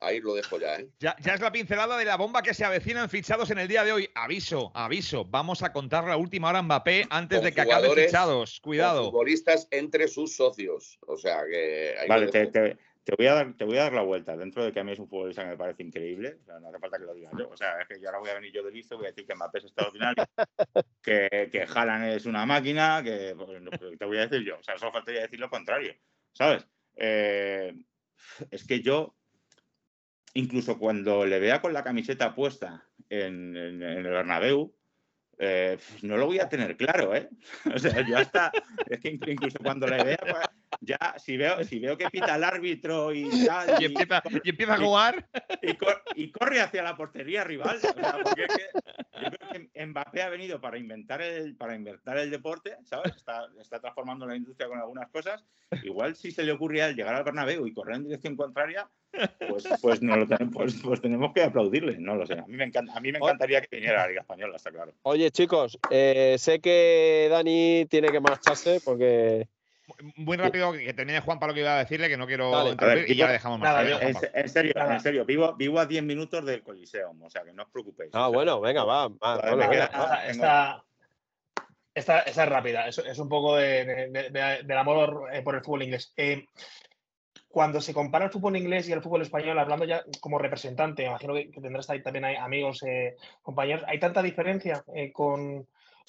Ahí 0.00 0.20
lo 0.20 0.34
dejo 0.34 0.58
ya, 0.60 0.76
¿eh? 0.76 0.88
Ya, 1.00 1.16
es 1.18 1.40
la 1.40 1.50
pincelada 1.50 1.96
de 1.96 2.04
la 2.04 2.16
bomba 2.16 2.42
que 2.42 2.52
se 2.52 2.64
avecinan 2.64 3.08
fichados 3.08 3.50
en 3.50 3.58
el 3.58 3.66
día 3.66 3.82
de 3.82 3.92
hoy. 3.92 4.10
Aviso, 4.14 4.70
aviso. 4.74 5.24
Vamos 5.24 5.62
a 5.62 5.72
contar 5.72 6.04
la 6.04 6.18
última 6.18 6.50
hora 6.50 6.60
Mbappé 6.60 7.06
antes 7.08 7.42
de 7.42 7.52
que 7.52 7.62
acaben 7.62 7.92
fichados. 7.92 8.60
Cuidado. 8.60 9.06
Futbolistas 9.06 9.68
entre 9.70 10.08
sus 10.08 10.36
socios. 10.36 10.98
O 11.06 11.16
sea 11.16 11.44
que. 11.50 11.94
vale, 12.08 12.28
te, 12.28 13.14
voy 13.16 13.26
a 13.26 13.34
dar, 13.34 13.56
te 13.56 13.64
voy 13.64 13.78
a 13.78 13.84
dar 13.84 13.94
la 13.94 14.02
vuelta. 14.02 14.36
Dentro 14.36 14.64
de 14.64 14.72
que 14.72 14.80
a 14.80 14.84
mí 14.84 14.92
es 14.92 14.98
un 14.98 15.08
futbolista 15.08 15.44
que 15.44 15.50
me 15.50 15.56
parece 15.56 15.82
increíble. 15.82 16.36
O 16.42 16.44
sea, 16.44 16.60
no 16.60 16.68
hace 16.68 16.78
falta 16.78 16.98
que 16.98 17.04
lo 17.04 17.14
diga 17.14 17.30
yo. 17.38 17.48
O 17.48 17.56
sea, 17.56 17.80
es 17.80 17.88
que 17.88 17.98
yo 17.98 18.08
ahora 18.08 18.18
voy 18.18 18.30
a 18.30 18.34
venir 18.34 18.52
yo 18.52 18.62
de 18.62 18.72
listo, 18.72 18.98
voy 18.98 19.06
a 19.06 19.10
decir 19.10 19.26
que 19.26 19.34
Mbappé 19.34 19.58
es 19.58 19.64
extraordinario, 19.64 20.24
que, 21.02 21.48
que 21.50 21.62
Haaland 21.62 22.12
es 22.12 22.26
una 22.26 22.44
máquina, 22.44 23.00
que 23.02 23.34
pues, 23.34 23.98
te 23.98 24.04
voy 24.04 24.18
a 24.18 24.26
decir 24.26 24.46
yo. 24.46 24.58
O 24.58 24.62
sea, 24.62 24.76
solo 24.76 24.92
faltaría 24.92 25.22
decir 25.22 25.40
lo 25.40 25.48
contrario. 25.48 25.94
¿Sabes? 26.32 26.66
Eh, 26.96 27.74
es 28.50 28.66
que 28.66 28.80
yo 28.80 29.16
incluso 30.36 30.78
cuando 30.78 31.24
le 31.24 31.38
vea 31.38 31.60
con 31.60 31.72
la 31.72 31.82
camiseta 31.82 32.34
puesta 32.34 32.84
en, 33.08 33.56
el 33.56 34.02
Bernabéu, 34.02 34.74
eh, 35.38 35.78
no 36.02 36.16
lo 36.16 36.26
voy 36.26 36.38
a 36.38 36.48
tener 36.48 36.76
claro, 36.76 37.14
¿eh? 37.14 37.28
O 37.74 37.78
sea, 37.78 38.06
ya 38.06 38.20
está. 38.20 38.52
Es 38.88 39.00
que 39.00 39.18
incluso 39.26 39.58
cuando 39.62 39.86
la 39.86 40.02
idea, 40.02 40.18
pues, 40.20 40.46
ya 40.80 41.14
si 41.18 41.36
veo, 41.36 41.62
si 41.64 41.78
veo 41.78 41.96
que 41.96 42.10
pita 42.10 42.36
el 42.36 42.44
árbitro 42.44 43.12
y 43.12 43.28
tal. 43.46 43.82
Y, 43.82 43.86
empieza, 43.86 44.22
y 44.42 44.50
empieza 44.50 44.74
a 44.74 44.78
jugar. 44.78 45.28
Y, 46.14 46.30
corre 46.30 46.60
hacia 46.60 46.82
la 46.82 46.96
portería 46.96 47.44
rival. 47.44 47.76
O 47.76 47.80
sea, 47.80 48.18
porque 48.22 48.44
es 48.44 48.56
que 48.56 48.64
yo 49.22 49.30
creo 49.30 49.50
que 49.50 49.86
Mbappé 49.86 50.22
ha 50.22 50.28
venido 50.28 50.60
para 50.60 50.78
inventar 50.78 51.22
el, 51.22 51.56
para 51.56 51.74
inventar 51.74 52.18
el 52.18 52.30
deporte, 52.30 52.76
¿sabes? 52.84 53.16
Está, 53.16 53.46
está 53.60 53.80
transformando 53.80 54.26
la 54.26 54.36
industria 54.36 54.68
con 54.68 54.78
algunas 54.78 55.08
cosas. 55.10 55.44
Igual 55.82 56.16
si 56.16 56.30
se 56.30 56.44
le 56.44 56.52
ocurría 56.52 56.92
llegar 56.92 57.14
al 57.14 57.24
Bernabéu 57.24 57.66
y 57.66 57.72
correr 57.72 57.96
en 57.96 58.04
dirección 58.04 58.36
contraria, 58.36 58.88
pues, 59.48 59.64
pues, 59.80 60.02
no 60.02 60.16
lo 60.16 60.26
tenemos, 60.26 60.54
pues, 60.54 60.74
pues, 60.82 61.00
tenemos 61.00 61.32
que 61.32 61.42
aplaudirle, 61.42 61.98
no 61.98 62.16
lo 62.16 62.26
sé. 62.26 62.34
A 62.34 62.46
mí 62.46 62.56
me, 62.56 62.64
encanta, 62.64 62.92
a 62.94 63.00
mí 63.00 63.10
me 63.12 63.18
encantaría 63.18 63.60
que 63.62 63.76
viniera 63.76 64.02
la 64.02 64.08
Liga 64.08 64.20
Española, 64.20 64.56
está 64.56 64.70
claro. 64.70 64.92
Oye, 65.02 65.30
chicos, 65.30 65.78
eh, 65.90 66.36
sé 66.38 66.60
que 66.60 67.28
Dani 67.30 67.86
tiene 67.88 68.08
que 68.08 68.20
marcharse 68.20 68.80
porque 68.84 69.48
muy 70.16 70.36
rápido 70.36 70.72
que 70.72 70.92
termine 70.94 71.20
Juan 71.20 71.38
para 71.38 71.50
lo 71.50 71.54
que 71.54 71.60
iba 71.60 71.76
a 71.76 71.78
decirle, 71.78 72.08
que 72.08 72.16
no 72.16 72.26
quiero 72.26 72.52
y 73.06 73.14
ya 73.14 73.30
dejamos 73.30 73.60
más. 73.60 73.86
en, 74.32 74.48
serio, 74.48 74.72
en 74.76 75.00
serio, 75.00 75.24
vivo, 75.24 75.54
vivo 75.54 75.78
a 75.78 75.86
10 75.86 76.02
minutos 76.02 76.44
del 76.44 76.62
Coliseo, 76.62 77.14
o 77.20 77.30
sea 77.30 77.42
que 77.44 77.52
no 77.52 77.62
os 77.62 77.70
preocupéis. 77.70 78.10
Ah, 78.14 78.28
bueno, 78.28 78.60
venga, 78.60 78.84
va. 78.84 79.10
esta, 81.94 82.20
es 82.20 82.36
rápida, 82.36 82.88
es, 82.88 82.98
es 82.98 83.18
un 83.18 83.28
poco 83.28 83.56
de, 83.56 84.30
del 84.64 84.78
amor 84.78 85.28
eh, 85.32 85.42
por 85.42 85.54
el 85.54 85.62
fútbol 85.62 85.84
inglés. 85.84 86.12
Eh, 86.16 86.46
cuando 87.48 87.80
se 87.80 87.94
compara 87.94 88.26
el 88.26 88.30
fútbol 88.30 88.56
inglés 88.56 88.88
y 88.88 88.92
el 88.92 89.00
fútbol 89.00 89.22
español, 89.22 89.58
hablando 89.58 89.86
ya 89.86 90.04
como 90.20 90.38
representante, 90.38 91.04
imagino 91.04 91.32
que, 91.34 91.48
tendrás 91.62 91.86
también 91.86 92.24
amigos, 92.24 92.82
eh, 92.82 93.16
compañeros, 93.40 93.84
¿hay 93.86 93.98
tanta 93.98 94.20
diferencia 94.20 94.84
con, 95.14 95.66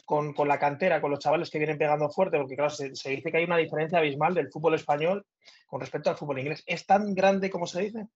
con, 0.08 0.48
la 0.48 0.58
cantera, 0.58 1.02
con 1.02 1.12
los 1.12 1.20
chavales 1.20 1.50
que 1.50 1.58
vienen 1.58 1.78
pegando 1.78 2.10
fuerte, 2.10 2.38
porque 2.38 2.56
claro, 2.56 2.70
se, 2.70 2.89
dice 3.10 3.30
que 3.30 3.38
hay 3.38 3.43
una 3.43 3.58
diferencia 3.58 4.00
abismal 4.00 4.34
del 4.34 4.50
fútbol 4.50 4.76
español 4.76 5.26
con 5.65 5.82
respecto 5.82 6.10
al 6.10 6.15
fútbol 6.15 6.39
inglés. 6.39 6.63
¿Es 6.65 6.86
tan 6.86 7.13
grande 7.13 7.50
como 7.50 7.67
se 7.67 7.82
dice? 7.82 8.08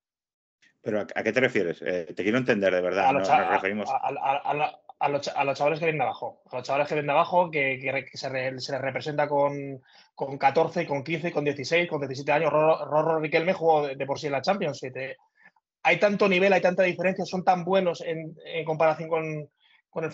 ¿Pero 0.82 1.01
a, 1.01 1.06
qué 1.06 1.34
te 1.34 1.41
refieres? 1.41 1.82
Eh, 1.86 2.13
te 2.15 2.23
quiero 2.23 2.38
entender 2.38 2.73
de 2.73 2.80
verdad. 2.80 3.10
A 3.10 3.12
los, 3.12 3.27
chavales 3.27 3.62
que 3.62 3.67
vienen 5.86 5.97
de 5.97 6.04
abajo. 6.04 6.41
A 6.49 6.56
los 6.56 6.65
chavales 6.65 6.88
que 6.88 6.93
vienen 6.93 7.08
de 7.08 7.12
abajo, 7.12 7.51
que, 7.51 8.10
se, 8.13 8.30
les 8.30 8.69
representa 8.69 9.27
con, 9.27 9.82
con 10.15 10.38
14, 10.38 10.88
con 10.88 11.04
15, 11.04 11.34
con 11.34 11.43
16, 11.43 11.89
con 11.89 11.99
17 11.99 12.32
años. 12.32 12.54
Rorro 12.54 13.19
Riquelme 13.19 13.51
jugó 13.51 13.86
de, 13.86 14.06
por 14.06 14.17
sí 14.17 14.27
en 14.27 14.32
la 14.32 14.41
Champions. 14.41 14.80
hay 15.84 15.99
tanto 15.99 16.30
nivel, 16.30 16.54
hay 16.54 16.62
tanta 16.62 16.84
diferencia, 16.84 17.25
son 17.25 17.43
tan 17.43 17.65
buenos 17.65 18.01
en 18.01 18.34
comparación 18.63 19.10
con, 19.10 19.49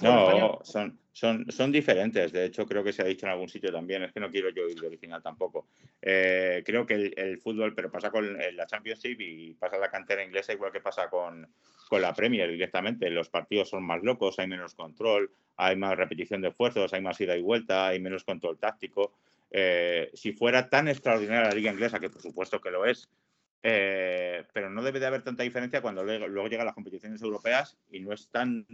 no, 0.02 0.60
Son, 0.64 1.00
son, 1.18 1.52
son 1.52 1.72
diferentes. 1.72 2.32
De 2.32 2.46
hecho, 2.46 2.68
creo 2.68 2.84
que 2.84 2.94
se 2.94 3.02
ha 3.02 3.06
dicho 3.06 3.26
en 3.26 3.32
algún 3.32 3.50
sitio 3.50 3.72
también. 3.72 4.04
Es 4.04 4.12
que 4.12 4.20
no 4.20 4.30
quiero 4.30 4.52
yo 4.52 4.70
ir 4.70 4.80
de 4.80 4.86
original 4.86 5.24
tampoco. 5.24 5.68
Eh, 6.00 6.62
creo 6.64 6.86
que 6.86 7.12
el, 7.16 7.40
fútbol, 7.40 7.74
pero 7.74 7.90
pasa 7.90 8.12
con 8.12 8.38
la 8.38 8.68
Championship 8.68 9.20
y 9.20 9.56
pasa 9.56 9.80
la 9.80 9.90
cantera 9.90 10.24
inglesa 10.24 10.54
igual 10.54 10.72
que 10.72 10.80
pasa 10.80 11.10
con, 11.10 11.48
con 11.90 12.04
la 12.04 12.14
Premier 12.14 12.52
directamente. 12.52 13.10
Los 13.10 13.30
partidos 13.30 13.70
son 13.70 13.84
más 13.84 14.04
locos, 14.04 14.38
hay 14.38 14.46
menos 14.46 14.76
control, 14.76 15.32
hay 15.56 15.76
más 15.76 15.98
repetición 15.98 16.42
de 16.42 16.50
esfuerzos, 16.50 16.94
hay 16.94 17.02
más 17.02 17.20
ida 17.20 17.36
y 17.36 17.42
vuelta, 17.42 17.88
hay 17.88 18.00
menos 18.00 18.24
control 18.24 18.60
táctico. 18.60 19.14
Eh, 19.50 20.12
si 20.14 20.34
fuera 20.34 20.70
tan 20.70 20.88
extraordinaria 20.88 21.50
la 21.50 21.56
liga 21.56 21.72
inglesa, 21.72 22.00
que 22.00 22.12
por 22.12 22.22
supuesto 22.22 22.62
que 22.62 22.70
lo 22.70 22.86
es, 22.86 23.10
eh, 23.64 24.46
pero 24.54 24.70
no 24.70 24.84
debe 24.84 25.00
de 25.00 25.08
haber 25.08 25.24
tanta 25.24 25.42
diferencia 25.42 25.82
cuando 25.82 26.04
luego 26.04 26.48
llegan 26.48 26.68
las 26.68 26.76
competiciones 26.76 27.24
europeas 27.24 27.76
y 27.90 28.02
no 28.02 28.14
están, 28.14 28.68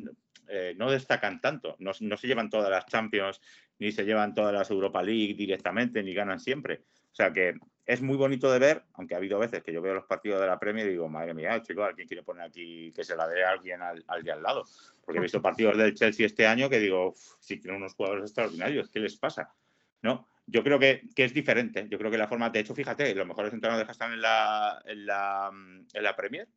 eh, 0.47 0.73
no 0.77 0.91
destacan 0.91 1.41
tanto, 1.41 1.75
no, 1.79 1.93
se 1.93 2.27
llevan 2.27 2.49
todas 2.49 2.69
las 2.69 2.85
Champions, 2.85 3.41
ni 3.79 3.91
se 3.91 4.05
llevan 4.05 4.33
todas 4.33 4.53
las 4.53 4.69
Europa 4.69 5.01
League 5.01 5.33
directamente, 5.33 6.03
ni 6.03 6.13
ganan 6.13 6.39
siempre. 6.39 6.81
O 7.11 7.15
sea 7.15 7.31
que 7.31 7.55
es 7.85 8.01
muy 8.01 8.17
bonito 8.17 8.51
de 8.51 8.59
ver, 8.59 8.83
aunque 8.93 9.13
ha 9.13 9.17
habido 9.17 9.39
veces 9.39 9.61
que 9.61 9.73
yo 9.73 9.81
veo 9.81 9.93
los 9.93 10.05
partidos 10.05 10.41
de 10.41 10.47
la 10.47 10.59
Premier 10.59 10.87
y 10.87 10.91
digo, 10.91 11.09
madre 11.09 11.33
mía, 11.33 11.61
chico, 11.61 11.83
¿alguien 11.83 12.07
quiere 12.07 12.23
poner 12.23 12.43
aquí 12.43 12.91
que 12.91 13.03
se 13.03 13.15
la 13.15 13.27
dé 13.27 13.43
a 13.43 13.51
alguien 13.51 13.81
al, 13.81 14.03
al 14.07 14.23
de 14.23 14.31
al 14.31 14.41
lado? 14.41 14.65
Porque 15.05 15.19
he 15.19 15.21
visto 15.21 15.41
partidos 15.41 15.77
del 15.77 15.93
Chelsea 15.93 16.25
este 16.25 16.47
año 16.47 16.69
que 16.69 16.79
digo, 16.79 17.13
si 17.39 17.57
tienen 17.57 17.81
unos 17.81 17.93
jugadores 17.93 18.23
extraordinarios, 18.23 18.89
¿qué 18.89 18.99
les 18.99 19.17
pasa? 19.17 19.53
¿No? 20.01 20.27
yo 20.45 20.63
creo 20.63 20.79
que, 20.79 21.03
es 21.15 21.33
diferente. 21.33 21.87
Yo 21.89 21.97
creo 21.97 22.11
que 22.11 22.17
la 22.17 22.27
forma, 22.27 22.49
de 22.49 22.59
hecho, 22.59 22.75
fíjate, 22.75 23.13
los 23.15 23.27
mejores 23.27 23.53
entrenadores 23.53 23.85
que 23.87 23.91
están 23.91 24.13
en 24.13 24.21
la, 24.21 24.81
en 24.85 25.05
la, 25.05 25.51
en 25.93 26.03
la 26.03 26.15
Premier 26.15 26.47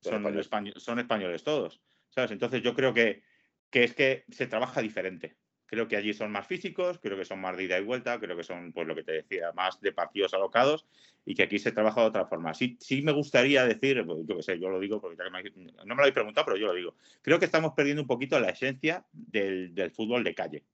son, 0.00 0.22
son, 0.76 0.98
españoles 0.98 1.42
todos. 1.42 1.80
¿sabes? 2.08 2.30
Entonces 2.30 2.62
yo 2.62 2.74
creo 2.74 2.94
que, 2.94 3.22
que, 3.72 3.82
es 3.82 3.94
que 3.94 4.24
se 4.30 4.46
trabaja 4.46 4.80
diferente. 4.80 5.34
Creo 5.66 5.88
que 5.88 5.96
allí 5.96 6.12
son 6.12 6.30
más 6.30 6.46
físicos, 6.46 6.98
creo 6.98 7.16
que 7.16 7.24
son 7.24 7.40
más 7.40 7.56
de 7.56 7.64
ida 7.64 7.78
y 7.78 7.82
vuelta, 7.82 8.20
creo 8.20 8.36
que 8.36 8.44
son, 8.44 8.72
pues 8.72 8.86
lo 8.86 8.94
que 8.94 9.02
te 9.02 9.12
decía, 9.12 9.52
más 9.52 9.80
de 9.80 9.90
partidos 9.90 10.34
alocados 10.34 10.86
y 11.24 11.34
que 11.34 11.44
aquí 11.44 11.58
se 11.58 11.72
trabaja 11.72 12.02
de 12.02 12.08
otra 12.08 12.26
forma. 12.26 12.52
Sí, 12.52 12.76
sí 12.78 13.00
me 13.00 13.12
gustaría 13.12 13.64
decir, 13.64 14.04
pues, 14.04 14.18
yo 14.26 14.36
qué 14.36 14.42
sé, 14.42 14.60
yo 14.60 14.68
lo 14.68 14.78
digo 14.78 15.00
porque 15.00 15.16
no 15.16 15.30
me 15.30 15.94
lo 15.94 16.00
habéis 16.02 16.12
preguntado, 16.12 16.44
pero 16.44 16.58
yo 16.58 16.66
lo 16.66 16.74
digo. 16.74 16.94
Creo 17.22 17.38
que 17.38 17.46
estamos 17.46 17.72
perdiendo 17.74 18.02
un 18.02 18.08
poquito 18.08 18.38
la 18.38 18.50
esencia 18.50 19.06
del, 19.12 19.74
del 19.74 19.90
fútbol 19.90 20.22
de 20.22 20.34
calle. 20.34 20.64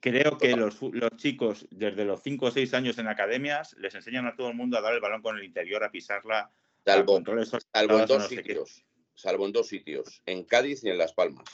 Creo 0.00 0.38
que 0.38 0.56
los, 0.56 0.78
chicos 1.16 1.66
desde 1.70 2.04
los 2.04 2.22
5 2.22 2.46
o 2.46 2.50
6 2.50 2.74
años 2.74 2.98
en 2.98 3.08
academias 3.08 3.74
les 3.78 3.94
enseñan 3.94 4.26
a 4.26 4.34
todo 4.34 4.48
el 4.48 4.56
mundo 4.56 4.76
a 4.76 4.80
dar 4.80 4.94
el 4.94 5.00
balón 5.00 5.22
con 5.22 5.38
el 5.38 5.44
interior, 5.44 5.82
a 5.82 5.90
pisarla. 5.90 6.50
Salvo, 6.84 7.18
en 7.18 8.06
dos 8.06 8.28
sitios. 8.28 8.84
Salvo 9.20 9.46
en 9.46 9.52
dos 9.52 9.68
sitios, 9.68 10.22
en 10.26 10.44
Cádiz 10.44 10.82
y 10.84 10.88
en 10.88 10.98
Las 10.98 11.12
Palmas. 11.12 11.44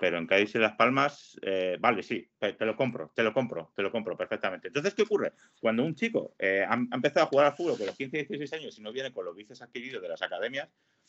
Pero 0.00 0.18
en 0.18 0.26
Cádiz 0.26 0.54
y 0.54 0.58
Las 0.58 0.76
Palmas, 0.76 1.38
eh, 1.42 1.76
vale, 1.78 2.02
sí, 2.02 2.28
te 2.38 2.64
lo 2.64 2.76
compro, 2.76 3.12
te 3.14 3.22
lo 3.22 3.32
compro, 3.32 3.72
te 3.74 3.82
lo 3.82 3.90
compro 3.90 4.16
perfectamente. 4.16 4.68
Entonces, 4.68 4.94
¿qué 4.94 5.02
ocurre? 5.02 5.32
Cuando 5.60 5.84
un 5.84 5.94
chico 5.94 6.34
eh, 6.38 6.64
ha, 6.68 6.74
empezado 6.74 7.26
a 7.26 7.28
jugar 7.28 7.46
al 7.46 7.54
fútbol 7.54 7.76
con 7.76 7.86
los 7.86 7.96
15 7.96 8.16
y 8.16 8.24
16 8.24 8.52
años 8.54 8.78
y 8.78 8.82
no 8.82 8.92
viene 8.92 9.12
con 9.12 9.24
los 9.24 9.34
vices 9.34 9.60
adquiridos 9.62 10.02
de 10.02 10.08
las 10.08 10.22
academias, 10.22 10.68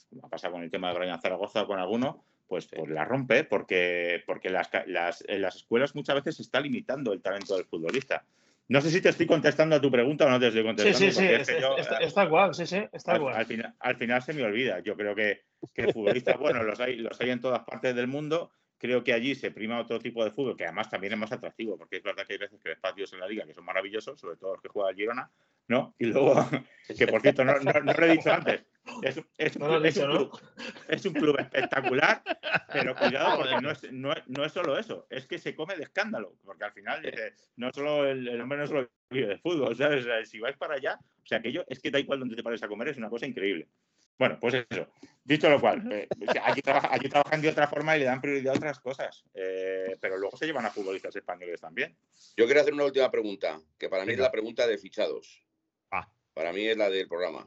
como 0.10 0.26
ha 0.26 0.30
pasado 0.30 0.54
con 0.54 0.63
el 0.63 0.71
tema 0.71 0.89
de 0.89 1.00
Brian 1.00 1.21
Zaragoza 1.21 1.63
o 1.63 1.67
con 1.67 1.80
alguno, 1.80 2.23
pues, 2.47 2.67
pues 2.67 2.89
la 2.89 3.06
rompe 3.06 3.43
porque, 3.43 4.23
porque 4.26 4.50
las, 4.50 4.69
las, 4.86 5.23
en 5.28 5.41
las 5.41 5.58
escuelas 5.58 5.95
muchas 5.95 6.15
veces 6.15 6.38
se 6.38 6.43
está 6.43 6.62
limitando 6.62 7.12
el 7.12 7.21
talento 7.21 7.56
del 7.56 7.65
futbolista. 7.65 8.26
No 8.69 8.82
sé 8.82 8.91
si 8.91 9.01
te 9.01 9.10
estoy 9.10 9.25
contestando 9.25 9.77
a 9.77 9.82
tu 9.82 9.89
pregunta 9.89 10.25
o 10.25 10.30
no 10.30 10.39
te 10.39 10.47
estoy 10.47 10.63
contestando. 10.63 10.97
Sí, 10.97 11.12
sí, 11.12 11.19
sí, 11.19 11.53
está, 12.01 12.25
igual, 12.25 12.53
sí, 12.53 12.65
sí, 12.65 12.84
está 12.91 13.13
al, 13.13 13.17
igual. 13.19 13.36
Al 13.36 13.45
final, 13.45 13.73
al 13.80 13.95
final, 13.95 14.21
se 14.21 14.34
me 14.34 14.43
olvida. 14.43 14.80
Yo 14.80 14.95
creo 14.97 15.15
que, 15.15 15.43
que 15.73 15.93
futbolistas, 15.93 16.38
bueno, 16.38 16.63
los 16.63 16.80
hay, 16.80 16.97
los 16.97 17.19
hay 17.21 17.30
en 17.30 17.39
todas 17.39 17.63
partes 17.63 17.95
del 17.95 18.08
mundo. 18.08 18.51
Creo 18.80 19.04
que 19.04 19.13
allí 19.13 19.34
se 19.34 19.52
prima 19.52 19.80
otro 19.80 20.00
tipo 20.00 20.24
de 20.24 20.32
fútbol 20.32 20.56
que 20.56 20.66
además 20.66 20.90
también 20.90 21.13
es 21.13 21.20
más 21.20 21.32
atractivo, 21.32 21.78
porque 21.78 21.98
es 21.98 22.04
verdad 22.04 22.28
que 22.28 22.34
hay 22.34 22.40
veces 22.40 22.62
que 22.62 22.72
espacios 22.72 23.12
en 23.13 23.20
la 23.20 23.28
liga 23.28 23.46
que 23.46 23.54
son 23.54 23.66
maravillosos, 23.66 24.20
sobre 24.20 24.38
todo 24.38 24.54
los 24.54 24.62
que 24.62 24.70
juega 24.70 24.92
el 24.92 24.96
Girona, 24.96 25.32
¿no? 25.68 25.96
Y 25.98 26.06
luego, 26.06 26.36
que 26.98 27.08
por 27.08 27.22
cierto, 27.22 27.44
no, 27.44 27.54
no, 27.60 27.94
lo 27.94 28.06
he 28.06 28.12
dicho 28.12 28.32
antes, 28.32 28.66
es, 29.02 29.22
es, 29.38 29.56
un, 29.56 29.68
club, 29.68 29.86
es, 30.88 31.06
un, 31.06 31.13
club, 31.13 31.40
espectacular, 31.40 32.22
pero 32.72 32.96
cuidado 32.96 33.38
porque 33.38 33.62
no 33.62 33.72
es, 33.72 33.92
no, 33.92 34.13
no 34.28 34.46
es, 34.46 34.52
solo 34.52 34.78
eso, 34.78 35.08
es 35.10 35.26
que 35.26 35.40
se 35.40 35.56
come 35.56 35.76
de 35.76 35.84
escándalo, 35.84 36.36
porque 36.46 36.66
al 36.66 36.72
final 36.72 37.02
no 37.56 37.72
solo 37.74 38.06
el, 38.06 38.40
hombre 38.40 38.60
no 38.60 38.68
solo 38.68 38.90
vive 39.10 39.28
de 39.28 39.38
fútbol, 39.40 39.76
¿sabes? 39.76 40.30
si 40.30 40.40
vais 40.40 40.56
para 40.56 40.76
allá, 40.76 41.00
o 41.02 41.26
sea, 41.26 41.40
aquello 41.40 41.66
es 41.68 41.80
que 41.80 41.92
da 41.92 42.00
igual 42.00 42.20
donde 42.20 42.36
te 42.36 42.44
pares 42.44 42.63
a 42.63 42.68
comer, 42.68 42.90
es 42.90 42.98
una 42.98 43.10
cosa 43.10 43.26
increíble. 43.26 43.68
Bueno, 44.17 44.38
pues 44.39 44.65
eso. 44.69 44.88
Dicho 45.27 45.49
lo 45.49 45.60
cual, 45.60 45.91
eh, 45.91 46.08
aquí, 46.41 46.62
trabajan 46.62 47.41
de 47.41 47.49
otra 47.49 47.67
forma 47.67 47.97
y 47.97 47.99
le 47.99 48.06
dan 48.06 48.21
prioridad 48.21 48.53
a 48.53 48.58
otras 48.58 48.80
cosas, 48.80 49.25
eh, 49.34 49.97
pero 49.99 50.17
luego 50.17 50.38
se 50.38 50.45
llevan 50.45 50.65
a 50.65 50.71
futbolistas 50.71 51.13
españoles 51.13 51.60
también. 51.60 51.97
Yo 52.38 52.45
quiero 52.45 52.62
hacer 52.62 52.73
una 52.73 52.86
última 52.86 53.12
pregunta, 53.12 53.62
que 53.77 53.89
para 53.89 54.06
mí 54.06 54.13
es 54.13 54.19
la 54.19 54.32
pregunta 54.32 54.65
de 54.65 54.77
fichados. 54.77 55.43
Ah. 55.91 56.10
Para 56.34 56.53
mí 56.53 56.65
es 56.65 56.77
la 56.77 56.89
del 56.89 57.10
programa. 57.10 57.45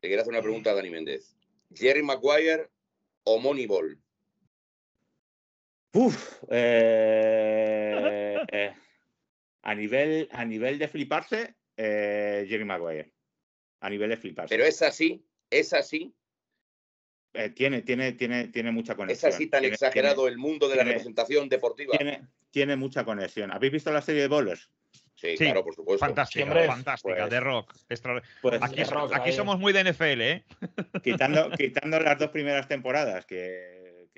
Te 0.00 0.08
quiero 0.08 0.20
hacer 0.20 0.34
una 0.34 0.42
pregunta 0.42 0.72
a 0.72 0.74
Dani 0.74 0.90
Méndez. 0.90 1.34
¿Jerry 1.72 2.02
Maguire 2.02 2.68
o 3.24 3.38
Moneyball? 3.38 3.98
Uf, 5.94 6.42
eh, 6.50 8.36
a, 9.62 9.74
nivel, 9.74 10.28
a 10.30 10.44
nivel 10.44 10.78
de 10.78 10.88
fliparse, 10.88 11.56
Jerry 11.74 12.66
Maguire. 12.66 13.14
A 13.80 13.88
nivel 13.88 14.10
de 14.10 14.18
fliparse. 14.18 14.54
Pero 14.54 14.66
es 14.66 14.82
así. 14.82 15.24
¿Es 15.52 15.72
así? 15.74 16.14
Eh, 17.34 17.50
tiene, 17.50 17.82
tiene, 17.82 18.12
tiene, 18.12 18.48
tiene 18.48 18.72
mucha 18.72 18.94
conexión. 18.94 19.28
¿Es 19.28 19.34
así 19.34 19.46
tan 19.48 19.64
exagerado 19.64 20.28
el 20.28 20.38
mundo 20.38 20.68
de 20.68 20.76
la 20.76 20.84
representación 20.84 21.48
deportiva? 21.48 21.96
Tiene, 22.50 22.76
mucha 22.76 23.04
conexión. 23.04 23.50
¿Habéis 23.50 23.72
visto 23.72 23.92
la 23.92 24.02
serie 24.02 24.22
de 24.22 24.28
Bowlers? 24.28 24.70
Sí, 25.14 25.36
claro, 25.36 25.62
por 25.62 25.74
supuesto. 25.74 26.04
Fantástica, 26.04 26.66
fantástica, 26.66 27.16
pues 27.16 27.30
de 27.30 27.40
rock. 27.40 27.74
Pues 28.42 28.60
aquí, 28.60 29.32
somos 29.32 29.58
muy 29.58 29.72
de 29.72 29.84
NFL, 29.84 30.20
¿eh? 30.20 30.44
Quitando, 31.04 31.50
quitando 31.58 32.00
las 32.00 32.18
dos 32.18 32.30
primeras 32.30 32.66
temporadas, 32.66 33.24
que, 33.24 34.08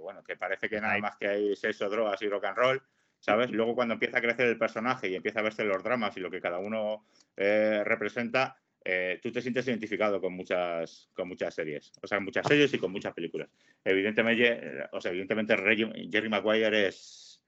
bueno, 0.00 0.22
que 0.22 0.36
parece 0.36 0.68
que 0.68 0.80
nada 0.80 0.96
más 0.98 1.16
que 1.16 1.28
hay 1.28 1.56
sexo, 1.56 1.90
drogas 1.90 2.22
y 2.22 2.28
rock 2.28 2.44
and 2.44 2.56
roll, 2.56 2.82
¿sabes? 3.18 3.50
Luego 3.50 3.74
cuando 3.74 3.94
empieza 3.94 4.18
a 4.18 4.20
crecer 4.22 4.46
el 4.46 4.58
personaje 4.58 5.08
y 5.08 5.16
empieza 5.16 5.40
a 5.40 5.42
verse 5.42 5.64
los 5.64 5.82
dramas 5.82 6.16
y 6.16 6.20
lo 6.20 6.30
que 6.30 6.40
cada 6.40 6.58
uno 6.58 7.04
eh, 7.36 7.82
representa, 7.84 8.56
eh, 8.88 9.18
tú 9.20 9.32
te 9.32 9.42
sientes 9.42 9.66
identificado 9.66 10.20
con 10.20 10.32
muchas, 10.32 11.10
con 11.12 11.26
muchas 11.26 11.52
series, 11.52 11.90
o 12.00 12.06
sea, 12.06 12.20
muchas 12.20 12.46
series 12.46 12.72
y 12.72 12.78
con 12.78 12.92
muchas 12.92 13.12
películas. 13.12 13.50
Evidentemente, 13.84 14.86
o 14.92 15.00
sea, 15.00 15.10
evidentemente 15.10 15.56
Jerry 15.56 16.28
Maguire 16.28 16.86
es, 16.86 17.42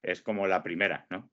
es 0.00 0.22
como 0.22 0.46
la 0.46 0.62
primera, 0.62 1.04
¿no? 1.10 1.32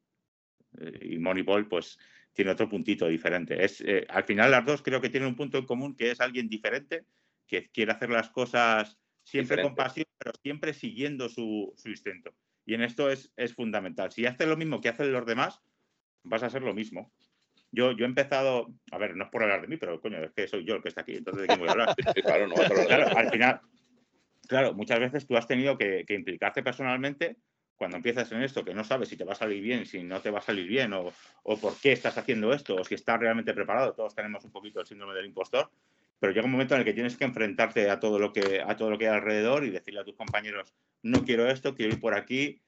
Y 1.02 1.19
Moneyball, 1.19 1.67
pues, 1.67 2.00
tiene 2.34 2.50
otro 2.50 2.67
puntito 2.67 3.08
diferente. 3.08 3.63
Es, 3.63 3.82
eh, 3.82 4.08
al 4.10 4.24
final, 4.24 4.50
las 4.50 4.65
dos 4.65 4.82
creo 4.82 5.00
que 5.00 5.10
tienen 5.10 5.30
un 5.30 5.36
punto 5.36 5.60
en 5.60 5.67
común, 5.67 5.95
que 5.95 6.10
es 6.10 6.21
alguien 6.21 6.50
diferente, 6.50 7.06
que 7.45 7.69
quiere 7.69 7.91
hacer 7.91 8.10
las 8.10 8.32
cosas 8.32 8.97
siempre 9.24 9.62
con 9.62 9.76
pasión, 9.76 10.08
pero 10.17 10.32
siempre 10.41 10.74
siguiendo 10.74 11.30
su, 11.30 11.71
instinto. 11.86 12.34
Y 12.65 12.74
en 12.74 12.82
esto 12.82 13.12
es, 13.12 13.32
es, 13.36 13.54
fundamental. 13.54 14.12
Si 14.12 14.26
haces 14.26 14.47
lo 14.47 14.58
mismo 14.58 14.82
que 14.82 14.89
hacen 14.89 15.13
los 15.13 15.28
demás, 15.28 15.62
vas 16.24 16.41
a 16.41 16.47
hacer 16.47 16.63
lo 16.63 16.74
mismo. 16.74 17.13
Yo, 17.71 17.91
yo 17.93 18.05
he 18.05 18.07
empezado, 18.07 18.67
a 18.91 18.97
ver, 18.97 19.15
no 19.15 19.25
es 19.25 19.29
por 19.29 19.43
hablar 19.43 19.62
de 19.62 19.67
mí, 19.67 19.77
pero 19.77 20.01
coño, 20.01 20.23
es 20.23 20.31
que 20.31 20.47
soy 20.47 20.65
yo 20.65 20.75
el 20.75 20.81
que 20.81 20.89
está 20.89 21.01
aquí, 21.01 21.15
entonces 21.15 21.43
de 21.43 21.47
quién 21.47 21.60
voy 21.60 21.69
a 21.69 21.71
hablar. 21.71 21.95
claro, 22.23 22.47
no, 22.47 22.55
claro, 22.55 23.17
al 23.17 23.29
final, 23.29 23.62
claro, 24.47 24.73
muchas 24.73 24.99
veces 24.99 25.25
tú 25.25 25.38
has 25.38 25.47
tenido 25.47 25.77
que, 25.77 26.03
que 26.05 26.15
implicarte 26.15 26.63
personalmente 26.63 27.38
cuando 27.81 27.97
empiezas 27.97 28.31
en 28.31 28.43
esto, 28.43 28.63
que 28.63 28.75
no 28.75 28.84
sabes 28.84 29.10
si 29.10 29.17
te 29.17 29.23
va 29.23 29.34
a 29.34 29.36
salir 29.36 29.60
bien, 29.60 29.88
si 29.88 30.03
no 30.03 30.21
te 30.21 30.29
va 30.29 30.38
a 30.38 30.43
salir 30.43 30.67
bien, 30.67 30.93
o, 30.93 31.12
por 31.60 31.75
qué 31.81 31.93
estás 31.93 32.15
haciendo 32.15 32.53
esto, 32.53 32.75
o 32.75 32.84
si 32.84 32.93
estás 32.93 33.19
realmente 33.19 33.55
preparado, 33.55 33.93
todos 33.93 34.13
tenemos 34.13 34.45
un 34.45 34.51
poquito 34.51 34.79
el 34.79 34.86
síndrome 34.86 35.15
del 35.15 35.25
impostor, 35.25 35.71
pero 36.19 36.31
llega 36.31 36.45
un 36.45 36.51
momento 36.51 36.75
en 36.75 36.81
el 36.81 36.86
que 36.86 36.93
tienes 36.93 37.17
que 37.17 37.23
enfrentarte 37.23 37.89
a 37.89 37.99
todo 37.99 38.19
lo 38.19 38.31
que, 38.31 38.62
a 38.63 38.77
todo 38.77 38.91
lo 38.91 38.99
que 38.99 39.07
hay 39.07 39.15
alrededor 39.15 39.63
y 39.63 39.71
decirle 39.71 40.01
a 40.01 40.03
tus 40.03 40.13
compañeros, 40.13 40.75
no 41.01 41.25
quiero 41.25 41.49
esto, 41.49 41.73
quiero 41.73 41.91
ir 41.91 41.99
por 41.99 42.13
aquí. 42.13 42.62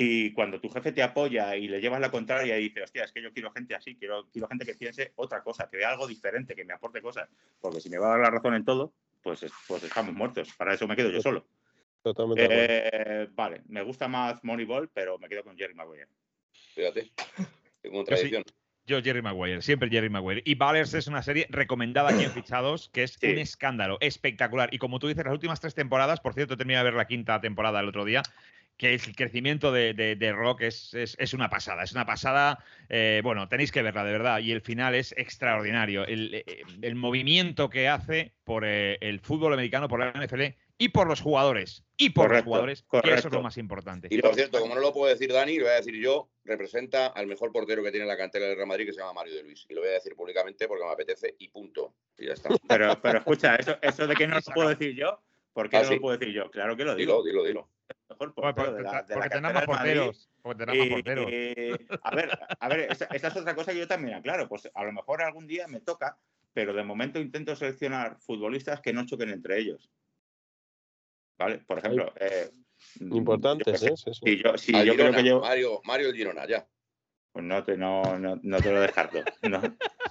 Y 0.00 0.32
cuando 0.32 0.60
tu 0.60 0.68
jefe 0.68 0.92
te 0.92 1.02
apoya 1.02 1.56
y 1.56 1.66
le 1.66 1.80
llevas 1.80 2.00
la 2.00 2.08
contraria 2.08 2.56
y 2.56 2.68
dices, 2.68 2.84
hostia, 2.84 3.02
es 3.02 3.10
que 3.10 3.20
yo 3.20 3.32
quiero 3.32 3.50
gente 3.50 3.74
así, 3.74 3.96
quiero, 3.96 4.28
quiero 4.30 4.46
gente 4.46 4.64
que 4.64 4.76
piense 4.76 5.10
otra 5.16 5.42
cosa, 5.42 5.68
que 5.68 5.76
vea 5.76 5.90
algo 5.90 6.06
diferente, 6.06 6.54
que 6.54 6.64
me 6.64 6.72
aporte 6.72 7.02
cosas, 7.02 7.28
porque 7.60 7.80
si 7.80 7.90
me 7.90 7.98
va 7.98 8.06
a 8.06 8.10
dar 8.10 8.20
la 8.20 8.30
razón 8.30 8.54
en 8.54 8.64
todo, 8.64 8.92
pues, 9.20 9.44
pues 9.66 9.82
estamos 9.82 10.14
muertos. 10.14 10.54
Para 10.56 10.74
eso 10.74 10.86
me 10.86 10.94
quedo 10.94 11.10
yo 11.10 11.20
solo. 11.20 11.48
Totalmente. 12.00 12.46
Eh, 12.48 13.28
vale, 13.32 13.62
me 13.66 13.82
gusta 13.82 14.06
más 14.06 14.38
Moneyball, 14.44 14.88
pero 14.88 15.18
me 15.18 15.28
quedo 15.28 15.42
con 15.42 15.58
Jerry 15.58 15.74
Maguire. 15.74 16.06
Fíjate, 16.76 17.10
tengo 17.82 18.04
tradición. 18.04 18.44
Yo, 18.86 19.02
Jerry 19.02 19.20
Maguire, 19.20 19.60
siempre 19.62 19.90
Jerry 19.90 20.08
Maguire. 20.08 20.42
Y 20.46 20.54
Valers 20.54 20.94
es 20.94 21.08
una 21.08 21.22
serie 21.24 21.46
recomendada 21.50 22.10
aquí 22.10 22.22
en 22.22 22.30
Fichados, 22.30 22.88
que 22.88 23.02
es 23.02 23.18
un 23.22 23.36
escándalo, 23.36 23.98
espectacular. 24.00 24.72
Y 24.72 24.78
como 24.78 24.98
tú 24.98 25.08
dices, 25.08 25.24
las 25.24 25.34
últimas 25.34 25.60
tres 25.60 25.74
temporadas, 25.74 26.20
por 26.20 26.32
cierto, 26.32 26.56
terminé 26.56 26.78
de 26.78 26.84
ver 26.84 26.94
la 26.94 27.06
quinta 27.06 27.38
temporada 27.40 27.80
el 27.80 27.88
otro 27.88 28.06
día, 28.06 28.22
que 28.78 28.94
el 28.94 29.16
crecimiento 29.16 29.72
de, 29.72 30.32
Rock 30.34 30.62
es, 30.62 30.94
es, 30.94 31.34
una 31.34 31.50
pasada, 31.50 31.82
es 31.82 31.92
una 31.92 32.06
pasada, 32.06 32.64
eh, 32.88 33.20
bueno, 33.24 33.48
tenéis 33.48 33.72
que 33.72 33.82
verla 33.82 34.04
de 34.04 34.12
verdad, 34.12 34.38
y 34.38 34.52
el 34.52 34.60
final 34.60 34.94
es 34.94 35.12
extraordinario. 35.18 36.06
El, 36.06 36.44
eh, 36.46 36.94
movimiento 36.94 37.68
que 37.68 37.88
hace 37.88 38.32
por 38.44 38.64
el 38.64 39.20
fútbol 39.20 39.52
americano, 39.52 39.88
por 39.88 39.98
la 39.98 40.12
NFL, 40.12 40.54
y 40.78 40.90
por 40.90 41.08
los 41.08 41.20
jugadores. 41.20 41.82
Y 41.96 42.10
por 42.10 42.30
los 42.30 42.44
jugadores, 42.44 42.84
que 43.02 43.12
eso 43.12 43.26
es 43.26 43.34
lo 43.34 43.42
más 43.42 43.58
importante. 43.58 44.06
Y 44.10 44.22
por 44.22 44.34
cierto, 44.36 44.60
como 44.60 44.76
no 44.76 44.80
lo 44.80 44.92
puedo 44.92 45.12
decir 45.12 45.32
Dani, 45.32 45.56
lo 45.56 45.64
voy 45.64 45.72
a 45.72 45.76
decir 45.76 45.96
yo, 45.96 46.30
representa 46.44 47.08
al 47.08 47.26
mejor 47.26 47.50
portero 47.50 47.82
que 47.82 47.90
tiene 47.90 48.06
la 48.06 48.16
cantera 48.16 48.46
del 48.46 48.54
Real 48.54 48.68
Madrid, 48.68 48.86
que 48.86 48.92
se 48.92 49.00
llama 49.00 49.14
Mario 49.14 49.34
de 49.34 49.42
Luis. 49.42 49.66
Y 49.68 49.74
lo 49.74 49.80
voy 49.80 49.90
a 49.90 49.94
decir 49.94 50.14
públicamente 50.14 50.68
porque 50.68 50.84
me 50.84 50.92
apetece 50.92 51.34
y 51.36 51.48
punto. 51.48 51.94
Y 52.16 52.26
ya 52.26 52.34
está. 52.34 52.50
Pero, 52.68 53.00
pero 53.02 53.18
escucha, 53.18 53.56
eso, 53.56 53.76
eso 53.82 54.06
de 54.06 54.14
que 54.14 54.28
no 54.28 54.36
lo 54.36 54.42
puedo 54.54 54.68
decir 54.68 54.94
yo, 54.94 55.20
¿por 55.52 55.68
qué 55.68 55.78
ah, 55.78 55.82
no 55.82 55.90
lo 55.90 56.00
puedo 56.00 56.16
decir 56.16 56.32
yo? 56.32 56.48
Claro 56.52 56.76
que 56.76 56.84
lo 56.84 56.94
digo. 56.94 57.24
Dilo, 57.24 57.42
dilo, 57.42 57.44
dilo. 57.44 57.77
Mejor 58.08 58.34
portero 58.34 58.72
de 58.72 58.82
la, 58.82 59.02
de 59.02 59.14
porque 59.14 59.28
tenemos 59.28 59.64
porteros. 59.64 60.30
Porque 60.42 60.66
tenemos 60.66 60.88
porteros. 60.88 61.26
a 62.02 62.14
ver, 62.14 62.38
a 62.58 62.68
ver 62.68 62.80
esa, 62.90 63.04
esa, 63.06 63.28
es 63.28 63.36
otra 63.36 63.54
cosa 63.54 63.72
que 63.72 63.78
yo 63.78 63.88
también 63.88 64.16
aclaro. 64.16 64.48
Pues 64.48 64.70
a 64.72 64.84
lo 64.84 64.92
mejor 64.92 65.22
algún 65.22 65.46
día 65.46 65.66
me 65.68 65.80
toca, 65.80 66.18
pero 66.52 66.72
de 66.72 66.82
momento 66.82 67.20
intento 67.20 67.54
seleccionar 67.54 68.18
futbolistas 68.20 68.80
que 68.80 68.92
no 68.92 69.06
choquen 69.06 69.30
entre 69.30 69.58
ellos. 69.58 69.90
¿vale? 71.38 71.58
Por 71.58 71.78
ejemplo. 71.78 72.12
Eh, 72.16 72.50
Importantes, 73.00 73.82
¿eh? 73.82 73.94
Si 73.96 74.36
yo, 74.36 74.56
si 74.56 74.72
yo 74.84 74.94
creo 74.94 75.12
que 75.12 75.24
yo... 75.24 75.40
Mario, 75.40 75.80
Mario 75.84 76.12
Girona, 76.12 76.46
ya. 76.46 76.66
Pues 77.32 77.44
no 77.44 77.64
te, 77.64 77.76
no, 77.76 78.18
no, 78.18 78.38
no 78.40 78.60
te 78.60 78.72
lo 78.72 78.80
descarto. 78.80 79.18
No, 79.42 79.60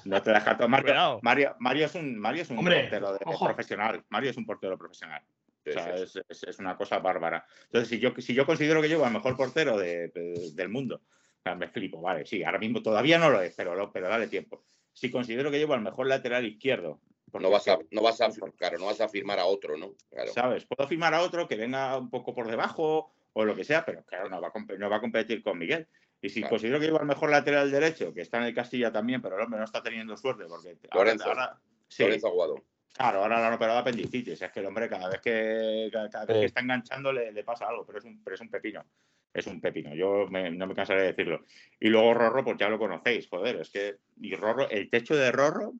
no 0.05 0.21
te 0.21 0.29
lo 0.29 0.35
descarto. 0.35 0.67
Mario, 0.67 1.19
Mario, 1.21 1.55
Mario, 1.59 1.85
es 1.85 1.95
un, 1.95 2.17
Mario 2.17 2.41
es 2.41 2.49
un 2.49 2.57
portero 2.57 3.13
de, 3.13 3.19
profesional. 3.19 4.03
Mario 4.09 4.31
es 4.31 4.37
un 4.37 4.45
portero 4.45 4.77
profesional. 4.77 5.23
O 5.69 5.73
sea, 5.73 5.95
es, 5.95 6.43
es, 6.43 6.59
una 6.59 6.77
cosa 6.77 6.99
bárbara. 6.99 7.45
Entonces, 7.65 7.89
si 7.89 7.99
yo, 7.99 8.13
si 8.17 8.33
yo 8.33 8.45
considero 8.45 8.81
que 8.81 8.87
llevo 8.87 9.05
al 9.05 9.13
mejor 9.13 9.35
portero 9.35 9.77
de, 9.77 10.09
del 10.53 10.69
mundo, 10.69 11.01
o 11.03 11.41
sea, 11.43 11.55
me 11.55 11.67
flipo, 11.67 12.01
vale, 12.01 12.25
sí, 12.25 12.43
ahora 12.43 12.59
mismo 12.59 12.81
todavía 12.81 13.17
no 13.17 13.29
lo 13.29 13.41
es, 13.41 13.53
pero, 13.55 13.91
pero 13.91 14.09
dale 14.09 14.27
tiempo. 14.27 14.65
Si 14.93 15.11
considero 15.11 15.51
que 15.51 15.59
llevo 15.59 15.73
al 15.73 15.81
mejor 15.81 16.07
lateral 16.07 16.45
izquierdo 16.45 17.01
no 17.33 17.49
vas, 17.49 17.67
a, 17.67 17.77
no, 17.91 18.01
vas 18.01 18.21
a, 18.21 18.29
claro, 18.55 18.79
no 18.79 18.85
vas 18.85 19.01
a 19.01 19.09
firmar 19.09 19.39
a 19.39 19.45
otro, 19.45 19.77
¿no? 19.77 19.93
¿Sabes? 20.33 20.65
Puedo 20.65 20.87
firmar 20.87 21.13
a 21.13 21.21
otro 21.21 21.47
que 21.47 21.55
venga 21.55 21.97
un 21.97 22.09
poco 22.09 22.33
por 22.33 22.47
debajo 22.47 23.11
o 23.33 23.45
lo 23.45 23.55
que 23.55 23.63
sea, 23.63 23.85
pero 23.85 24.03
claro, 24.03 24.29
no 24.29 24.41
va 24.41 24.47
a, 24.53 24.77
no 24.77 24.89
va 24.89 24.97
a 24.97 25.01
competir 25.01 25.43
con 25.43 25.57
Miguel. 25.57 25.87
Y 26.21 26.29
si 26.29 26.41
considero 26.41 26.79
que 26.79 26.87
lleva 26.87 26.99
el 26.99 27.05
mejor 27.05 27.29
lateral 27.29 27.69
derecho, 27.69 28.13
que 28.13 28.21
está 28.21 28.37
en 28.37 28.45
el 28.45 28.55
Castilla 28.55 28.91
también, 28.91 29.21
pero 29.21 29.35
el 29.35 29.43
hombre 29.43 29.59
no 29.59 29.65
está 29.65 29.83
teniendo 29.83 30.17
suerte 30.17 30.45
porque 30.47 30.77
Lorenzo, 30.93 31.29
ahora, 31.29 31.59
sí, 31.87 32.03
Aguado. 32.03 32.63
Claro, 32.93 33.21
ahora 33.21 33.39
lo 33.39 33.45
han 33.45 33.53
operado 33.53 33.79
apendicitis. 33.79 34.41
Es 34.41 34.51
que 34.51 34.59
el 34.59 34.65
hombre 34.65 34.89
cada 34.89 35.09
vez 35.09 35.21
que, 35.21 35.89
cada, 35.91 36.25
vez 36.25 36.37
que 36.37 36.45
está 36.45 36.61
enganchando 36.61 37.13
le, 37.13 37.31
le, 37.31 37.43
pasa 37.43 37.67
algo, 37.67 37.85
pero 37.85 37.99
es 37.99 38.05
un, 38.05 38.23
pero 38.23 38.35
es 38.35 38.41
un 38.41 38.49
pepino. 38.49 38.85
Es 39.33 39.45
un 39.45 39.61
pepino. 39.61 39.93
Yo 39.93 40.27
no 40.29 40.67
me 40.67 40.73
cansaré 40.73 41.01
de 41.01 41.07
decirlo. 41.07 41.45
Y 41.79 41.89
luego 41.89 42.13
Rorro, 42.15 42.43
pues 42.43 42.57
ya 42.57 42.69
lo 42.69 42.79
conocéis, 42.79 43.27
joder. 43.27 43.57
Es 43.57 43.69
que 43.69 43.97
y 44.19 44.35
Rorro, 44.35 44.69
el 44.69 44.89
techo 44.89 45.15
de 45.15 45.31
Rorro 45.31 45.73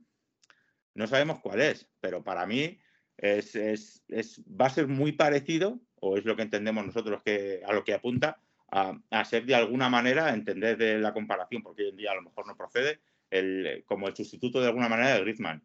no 0.93 1.07
sabemos 1.07 1.39
cuál 1.39 1.61
es, 1.61 1.87
pero 1.99 2.23
para 2.23 2.45
mí 2.45 2.79
es, 3.17 3.55
es, 3.55 4.03
es, 4.07 4.41
va 4.49 4.67
a 4.67 4.71
ser 4.71 4.87
muy 4.87 5.11
parecido, 5.11 5.79
o 5.99 6.17
es 6.17 6.25
lo 6.25 6.35
que 6.35 6.43
entendemos 6.43 6.85
nosotros 6.85 7.21
que, 7.23 7.61
a 7.65 7.73
lo 7.73 7.83
que 7.83 7.93
apunta, 7.93 8.39
a, 8.69 8.99
a, 9.09 9.25
ser 9.25 9.45
de 9.45 9.55
alguna 9.55 9.89
manera, 9.89 10.33
entender 10.33 10.77
de 10.77 10.99
la 10.99 11.13
comparación, 11.13 11.63
porque 11.63 11.83
hoy 11.83 11.89
en 11.89 11.97
día 11.97 12.11
a 12.11 12.15
lo 12.15 12.23
mejor 12.23 12.45
no 12.45 12.57
procede, 12.57 12.99
el, 13.29 13.83
como 13.85 14.07
el 14.07 14.15
sustituto 14.15 14.61
de 14.61 14.67
alguna 14.67 14.89
manera 14.89 15.13
de 15.13 15.21
Griezmann. 15.21 15.63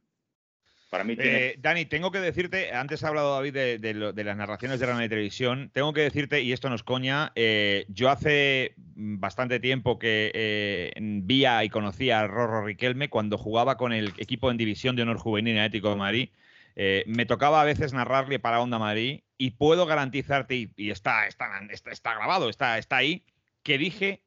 Eh, 0.95 1.57
Dani, 1.59 1.87
tengo 1.87 2.11
que 2.11 2.21
decirte, 2.21 2.75
antes 2.75 3.03
ha 3.03 3.09
hablado 3.09 3.35
David 3.35 3.55
de, 3.81 4.25
las 4.25 4.37
narraciones 4.37 4.79
de 4.79 4.87
la 4.87 4.97
televisión, 5.09 5.71
tengo 5.73 5.95
que 5.95 6.03
decirte, 6.03 6.43
y 6.43 6.53
esto 6.53 6.69
no 6.69 6.75
es 6.75 6.83
coña, 6.83 7.33
eh, 7.35 7.87
yo 7.89 8.11
hace 8.11 8.75
bastante 8.77 9.59
tiempo 9.59 9.99
que 9.99 10.31
eh, 10.35 10.93
vía 11.01 11.65
y 11.65 11.71
conocía 11.71 12.21
a 12.21 12.27
Rorro 12.27 12.67
Riquelme 12.67 13.09
cuando 13.09 13.39
jugaba 13.39 13.79
con 13.79 13.95
el 13.95 14.13
equipo 14.19 14.51
en 14.51 14.59
División 14.59 14.95
de 14.95 15.03
Honor 15.03 15.17
Juvenil 15.17 15.57
en 15.57 15.63
Ético 15.63 15.89
de 15.89 15.97
Madrid. 15.97 16.29
me 17.07 17.25
tocaba 17.25 17.63
a 17.63 17.65
veces 17.65 17.95
narrarle 17.95 18.39
para 18.39 18.61
Onda 18.61 18.79
Madrid 18.79 19.21
y 19.39 19.53
puedo 19.53 19.87
garantizarte, 19.87 20.71
y, 20.77 20.91
está, 20.91 21.27
grabado, 22.03 22.51
está, 22.51 22.77
está 22.77 22.99
ahí, 22.99 23.25
que 23.63 23.79
dije 23.79 24.25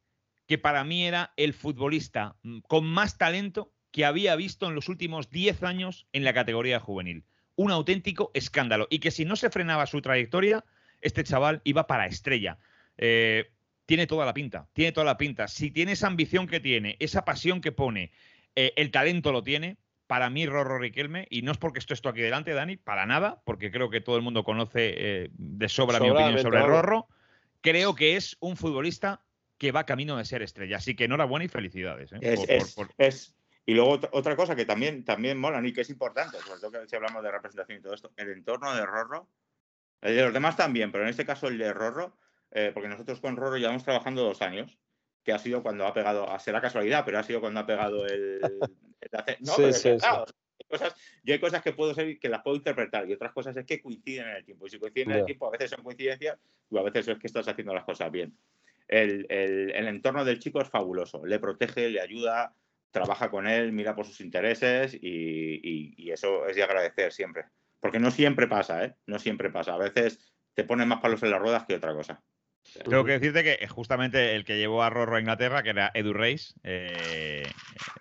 que 0.47 0.57
para 0.57 0.83
mí 0.83 1.05
era 1.05 1.31
el 1.37 1.53
futbolista 1.53 2.37
mm, 2.41 2.59
con 2.61 2.85
más 2.85 3.19
talento 3.19 3.71
que 3.95 4.03
había 4.03 4.35
visto 4.35 4.67
en 4.67 4.75
los 4.75 4.89
últimos 4.89 5.29
10 5.29 5.63
años 5.63 6.05
en 6.11 6.25
la 6.25 6.33
categoría 6.33 6.81
juvenil. 6.81 7.23
Un 7.55 7.71
auténtico 7.71 8.29
escándalo. 8.33 8.87
Y 8.89 8.99
que 8.99 9.09
si 9.09 9.23
no 9.23 9.37
se 9.37 9.49
frenaba 9.49 9.85
su 9.85 10.01
trayectoria, 10.01 10.65
este 10.99 11.23
chaval 11.23 11.61
iba 11.63 11.87
para 11.87 12.05
estrella. 12.05 12.57
Eh, 12.97 13.53
tiene 13.85 14.05
toda 14.05 14.25
la 14.25 14.33
pinta, 14.33 14.67
tiene 14.73 14.91
toda 14.91 15.05
la 15.05 15.15
pinta. 15.15 15.47
Si 15.47 15.71
tiene 15.71 15.93
esa 15.93 16.07
ambición 16.07 16.45
que 16.45 16.59
tiene, 16.59 16.97
esa 16.99 17.23
pasión 17.23 17.61
que 17.61 17.71
pone, 17.71 18.11
eh, 18.57 18.73
el 18.75 18.91
talento 18.91 19.31
lo 19.31 19.43
tiene. 19.43 19.77
Para 20.07 20.29
mí, 20.29 20.45
Rorro 20.45 20.77
Riquelme, 20.77 21.25
y 21.29 21.43
no 21.43 21.53
es 21.53 21.57
porque 21.57 21.79
esto 21.79 21.93
esto 21.93 22.09
aquí 22.09 22.19
delante, 22.19 22.51
Dani, 22.51 22.75
para 22.75 23.05
nada, 23.05 23.41
porque 23.45 23.71
creo 23.71 23.89
que 23.89 24.01
todo 24.01 24.17
el 24.17 24.23
mundo 24.23 24.43
conoce 24.43 24.93
eh, 24.97 25.29
de 25.31 25.69
sobra 25.69 26.01
mi 26.01 26.09
opinión 26.09 26.37
sobre 26.39 26.61
Rorro. 26.61 27.07
Creo 27.61 27.95
que 27.95 28.17
es 28.17 28.35
un 28.41 28.57
futbolista 28.57 29.21
que 29.57 29.71
va 29.71 29.85
camino 29.85 30.17
de 30.17 30.25
ser 30.25 30.41
estrella. 30.41 30.77
Así 30.77 30.97
que 30.97 31.05
enhorabuena 31.05 31.45
y 31.45 31.47
felicidades. 31.47 32.11
es, 32.97 33.34
y 33.65 33.73
luego 33.73 33.99
otra 34.11 34.35
cosa 34.35 34.55
que 34.55 34.65
también, 34.65 35.03
también 35.03 35.39
mola 35.39 35.65
y 35.65 35.73
que 35.73 35.81
es 35.81 35.89
importante, 35.89 36.37
sobre 36.39 36.59
todo 36.59 36.71
que 36.71 36.87
si 36.87 36.95
hablamos 36.95 37.23
de 37.23 37.31
representación 37.31 37.79
y 37.79 37.81
todo 37.81 37.93
esto, 37.93 38.11
el 38.15 38.29
entorno 38.29 38.75
de 38.75 38.85
Rorro, 38.85 39.27
el 40.01 40.15
de 40.15 40.23
los 40.23 40.33
demás 40.33 40.55
también, 40.55 40.91
pero 40.91 41.03
en 41.03 41.09
este 41.09 41.25
caso 41.25 41.47
el 41.47 41.57
de 41.57 41.73
Rorro, 41.73 42.15
eh, 42.51 42.71
porque 42.73 42.89
nosotros 42.89 43.19
con 43.19 43.35
Rorro 43.35 43.57
llevamos 43.57 43.83
trabajando 43.83 44.23
dos 44.23 44.41
años, 44.43 44.77
que 45.23 45.33
ha 45.33 45.39
sido 45.39 45.63
cuando 45.63 45.87
ha 45.87 45.93
pegado, 45.93 46.27
será 46.39 46.61
casualidad, 46.61 47.03
pero 47.03 47.17
ha 47.17 47.23
sido 47.23 47.41
cuando 47.41 47.59
ha 47.59 47.65
pegado 47.65 48.05
el... 48.05 48.39
no, 49.39 49.53
sí, 49.53 49.73
sí, 49.73 49.89
Hay 49.89 50.67
cosas, 50.69 50.95
yo 51.23 51.33
hay 51.33 51.39
cosas 51.39 51.63
que 51.63 51.73
puedo 51.73 51.95
ser 51.95 52.19
que 52.19 52.29
las 52.29 52.43
puedo 52.43 52.55
interpretar 52.55 53.09
y 53.09 53.13
otras 53.13 53.33
cosas 53.33 53.57
es 53.57 53.65
que 53.65 53.81
coinciden 53.81 54.27
en 54.29 54.35
el 54.35 54.45
tiempo. 54.45 54.67
Y 54.67 54.69
si 54.69 54.79
coinciden 54.79 55.11
en 55.11 55.17
el 55.19 55.25
tiempo, 55.25 55.47
a 55.47 55.51
veces 55.51 55.71
son 55.71 55.83
coincidencias 55.83 56.37
o 56.69 56.77
a 56.77 56.83
veces 56.83 57.07
es 57.07 57.17
que 57.17 57.25
estás 57.25 57.47
haciendo 57.47 57.73
las 57.73 57.83
cosas 57.83 58.11
bien. 58.11 58.37
El, 58.87 59.25
el, 59.29 59.71
el, 59.71 59.87
entorno 59.87 60.23
del 60.23 60.37
chico 60.37 60.61
es 60.61 60.69
fabuloso. 60.69 61.25
Le 61.25 61.39
protege, 61.39 61.89
le 61.89 61.99
ayuda, 61.99 62.53
trabaja 62.95 63.29
con 63.29 63.45
él, 63.45 63.73
mira 63.73 63.93
por 63.93 64.05
sus 64.05 64.21
intereses 64.21 64.97
y, 64.99 66.09
eso 66.09 66.47
es 66.47 66.55
de 66.55 66.63
agradecer 66.63 67.11
siempre. 67.11 67.43
Porque 67.81 67.99
no 67.99 68.09
siempre 68.09 68.47
pasa, 68.47 68.85
¿eh? 68.85 68.95
No 69.05 69.19
siempre 69.19 69.49
pasa. 69.49 69.73
A 69.73 69.77
veces 69.77 70.33
te 70.53 70.63
ponen 70.63 70.87
más 70.87 71.01
palos 71.01 71.21
en 71.21 71.31
las 71.31 71.41
ruedas 71.41 71.65
que 71.65 71.75
otra 71.75 71.93
cosa. 71.93 72.23
Tengo 72.83 73.03
que 73.03 73.19
decirte 73.19 73.43
que 73.43 73.67
justamente 73.67 74.33
el 74.33 74.45
que 74.45 74.57
llevó 74.57 74.81
a 74.81 74.89
Rorro 74.89 75.17
a 75.17 75.19
Inglaterra, 75.19 75.61
que 75.61 75.71
era 75.71 75.91
Edu 75.93 76.13
Reis, 76.13 76.55
eh, 76.63 77.43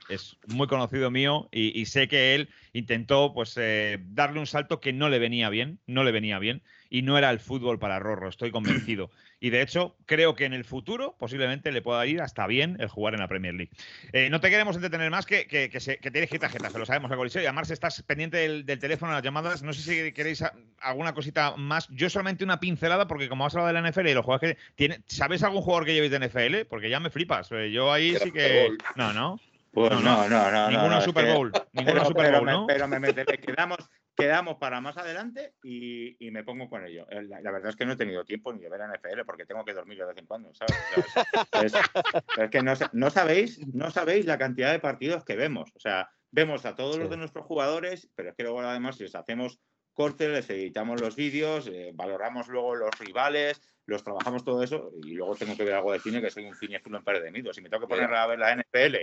es 0.09 0.39
muy 0.47 0.69
conocido 0.69 1.11
mío 1.11 1.49
y, 1.51 1.79
y 1.79 1.87
sé 1.87 2.07
que 2.07 2.37
él 2.37 2.49
intentó 2.73 3.35
pues 3.35 3.57
eh, 3.57 3.99
darle 4.07 4.39
un 4.39 4.47
salto 4.47 4.81
que 4.81 4.93
no 4.93 5.09
le 5.09 5.19
venía 5.19 5.51
bien, 5.51 5.81
no 5.87 6.05
le 6.05 6.13
venía 6.13 6.39
bien 6.39 6.63
y 6.89 7.03
no 7.03 7.19
era 7.19 7.31
el 7.31 7.41
fútbol 7.41 7.81
para 7.81 7.99
Rorro, 7.99 8.29
estoy 8.29 8.53
convencido. 8.53 9.11
Y 9.45 9.51
de 9.51 9.61
hecho, 9.61 9.95
creo 10.07 10.35
que 10.35 10.47
en 10.47 10.55
el 10.55 10.65
futuro 10.65 11.17
posiblemente 11.19 11.71
le 11.71 11.83
pueda 11.83 12.07
ir 12.07 12.23
hasta 12.23 12.47
bien 12.47 12.79
el 12.81 12.89
jugar 12.89 13.13
en 13.13 13.21
la 13.21 13.29
Premier 13.29 13.53
League. 13.53 13.71
Eh, 14.15 14.31
no 14.31 14.41
te 14.41 14.49
queremos 14.49 14.75
entretener 14.75 15.11
más 15.11 15.27
que, 15.27 15.47
que, 15.47 15.69
que, 15.69 15.81
se- 15.81 15.99
que 15.99 16.11
tienes 16.11 16.31
que 16.31 16.37
ir 16.37 16.43
lo 16.75 16.87
sabemos, 16.87 17.13
a 17.13 17.17
Coliseo. 17.17 17.43
Y 17.43 17.45
además 17.45 17.71
estás 17.71 18.03
pendiente 18.05 18.39
del, 18.39 18.65
del 18.65 18.79
teléfono, 18.79 19.13
de 19.13 19.17
las 19.17 19.23
llamadas. 19.23 19.63
No 19.63 19.75
sé 19.75 19.83
si 19.83 20.13
queréis 20.13 20.41
a- 20.41 20.55
alguna 20.81 21.13
cosita 21.13 21.57
más. 21.59 21.89
Yo 21.91 22.09
solamente 22.09 22.43
una 22.43 22.59
pincelada, 22.59 23.07
porque 23.07 23.29
como 23.29 23.45
has 23.45 23.55
hablado 23.55 23.67
de 23.75 23.83
la 23.83 23.87
NFL 23.91 24.09
y 24.09 24.15
los 24.15 24.25
jugadores 24.25 24.57
que. 24.57 24.63
Tiene, 24.77 25.01
¿Sabes 25.09 25.43
algún 25.43 25.61
jugador 25.61 25.85
que 25.85 25.93
llevéis 25.93 26.13
de 26.13 26.21
NFL? 26.27 26.67
Porque 26.67 26.89
ya 26.89 26.99
me 26.99 27.11
flipas. 27.11 27.53
Eh, 27.53 27.71
Yo 27.71 27.93
ahí 27.93 28.17
sí 28.23 28.31
que. 28.31 28.69
No, 28.97 29.13
no. 29.13 29.39
Pues 29.75 29.91
No, 29.91 30.01
no, 30.01 30.29
no. 30.29 30.29
no, 30.29 30.51
no. 30.51 30.51
no, 30.51 30.71
Ninguno 30.71 31.01
Super 31.01 31.35
Bowl. 31.35 31.53
Ninguno 31.73 31.95
Pero, 31.95 32.05
Super 32.05 32.41
Bowl, 32.41 32.65
pero 32.67 32.89
me 32.89 33.01
meteré. 33.01 33.39
Quedamos, 33.39 33.79
quedamos 34.15 34.57
para 34.57 34.81
más 34.81 34.97
adelante 34.97 35.55
y, 35.65 36.25
y 36.25 36.31
me 36.31 36.45
pongo 36.45 36.69
con 36.69 36.87
ello. 36.87 37.07
Eh, 37.11 37.25
La, 37.25 37.41
la 37.41 37.51
verdad 37.51 37.71
es 37.71 37.77
que 37.77 37.85
no 37.85 37.93
he 37.93 37.97
tenido 37.97 38.25
tiempo 38.25 38.53
ni 38.53 38.61
de 38.61 38.69
ver 38.69 38.83
NFL 38.83 39.23
porque 39.27 39.47
tengo 39.47 39.65
que 39.65 39.75
dormir 39.75 39.99
de 39.99 40.07
vez 40.07 40.17
en 40.19 40.27
cuando, 40.27 40.53
¿sabes? 40.55 40.77
O 40.97 41.69
sea, 41.69 41.83
es, 42.45 42.51
que 42.51 42.63
no, 42.63 42.75
no 42.93 43.11
sabéis, 43.11 43.59
no 43.75 43.91
sabéis 43.91 44.27
la 44.27 44.39
cantidad 44.39 44.71
de 44.71 44.79
partidos 44.79 45.25
que 45.25 45.35
vemos. 45.35 45.71
O 45.75 45.81
sea, 45.81 46.09
vemos 46.31 46.65
a 46.67 46.77
todos 46.77 46.97
los 46.97 47.11
de 47.11 47.17
nuestros 47.17 47.45
jugadores, 47.45 48.09
pero 48.15 48.31
es 48.31 48.37
que 48.37 48.45
luego 48.45 48.61
además 48.61 48.97
si 48.97 49.03
les 49.03 49.15
hacemos 49.17 49.59
cortes, 49.93 50.29
les 50.29 50.51
editamos 50.51 51.01
los 51.01 51.17
vídeos, 51.17 51.69
eh, 51.69 51.91
valoramos 51.95 52.49
luego 52.49 52.75
los 52.77 52.97
rivales, 52.99 53.61
los 53.87 54.03
trabajamos 54.03 54.45
todo 54.45 54.63
eso 54.63 54.93
y 55.03 55.15
luego 55.15 55.35
tengo 55.37 55.57
que 55.57 55.65
ver 55.65 55.75
algo 55.75 55.93
de 55.93 56.01
cine 56.01 56.21
que 56.21 56.31
soy 56.31 56.45
un 56.45 56.55
cinéfilo 56.55 56.99
empedernido. 56.99 57.53
Si 57.53 57.61
me 57.61 57.69
tengo 57.69 57.87
que 57.87 57.95
poner 57.95 58.13
a 58.13 58.27
ver 58.27 58.39
la 58.39 58.55
NFL 58.57 58.97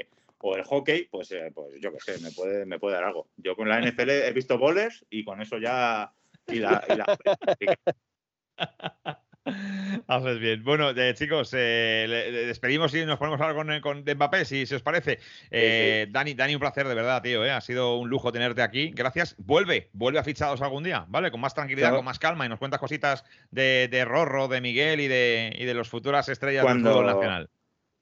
o 0.44 0.56
el 0.56 0.64
hockey, 0.64 1.08
pues, 1.12 1.32
eh, 1.32 1.52
pues 1.54 1.80
yo 1.82 1.92
qué 1.92 2.00
sé, 2.00 2.20
me 2.24 2.32
puede, 2.32 2.66
me 2.66 2.80
puede 2.80 2.96
dar 2.96 3.06
algo. 3.06 3.30
Yo 3.38 3.56
con 3.56 3.68
la 3.70 3.80
NFL 3.80 4.10
he 4.10 4.32
visto 4.34 4.58
bowlers 4.58 5.06
y 5.10 5.24
con 5.24 5.42
eso 5.42 5.58
ya... 5.58 6.12
Y 6.48 6.56
la, 6.60 6.84
y 6.90 6.96
la- 6.96 7.18
Haces 10.08 10.40
bien. 10.40 10.64
Bueno, 10.64 10.92
eh, 10.92 11.14
chicos, 11.16 11.52
eh, 11.58 12.06
le- 12.08 12.32
le 12.32 12.46
despedimos 12.46 12.94
y 12.94 13.04
nos 13.06 13.18
ponemos 13.18 13.42
ahora 13.42 13.56
con, 13.56 13.82
con 13.82 14.04
Mbappé, 14.16 14.46
si, 14.46 14.66
si 14.68 14.76
os 14.76 14.84
parece. 14.84 15.18
Eh, 15.50 16.08
Dani, 16.12 16.36
Dani, 16.36 16.54
un 16.54 16.60
placer, 16.60 16.88
de 16.88 16.94
verdad, 16.94 17.22
tío. 17.24 17.42
Ha 17.44 17.60
sido 17.62 17.98
un 17.98 18.08
lujo 18.10 18.32
tenerte 18.32 18.62
aquí. 18.62 18.92
Gracias. 18.94 19.36
Vuelve, 19.40 19.90
vuelve 19.94 20.20
a 20.20 20.24
fichados 20.24 20.62
algún 20.62 20.84
día, 20.84 21.06
¿vale? 21.08 21.32
Con 21.32 21.42
más 21.42 21.56
tranquilidad, 21.56 21.88
Claro. 21.88 21.98
con 21.98 22.06
más 22.06 22.20
calma 22.20 22.46
y 22.46 22.50
nos 22.50 22.60
cuentas 22.60 22.80
cositas 22.80 23.26
de, 23.50 23.88
de 23.90 24.06
Rorro, 24.06 24.48
de 24.48 24.62
Miguel 24.62 25.00
y 25.00 25.08
de, 25.08 25.54
y 25.58 25.66
de 25.66 25.74
los 25.74 25.90
futuras 25.90 26.30
estrellas 26.30 26.64
Cuando- 26.64 26.90
del 26.90 27.00
fútbol 27.00 27.14
nacional. 27.16 27.50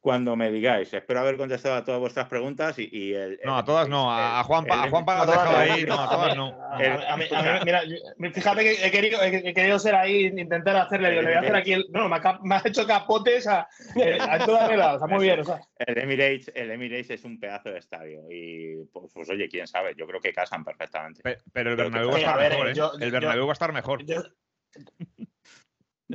Cuando 0.01 0.35
me 0.37 0.49
digáis. 0.49 0.93
Espero 0.93 1.19
haber 1.19 1.35
contestado 1.35 1.75
a 1.75 1.83
todas 1.83 1.99
vuestras 1.99 2.27
preguntas 2.29 2.79
y, 2.79 2.89
y 2.91 3.13
el, 3.13 3.39
No, 3.43 3.57
a 3.57 3.59
el- 3.59 3.65
todas 3.65 3.89
no. 3.89 4.09
A, 4.11 4.41
Juanpa, 4.43 4.83
a 4.83 4.89
Juanpa 4.89 5.21
has 5.21 5.27
dejado 5.27 5.57
ahí. 5.57 5.83
No, 5.83 5.99
a 5.99 6.09
todas 6.09 6.35
no. 6.37 6.57
A- 6.71 6.81
El- 6.81 6.91
a 7.05 7.17
mí- 7.17 7.25
a 7.31 7.41
mí- 7.41 7.59
mira, 7.65 7.83
yo- 7.83 7.97
fíjate 8.31 8.63
que 8.63 8.85
he 8.85 8.91
querido, 8.91 9.21
he, 9.21 9.49
he 9.49 9.53
querido 9.53 9.77
ser 9.77 9.95
ahí, 9.95 10.27
intentar 10.27 10.75
hacerle, 10.77 11.09
digo, 11.09 11.21
le 11.23 11.27
voy 11.27 11.35
a 11.35 11.39
hacer 11.41 11.55
aquí 11.55 11.73
el. 11.73 11.85
No, 11.91 12.07
me 12.07 12.15
ha, 12.15 12.21
cap- 12.21 12.39
me 12.43 12.55
ha 12.55 12.61
hecho 12.63 12.87
capotes 12.87 13.45
a, 13.47 13.67
eh, 14.01 14.17
a 14.21 14.45
todas 14.45 14.75
lados, 14.77 15.01
está 15.01 15.07
muy 15.07 15.25
bien. 15.25 15.39
O 15.41 15.43
sea, 15.43 15.59
El 15.77 15.97
Emirates, 15.97 16.51
el 16.55 16.71
Emirates 16.71 17.09
es 17.09 17.23
un 17.25 17.39
pedazo 17.39 17.69
de 17.69 17.79
estadio 17.79 18.21
y 18.31 18.85
pues, 18.93 19.11
pues, 19.13 19.29
oye, 19.29 19.49
quién 19.49 19.67
sabe, 19.67 19.93
yo 19.97 20.07
creo 20.07 20.21
que 20.21 20.31
casan 20.31 20.63
perfectamente. 20.63 21.21
Pe- 21.23 21.39
Pero 21.51 21.71
el 21.71 21.75
Bernabéu 21.75 22.09
va 22.11 22.15
a 22.15 22.19
estar 22.19 22.37
ver, 22.39 22.51
mejor, 22.51 22.69
¿eh? 22.69 22.73
yo- 22.73 22.91
El 22.93 22.99
yo- 23.07 23.11
Bernabéu 23.11 23.45
va 23.45 23.51
a 23.51 23.53
estar 23.53 23.73
mejor. 23.73 24.05
yo- 24.05 24.23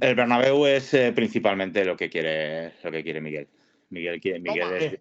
El 0.01 0.15
Bernabéu 0.17 0.67
es 0.67 0.93
eh, 0.95 1.13
principalmente 1.15 1.85
lo 1.85 1.97
que 1.97 2.11
quiere 2.11 2.73
lo 2.83 2.91
que 2.91 3.03
quiere 3.05 3.21
Miguel. 3.21 3.49
Miguel 3.91 4.21
quiere 4.21 4.41
Miguel 4.41 4.61
Toma, 4.65 4.77
es. 4.79 4.99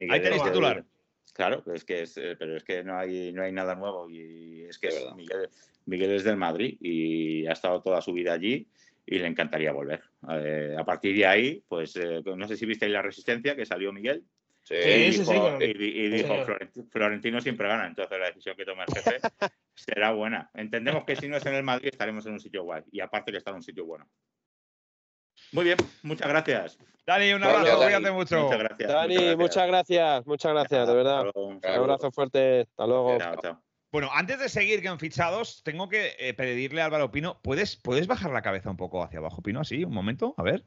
Miguel 0.00 0.14
Ahí 0.14 0.22
tenéis 0.22 0.42
titular. 0.44 0.84
Claro, 1.32 1.62
es 1.72 1.84
que 1.84 2.02
es, 2.02 2.16
eh, 2.18 2.36
pero 2.38 2.56
es 2.56 2.64
que 2.64 2.84
no 2.84 2.98
hay 2.98 3.32
no 3.32 3.42
hay 3.42 3.52
nada 3.52 3.74
nuevo 3.74 4.08
y 4.10 4.64
es 4.68 4.78
que 4.78 4.88
es-. 4.88 5.14
Miguel, 5.16 5.48
Miguel 5.86 6.10
es 6.12 6.24
del 6.24 6.36
Madrid 6.36 6.76
y 6.80 7.46
ha 7.46 7.52
estado 7.52 7.80
toda 7.82 8.00
su 8.02 8.12
vida 8.12 8.32
allí 8.34 8.68
y 9.06 9.18
le 9.18 9.26
encantaría 9.26 9.72
volver. 9.72 10.02
Eh, 10.30 10.76
a 10.78 10.84
partir 10.84 11.16
de 11.16 11.26
ahí, 11.26 11.64
pues 11.68 11.96
eh, 11.96 12.22
no 12.24 12.46
sé 12.46 12.56
si 12.56 12.66
visteis 12.66 12.92
la 12.92 13.02
resistencia 13.02 13.56
que 13.56 13.66
salió 13.66 13.92
Miguel 13.92 14.22
Sí, 14.64 14.76
Sí, 14.80 14.88
y 14.90 15.12
sí, 15.12 15.18
dijo, 15.20 15.32
sí, 15.32 15.38
bueno. 15.38 15.58
y 15.60 15.64
y 16.04 16.08
dijo, 16.08 16.34
Sí. 16.36 16.40
"Florent- 16.52 16.88
Florentino 16.92 17.40
siempre 17.40 17.66
gana, 17.66 17.84
entonces 17.84 18.16
la 18.16 18.26
decisión 18.26 18.54
que 18.56 18.64
tome 18.64 18.84
el 18.86 18.94
jefe 18.94 19.18
será 19.74 20.12
buena. 20.12 20.50
Entendemos 20.54 21.04
que 21.04 21.16
si 21.16 21.26
no 21.26 21.36
es 21.36 21.46
en 21.46 21.54
el 21.54 21.64
Madrid 21.64 21.88
estaremos 21.90 22.24
en 22.26 22.34
un 22.34 22.38
sitio 22.40 22.62
guay 22.62 22.84
y 22.92 23.00
aparte 23.00 23.32
que 23.32 23.38
está 23.38 23.50
en 23.50 23.56
un 23.56 23.62
sitio 23.64 23.84
bueno. 23.84 24.08
Muy 25.52 25.64
bien, 25.64 25.76
muchas 26.02 26.28
gracias. 26.28 26.78
Dani, 27.06 27.32
un 27.32 27.44
abrazo, 27.44 27.78
Dani. 27.78 27.94
cuídate 27.94 28.10
mucho. 28.10 28.42
Muchas 28.42 28.58
gracias. 28.58 28.92
Dani, 28.92 29.36
muchas 29.36 29.66
gracias, 29.66 30.26
muchas 30.26 30.52
gracias, 30.52 30.88
de 30.88 30.94
verdad. 30.94 31.26
Un 31.34 31.60
abrazo 31.62 32.10
fuerte, 32.10 32.62
hasta 32.62 32.86
luego. 32.86 33.18
Chao, 33.18 33.36
chao. 33.42 33.62
Bueno, 33.90 34.08
antes 34.14 34.38
de 34.38 34.48
seguir 34.48 34.82
con 34.82 34.98
fichados, 34.98 35.62
tengo 35.64 35.90
que 35.90 36.16
eh, 36.18 36.32
pedirle 36.32 36.80
a 36.80 36.86
Álvaro 36.86 37.10
Pino, 37.10 37.38
¿puedes, 37.42 37.76
¿puedes 37.76 38.06
bajar 38.06 38.30
la 38.30 38.40
cabeza 38.40 38.70
un 38.70 38.78
poco 38.78 39.02
hacia 39.02 39.18
abajo, 39.18 39.42
Pino? 39.42 39.60
Así, 39.60 39.84
un 39.84 39.92
momento, 39.92 40.34
a 40.38 40.42
ver. 40.42 40.64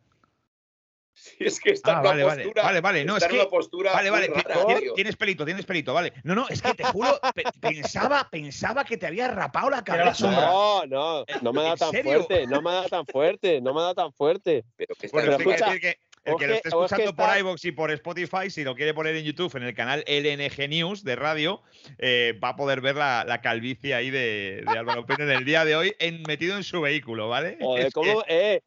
Sí, 1.16 1.38
es 1.40 1.60
que 1.62 1.72
está 1.72 1.92
Ah, 1.92 1.94
en 1.94 2.00
una 2.00 2.10
vale, 2.26 2.44
postura. 2.44 2.64
Vale, 2.64 2.82
vale, 2.82 3.06
no, 3.06 3.16
está 3.16 3.28
es 3.28 3.32
que- 3.34 3.40
una 3.40 3.50
postura. 3.50 3.94
Vale, 3.94 4.10
vale, 4.10 4.28
rara, 4.28 4.60
tienes, 4.96 5.16
pelito, 5.16 5.46
tienes 5.46 5.66
pelito, 5.66 5.94
vale. 5.94 6.12
No, 6.24 6.36
no, 6.36 6.48
es 6.50 6.62
que 6.62 6.74
te 6.74 6.84
juro, 6.84 7.20
pe- 7.34 7.44
pensaba, 7.62 8.28
pensaba 8.30 8.84
que 8.84 8.98
te 8.98 9.08
había 9.08 9.30
rapado 9.30 9.70
la 9.70 9.84
cabeza. 9.84 10.30
No, 10.30 10.86
no, 10.86 11.26
no 11.42 11.54
me 11.54 11.64
da 11.64 11.72
¿En 11.72 11.78
tan 11.78 11.92
serio? 11.92 12.12
fuerte, 12.26 12.48
no 12.48 12.62
me 12.62 12.72
da 12.72 12.88
tan 12.90 13.06
fuerte, 13.06 13.62
no 13.62 13.74
me 13.74 13.82
da 13.82 13.94
tan 13.96 14.12
fuerte. 14.14 14.66
Pero 14.76 14.94
que 14.96 15.06
está 15.08 15.18
Bueno, 15.18 15.32
escucha, 15.38 15.66
decir 15.68 15.82
que 15.82 15.88
el 15.90 15.96
que 16.26 16.32
lo 16.32 16.38
que- 16.38 16.46
esté 16.46 16.62
que 16.64 16.70
escuchando 16.70 17.16
por 17.16 17.38
iVoox 17.38 17.66
y 17.66 17.72
por 17.72 17.92
Spotify, 17.92 18.50
si 18.50 18.64
lo 18.64 18.76
quiere 18.76 18.94
poner 18.94 19.16
en 19.16 19.24
YouTube, 19.24 19.56
en 19.56 19.64
el 19.64 19.74
canal 19.74 20.04
LNG 20.08 20.68
News 20.68 21.04
de 21.04 21.16
radio, 21.16 21.62
eh, 22.00 22.38
va 22.44 22.50
a 22.50 22.56
poder 22.56 22.82
ver 22.82 22.96
la, 22.96 23.24
la 23.26 23.42
calvicie 23.42 23.94
ahí 23.96 24.10
de, 24.10 24.64
de 24.70 24.78
Álvaro 24.78 25.06
Pino 25.06 25.24
en 25.24 25.30
el 25.32 25.46
día 25.46 25.64
de 25.66 25.76
hoy, 25.76 25.96
en- 26.00 26.24
metido 26.24 26.58
en 26.58 26.64
su 26.64 26.82
vehículo, 26.82 27.30
¿vale? 27.30 27.58
Joder, 27.62 27.86
Es 27.88 27.94
que- 27.94 28.00
¿cómo? 28.00 28.24
Eh, 28.28 28.62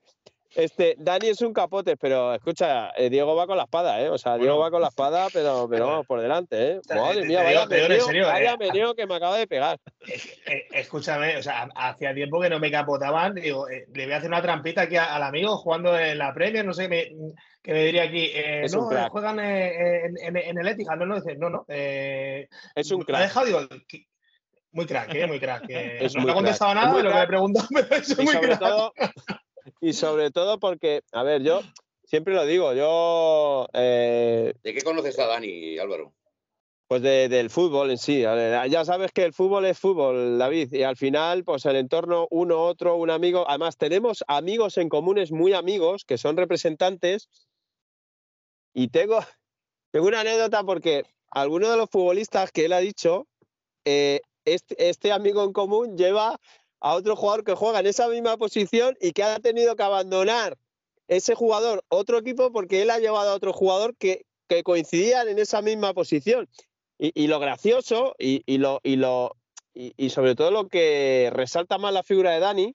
este, 0.54 0.94
Dani 0.98 1.28
es 1.28 1.40
un 1.42 1.52
capote, 1.52 1.96
pero 1.96 2.34
escucha, 2.34 2.90
eh, 2.96 3.10
Diego 3.10 3.34
va 3.36 3.46
con 3.46 3.56
la 3.56 3.64
espada, 3.64 4.00
¿eh? 4.00 4.08
O 4.08 4.16
sea, 4.18 4.36
Diego 4.36 4.54
Bueno. 4.56 4.60
va 4.64 4.70
con 4.70 4.80
la 4.82 4.88
espada, 4.88 5.26
pero, 5.32 5.68
pero 5.70 5.86
vamos 5.86 6.06
por 6.06 6.20
delante, 6.20 6.72
¿eh? 6.72 6.80
Madre 6.94 7.24
mía, 7.26 7.42
vaya 7.42 7.66
meneo, 7.66 8.04
serio, 8.06 8.26
vaya 8.26 8.54
eh. 8.60 8.94
que 8.96 9.06
me 9.06 9.14
acaba 9.16 9.36
de 9.36 9.46
pegar. 9.46 9.78
Eh, 10.06 10.66
escúchame, 10.72 11.36
o 11.36 11.42
sea, 11.42 11.68
hacía 11.76 12.14
tiempo 12.14 12.40
que 12.40 12.48
no 12.50 12.58
me 12.58 12.70
capotaban. 12.70 13.34
Digo, 13.34 13.68
eh, 13.68 13.84
le 13.94 14.04
voy 14.04 14.14
a 14.14 14.16
hacer 14.16 14.28
una 14.30 14.42
trampita 14.42 14.82
aquí 14.82 14.96
al 14.96 15.22
amigo 15.22 15.56
jugando 15.58 15.98
en 15.98 16.16
la 16.18 16.32
Premier, 16.32 16.64
no 16.64 16.72
sé, 16.72 16.88
me, 16.88 17.10
que 17.62 17.72
me 17.72 17.84
diría 17.84 18.04
aquí, 18.04 18.30
Es 18.32 18.72
no, 18.74 18.84
un 18.84 18.88
crack. 18.88 19.10
juegan 19.10 19.38
en, 19.40 20.16
en- 20.18 20.36
en 20.36 20.58
el 20.58 20.68
Etihad, 20.68 20.96
no, 20.96 21.06
no, 21.06 21.16
no, 21.38 21.50
no. 21.50 21.64
Es 21.68 22.90
un 22.90 22.98
me 22.98 23.02
ha 23.02 23.06
crack. 23.06 23.20
dejado, 23.22 23.46
digo, 23.46 23.60
muy 24.72 24.86
crack, 24.86 25.14
¿eh? 25.14 25.26
muy 25.26 25.40
crack. 25.40 25.62
no 26.14 26.24
me 26.24 26.30
ha 26.32 26.34
contestado 26.34 26.72
crack. 26.72 26.84
Es 26.86 26.92
nada 26.92 26.96
de 26.96 27.02
lo 27.02 27.02
que 27.02 27.02
me 27.02 27.10
crack. 27.12 27.28
preguntó, 27.28 27.60
pero 27.74 27.96
es 28.02 28.10
Y 28.18 28.22
muy 28.22 28.32
sobre 28.34 28.46
crack. 28.48 28.60
todo, 28.60 28.92
y 29.80 29.92
sobre 29.92 30.30
todo 30.30 30.58
porque, 30.58 31.02
a 31.12 31.22
ver, 31.22 31.42
yo 31.42 31.60
siempre 32.04 32.34
lo 32.34 32.44
digo, 32.46 32.72
yo 32.74 33.66
eh, 33.72 34.54
¿De 34.62 34.74
qué 34.74 34.82
conoces 34.82 35.18
a 35.18 35.26
Dani, 35.26 35.78
Álvaro? 35.78 36.14
Pues 36.88 37.02
de- 37.02 37.28
del 37.28 37.50
fútbol 37.50 37.90
en 37.90 37.98
sí. 37.98 38.22
Ya 38.22 38.84
sabes 38.86 39.12
que 39.12 39.24
el 39.24 39.34
fútbol 39.34 39.66
es 39.66 39.78
fútbol, 39.78 40.38
David, 40.38 40.72
y 40.72 40.84
al 40.84 40.96
final, 40.96 41.44
pues 41.44 41.66
el 41.66 41.76
entorno, 41.76 42.26
uno, 42.30 42.64
otro, 42.64 42.96
un 42.96 43.10
amigo. 43.10 43.44
Además, 43.46 43.76
tenemos 43.76 44.24
amigos 44.26 44.78
en 44.78 44.88
comunes 44.88 45.30
muy 45.30 45.52
amigos 45.52 46.06
que 46.06 46.16
son 46.16 46.38
representantes. 46.38 47.28
Y 48.72 48.88
tengo, 48.88 49.18
tengo 49.90 50.06
una 50.06 50.20
anécdota 50.20 50.64
porque 50.64 51.04
alguno 51.30 51.70
de 51.70 51.76
los 51.76 51.90
futbolistas 51.90 52.52
que 52.52 52.64
él 52.64 52.72
ha 52.72 52.78
dicho, 52.78 53.26
eh, 53.84 54.22
este, 54.46 54.88
este 54.88 55.12
amigo 55.12 55.44
en 55.44 55.52
común 55.52 55.98
lleva 55.98 56.40
a 56.80 56.94
otro 56.94 57.16
jugador 57.16 57.44
que 57.44 57.54
juega 57.54 57.80
en 57.80 57.86
esa 57.86 58.08
misma 58.08 58.36
posición 58.36 58.96
y 59.00 59.12
que 59.12 59.22
ha 59.22 59.38
tenido 59.40 59.76
que 59.76 59.82
abandonar 59.82 60.56
ese 61.08 61.34
jugador 61.34 61.82
otro 61.88 62.18
equipo 62.18 62.52
porque 62.52 62.82
él 62.82 62.90
ha 62.90 62.98
llevado 62.98 63.30
a 63.30 63.34
otro 63.34 63.52
jugador 63.52 63.96
que, 63.96 64.26
que 64.48 64.62
coincidían 64.62 65.28
en 65.28 65.38
esa 65.38 65.62
misma 65.62 65.94
posición. 65.94 66.48
Y, 66.98 67.12
y 67.14 67.28
lo 67.28 67.40
gracioso 67.40 68.14
y, 68.18 68.42
y 68.46 68.58
lo, 68.58 68.80
y, 68.82 68.96
lo, 68.96 69.36
y, 69.74 70.10
sobre 70.10 70.34
todo 70.34 70.50
lo 70.50 70.68
que 70.68 71.30
resalta 71.32 71.78
más 71.78 71.92
la 71.92 72.02
figura 72.02 72.32
de 72.32 72.40
Dani 72.40 72.74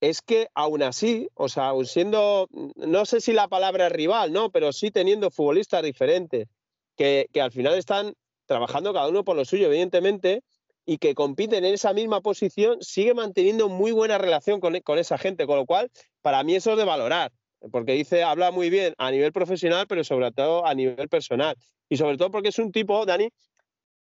es 0.00 0.22
que 0.22 0.48
aún 0.54 0.82
así, 0.82 1.28
o 1.34 1.48
sea, 1.48 1.68
aún 1.68 1.86
siendo, 1.86 2.48
no 2.76 3.06
sé 3.06 3.20
si 3.20 3.32
la 3.32 3.48
palabra 3.48 3.86
es 3.86 3.92
rival, 3.92 4.32
¿no? 4.32 4.50
Pero 4.50 4.72
sí 4.72 4.90
teniendo 4.90 5.30
futbolistas 5.30 5.82
diferentes, 5.82 6.48
que, 6.96 7.28
que 7.32 7.40
al 7.40 7.52
final 7.52 7.74
están 7.74 8.14
trabajando 8.46 8.92
cada 8.92 9.08
uno 9.08 9.24
por 9.24 9.36
lo 9.36 9.44
suyo, 9.44 9.66
evidentemente, 9.66 10.42
y 10.86 10.98
que 10.98 11.14
compiten 11.14 11.64
en 11.64 11.74
esa 11.74 11.92
misma 11.92 12.20
posición, 12.20 12.78
sigue 12.80 13.14
manteniendo 13.14 13.68
muy 13.68 13.92
buena 13.92 14.18
relación 14.18 14.60
con, 14.60 14.78
con 14.80 14.98
esa 14.98 15.18
gente, 15.18 15.46
con 15.46 15.56
lo 15.56 15.66
cual, 15.66 15.90
para 16.22 16.42
mí 16.44 16.54
eso 16.54 16.72
es 16.72 16.76
de 16.78 16.84
valorar, 16.84 17.32
porque 17.72 17.92
dice, 17.92 18.22
habla 18.22 18.50
muy 18.50 18.68
bien 18.70 18.94
a 18.98 19.10
nivel 19.10 19.32
profesional, 19.32 19.86
pero 19.88 20.04
sobre 20.04 20.30
todo 20.32 20.66
a 20.66 20.74
nivel 20.74 21.08
personal. 21.08 21.56
Y 21.88 21.96
sobre 21.96 22.16
todo 22.16 22.30
porque 22.30 22.48
es 22.48 22.58
un 22.58 22.72
tipo, 22.72 23.04
Dani, 23.06 23.28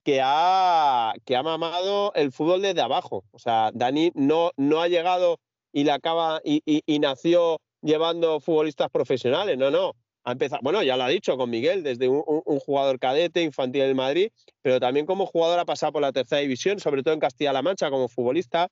que 0.05 0.21
ha, 0.23 1.13
que 1.25 1.37
ha 1.37 1.43
mamado 1.43 2.13
el 2.15 2.33
fútbol 2.33 2.63
desde 2.63 2.81
abajo. 2.81 3.25
O 3.31 3.39
sea, 3.39 3.71
Dani 3.73 4.11
no, 4.15 4.51
no 4.57 4.81
ha 4.83 4.89
llegado 4.89 5.39
y, 5.73 5.89
acaba, 5.89 6.41
y- 6.45 6.63
y 6.65 6.99
nació 6.99 7.61
llevando 7.83 8.41
futbolistas 8.41 8.91
profesionales, 8.91 9.57
no, 9.59 9.71
no. 9.71 9.93
Ha 10.25 10.33
empezado, 10.33 10.61
bueno, 10.63 10.83
ya 10.83 10.97
lo 10.97 11.03
ha 11.03 11.09
dicho 11.09 11.37
con 11.37 11.51
Miguel, 11.51 11.83
desde 11.83 12.09
un, 12.09 12.23
jugador 12.61 12.99
cadete, 12.99 13.43
infantil 13.43 13.83
en 13.83 13.97
Madrid, 13.97 14.31
pero 14.63 14.79
también 14.79 15.05
como 15.05 15.27
jugador 15.27 15.59
ha 15.59 15.65
pasado 15.65 15.93
por 15.93 16.03
la 16.03 16.13
tercera 16.13 16.41
división, 16.41 16.79
sobre 16.79 17.03
todo 17.03 17.15
en 17.15 17.21
Castilla-La 17.21 17.63
Mancha 17.63 17.91
como 17.91 18.09
futbolista. 18.09 18.69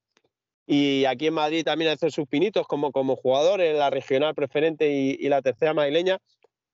Y 0.67 1.05
aquí 1.07 1.27
en 1.27 1.35
Madrid 1.35 1.65
también 1.65 1.91
hace 1.91 2.11
sus 2.11 2.29
pinitos 2.29 2.67
como, 2.69 2.93
como 2.93 3.17
jugador 3.17 3.61
en 3.61 3.79
la 3.79 3.91
regional 3.91 4.35
preferente 4.37 4.93
y, 4.93 5.17
y 5.19 5.29
la 5.29 5.43
tercera 5.43 5.75
madrileña. 5.75 6.19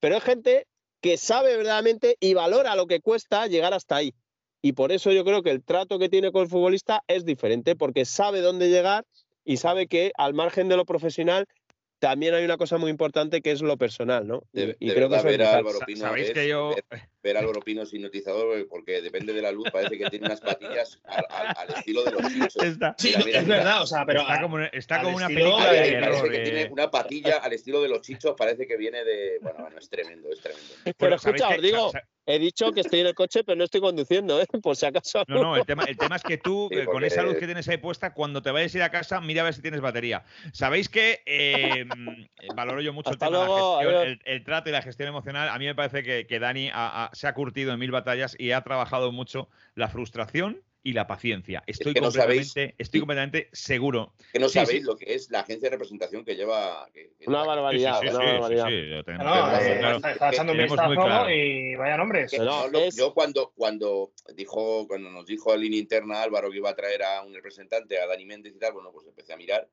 Pero 0.00 0.16
es 0.16 0.24
gente 0.24 0.66
que 1.00 1.16
sabe 1.16 1.56
verdaderamente 1.56 2.16
y 2.20 2.34
valora 2.34 2.76
lo 2.76 2.86
que 2.86 3.00
cuesta 3.00 3.46
llegar 3.46 3.72
hasta 3.72 3.96
ahí. 3.96 4.12
Y 4.60 4.72
por 4.72 4.92
eso 4.92 5.12
yo 5.12 5.24
creo 5.24 5.42
que 5.42 5.50
el 5.50 5.62
trato 5.62 5.98
que 5.98 6.08
tiene 6.08 6.32
con 6.32 6.42
el 6.42 6.48
futbolista 6.48 7.02
es 7.06 7.24
diferente, 7.24 7.76
porque 7.76 8.04
sabe 8.04 8.40
dónde 8.40 8.68
llegar 8.68 9.04
y 9.44 9.58
sabe 9.58 9.86
que 9.86 10.10
al 10.16 10.34
margen 10.34 10.68
de 10.68 10.76
lo 10.76 10.84
profesional 10.84 11.46
también 11.98 12.34
hay 12.34 12.44
una 12.44 12.56
cosa 12.56 12.78
muy 12.78 12.90
importante 12.90 13.40
que 13.42 13.52
es 13.52 13.62
lo 13.62 13.76
personal, 13.76 14.26
¿no? 14.26 14.42
y 14.52 14.90
creo 14.90 15.08
que 15.08 15.22
ver 15.22 15.42
a 15.42 15.56
Álvaro 15.56 15.78
Pino 15.86 16.00
¿Sabéis 16.00 16.30
que 16.32 16.48
yo... 16.48 16.74
ver, 17.26 17.36
a 17.36 17.40
Álvaro 17.40 17.60
Pino 17.60 17.82
hipnotizador 17.90 18.66
porque 18.68 19.02
depende 19.02 19.32
de 19.32 19.42
la 19.42 19.52
luz 19.52 19.68
parece 19.70 19.98
que 19.98 20.08
tiene 20.10 20.26
unas 20.26 20.40
patillas 20.40 21.00
al, 21.04 21.70
estilo 21.76 22.04
de 22.04 22.10
los 22.12 22.32
chichos. 22.32 22.54
sí, 22.98 23.14
es 23.14 23.46
verdad, 23.46 23.82
o 23.82 23.86
sea, 23.86 24.04
pero 24.06 24.20
está 24.20 24.40
como, 24.40 24.58
está 24.60 25.02
como 25.02 25.16
una 25.16 25.28
película 25.28 25.72
de 25.72 26.00
Parece 26.00 26.30
que 26.30 26.38
tiene 26.40 26.68
una 26.70 26.90
patilla 26.90 27.36
al 27.38 27.52
estilo 27.52 27.82
de 27.82 27.88
los 27.88 28.00
chichos, 28.00 28.34
parece 28.36 28.66
que 28.66 28.76
viene 28.76 29.04
de, 29.04 29.38
bueno, 29.40 29.58
bueno 29.60 29.78
es 29.78 29.88
tremendo, 29.88 30.30
es 30.30 30.40
tremendo. 30.40 30.74
Pero 30.96 31.16
escucha, 31.16 31.48
os 31.48 31.62
digo, 31.62 31.92
He 32.28 32.40
dicho 32.40 32.72
que 32.72 32.80
estoy 32.80 33.00
en 33.00 33.06
el 33.06 33.14
coche, 33.14 33.44
pero 33.44 33.56
no 33.56 33.62
estoy 33.62 33.80
conduciendo, 33.80 34.40
¿eh? 34.40 34.46
por 34.62 34.74
si 34.74 34.84
acaso. 34.84 35.22
No, 35.28 35.42
no, 35.42 35.56
el 35.56 35.64
tema, 35.64 35.84
el 35.84 35.96
tema 35.96 36.16
es 36.16 36.24
que 36.24 36.38
tú, 36.38 36.68
eh, 36.72 36.84
con 36.84 37.04
esa 37.04 37.22
luz 37.22 37.36
que 37.36 37.46
tienes 37.46 37.68
ahí 37.68 37.76
puesta, 37.76 38.12
cuando 38.12 38.42
te 38.42 38.50
vayas 38.50 38.74
a 38.74 38.78
ir 38.78 38.82
a 38.82 38.90
casa, 38.90 39.20
mira 39.20 39.42
a 39.42 39.44
ver 39.44 39.54
si 39.54 39.62
tienes 39.62 39.80
batería. 39.80 40.24
Sabéis 40.52 40.88
que 40.88 41.22
eh, 41.24 41.86
valoro 42.56 42.80
yo 42.80 42.92
mucho 42.92 43.10
el 43.10 43.18
tema 43.18 43.38
de 43.38 43.46
la 43.46 43.46
gestión, 43.46 44.20
el, 44.24 44.44
trato 44.44 44.68
y 44.68 44.72
la 44.72 44.82
gestión 44.82 45.08
emocional. 45.08 45.48
A 45.48 45.58
mí 45.58 45.66
me 45.66 45.76
parece 45.76 46.02
que, 46.02 46.26
que 46.26 46.40
Dani 46.40 46.68
se 47.16 47.26
ha 47.26 47.34
curtido 47.34 47.72
en 47.72 47.78
mil 47.78 47.90
batallas 47.90 48.36
y 48.38 48.52
ha 48.52 48.62
trabajado 48.62 49.12
mucho 49.12 49.48
la 49.74 49.88
frustración 49.88 50.62
y 50.86 50.92
la 50.92 51.08
paciencia. 51.08 51.64
Estoy, 51.66 51.94
completamente, 51.94 52.76
estoy 52.78 53.00
completamente 53.00 53.48
seguro. 53.52 54.14
Que 54.32 54.38
no 54.38 54.48
sabéis 54.48 54.84
lo 54.84 54.96
que 54.96 55.14
es 55.14 55.28
la 55.32 55.40
agencia 55.40 55.66
de 55.68 55.74
representación 55.74 56.24
que 56.24 56.36
lleva. 56.36 56.88
una 57.26 57.42
barbaridad. 57.42 58.00
una 58.02 58.38
barbaridad. 58.38 58.70
está, 60.12 60.30
echando 60.30 60.52
un 60.52 60.58
vistazo 60.58 61.28
y 61.28 61.74
vaya 61.74 61.96
nombres. 61.96 62.30
Yo 62.96 63.12
cuando, 63.14 63.52
cuando, 63.56 64.12
dijo, 64.36 64.86
cuando 64.86 65.10
nos 65.10 65.26
dijo 65.26 65.52
en 65.52 65.62
línea 65.62 65.80
interna 65.80 66.22
Álvaro 66.22 66.52
que 66.52 66.58
iba 66.58 66.70
a 66.70 66.76
traer 66.76 67.02
a 67.02 67.22
un 67.22 67.34
representante, 67.34 67.98
a 67.98 68.06
Dani 68.06 68.24
Méndez 68.24 68.54
y 68.54 68.58
tal, 68.60 68.74
bueno, 68.74 68.92
pues 68.92 69.08
empecé 69.08 69.32
a 69.32 69.36
mirar. 69.36 69.68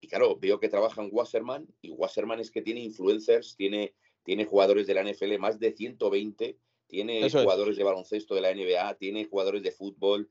Y 0.00 0.08
claro, 0.08 0.38
veo 0.38 0.58
que 0.58 0.70
trabaja 0.70 1.02
en 1.02 1.10
Wasserman 1.12 1.66
y 1.82 1.90
Wasserman 1.90 2.40
es 2.40 2.50
que 2.50 2.62
tiene 2.62 2.80
influencers, 2.80 3.54
tiene, 3.56 3.92
tiene 4.22 4.46
jugadores 4.46 4.86
de 4.86 4.94
la 4.94 5.04
NFL, 5.04 5.38
más 5.38 5.58
de 5.58 5.72
120, 5.72 6.56
tiene 6.86 7.28
jugadores 7.30 7.76
de 7.76 7.84
baloncesto 7.84 8.34
de 8.34 8.40
la 8.40 8.54
NBA, 8.54 8.94
tiene 8.94 9.24
jugadores 9.24 9.62
de 9.62 9.72
fútbol, 9.72 10.28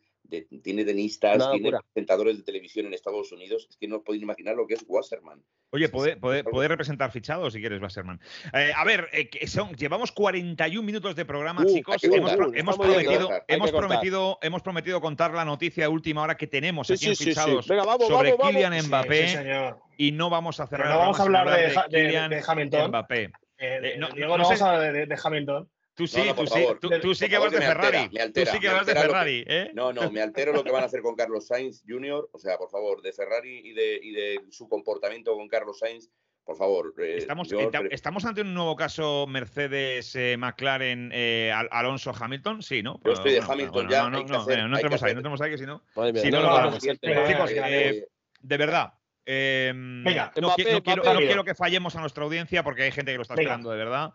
tiene 0.64 0.86
tenistas, 0.86 1.52
tiene 1.52 1.72
presentadores 1.72 2.38
de 2.38 2.44
televisión 2.44 2.86
en 2.88 2.94
Estados 2.94 3.32
Unidos. 3.32 3.68
Es 3.70 3.78
que 3.78 3.88
no 3.88 4.02
podéis 4.02 4.24
imaginar 4.24 4.56
lo 4.56 4.66
que 4.66 4.76
es 4.76 4.86
Wasserman. 4.88 5.44
Oye, 5.72 5.90
puede, 5.90 6.16
puede, 6.18 6.68
representar 6.68 7.12
fichados 7.12 7.54
si 7.54 7.60
quieres, 7.60 7.82
Wasserman. 7.82 8.20
Eh, 8.54 8.72
a 8.76 8.84
ver, 8.86 9.10
eh, 9.12 9.48
son, 9.48 9.76
llevamos 9.76 10.12
41 10.12 10.84
minutos 10.84 11.16
de 11.16 11.26
programa, 11.26 11.62
uh, 11.62 11.66
chicos. 11.66 12.04
Hemos, 12.04 12.36
prometido, 12.36 13.30
hemos, 13.48 13.72
prometido, 13.72 14.40
hemos 14.42 14.62
prometido 14.62 15.02
contar 15.02 15.34
la 15.34 15.46
noticia 15.46 15.86
de 15.86 15.88
última 15.90 16.22
hora 16.24 16.36
que 16.36 16.48
tenemos 16.48 16.90
aquí 16.90 17.08
en 17.08 17.16
fichados 17.16 17.66
sobre 17.66 18.38
Kylian 18.38 18.88
Mbappé. 18.88 19.76
y 19.98 20.12
no 20.12 20.30
vamos 20.30 20.60
a 20.60 20.68
cerrar. 20.68 20.90
no 20.90 20.98
vamos 20.98 21.20
a 21.20 21.24
hablar 21.24 21.90
de, 21.90 22.44
Hamilton. 22.46 22.90
Mbappé. 22.90 23.32
Eh, 23.58 23.98
no, 23.98 24.10
vamos 24.28 24.62
a 24.62 24.76
hablar 24.76 25.08
de 25.08 25.20
Hamilton. 25.22 25.70
Tú 25.96 26.08
sí, 26.08 26.22
tú, 26.36 26.48
sí 26.48 26.66
tú, 27.02 27.14
sí 27.14 27.30
que 27.30 27.38
vas 27.38 27.52
de 27.52 27.62
Ferrari. 27.62 28.10
tú 28.10 28.42
sí 28.52 28.60
que 28.60 28.68
vas 28.68 28.86
de 28.86 28.96
Ferrari, 28.96 29.44
¿eh? 29.48 29.72
No, 29.76 29.94
no, 29.94 30.10
me 30.10 30.22
altero 30.22 30.52
lo 30.52 30.64
que 30.64 30.72
van 30.72 30.82
a 30.82 30.88
hacer 30.88 31.02
con 31.02 31.16
Carlos 31.16 31.46
Sainz 31.46 31.84
Jr. 31.88 32.30
O 32.32 32.40
sea, 32.40 32.58
por 32.58 32.72
favor, 32.72 33.02
de 33.04 33.14
Ferrari 33.14 33.62
y 33.64 33.74
de, 33.74 34.00
y 34.02 34.12
de 34.12 34.40
su 34.50 34.68
comportamiento 34.68 35.36
con 35.36 35.48
Carlos 35.48 35.78
Sainz, 35.78 36.10
por 36.44 36.58
favor. 36.58 36.94
Eh, 36.98 37.18
estamos, 37.18 37.50
estamos 37.92 38.26
ante 38.26 38.42
un 38.42 38.56
nuevo 38.56 38.76
caso 38.76 39.28
Mercedes 39.28 40.16
eh, 40.16 40.36
McLaren 40.38 41.12
eh, 41.14 41.54
Alonso 41.72 42.12
Hamilton, 42.20 42.64
sí, 42.64 42.82
¿no? 42.82 43.00
Yo 43.06 43.14
estoy 43.14 43.34
de 43.34 43.42
Hamilton 43.48 43.88
ya. 43.88 44.04
No, 44.04 44.10
no, 44.10 44.24
no, 44.24 44.68
no 44.68 44.78
tenemos 44.78 45.04
ahí, 45.04 45.14
no 45.14 45.22
tenemos 45.22 45.42
ahí 45.42 45.52
que 45.52 45.58
si 45.60 45.66
no. 45.66 45.84
Si 46.16 46.32
no, 46.32 46.42
no, 46.72 46.78
Chicos, 46.80 47.52
de 47.52 48.58
verdad. 48.58 48.94
Venga, 49.26 50.34
no, 50.42 50.54
quiero, 50.56 50.82
no 50.96 51.20
quiero 51.20 51.44
que 51.46 51.54
fallemos 51.56 51.96
a 51.96 52.02
nuestra 52.02 52.24
audiencia 52.24 52.64
porque 52.64 52.84
hay 52.84 52.92
gente 52.92 53.12
que 53.12 53.18
lo 53.18 53.22
está 53.22 53.36
esperando 53.36 53.70
de 53.70 53.78
verdad. 53.78 54.14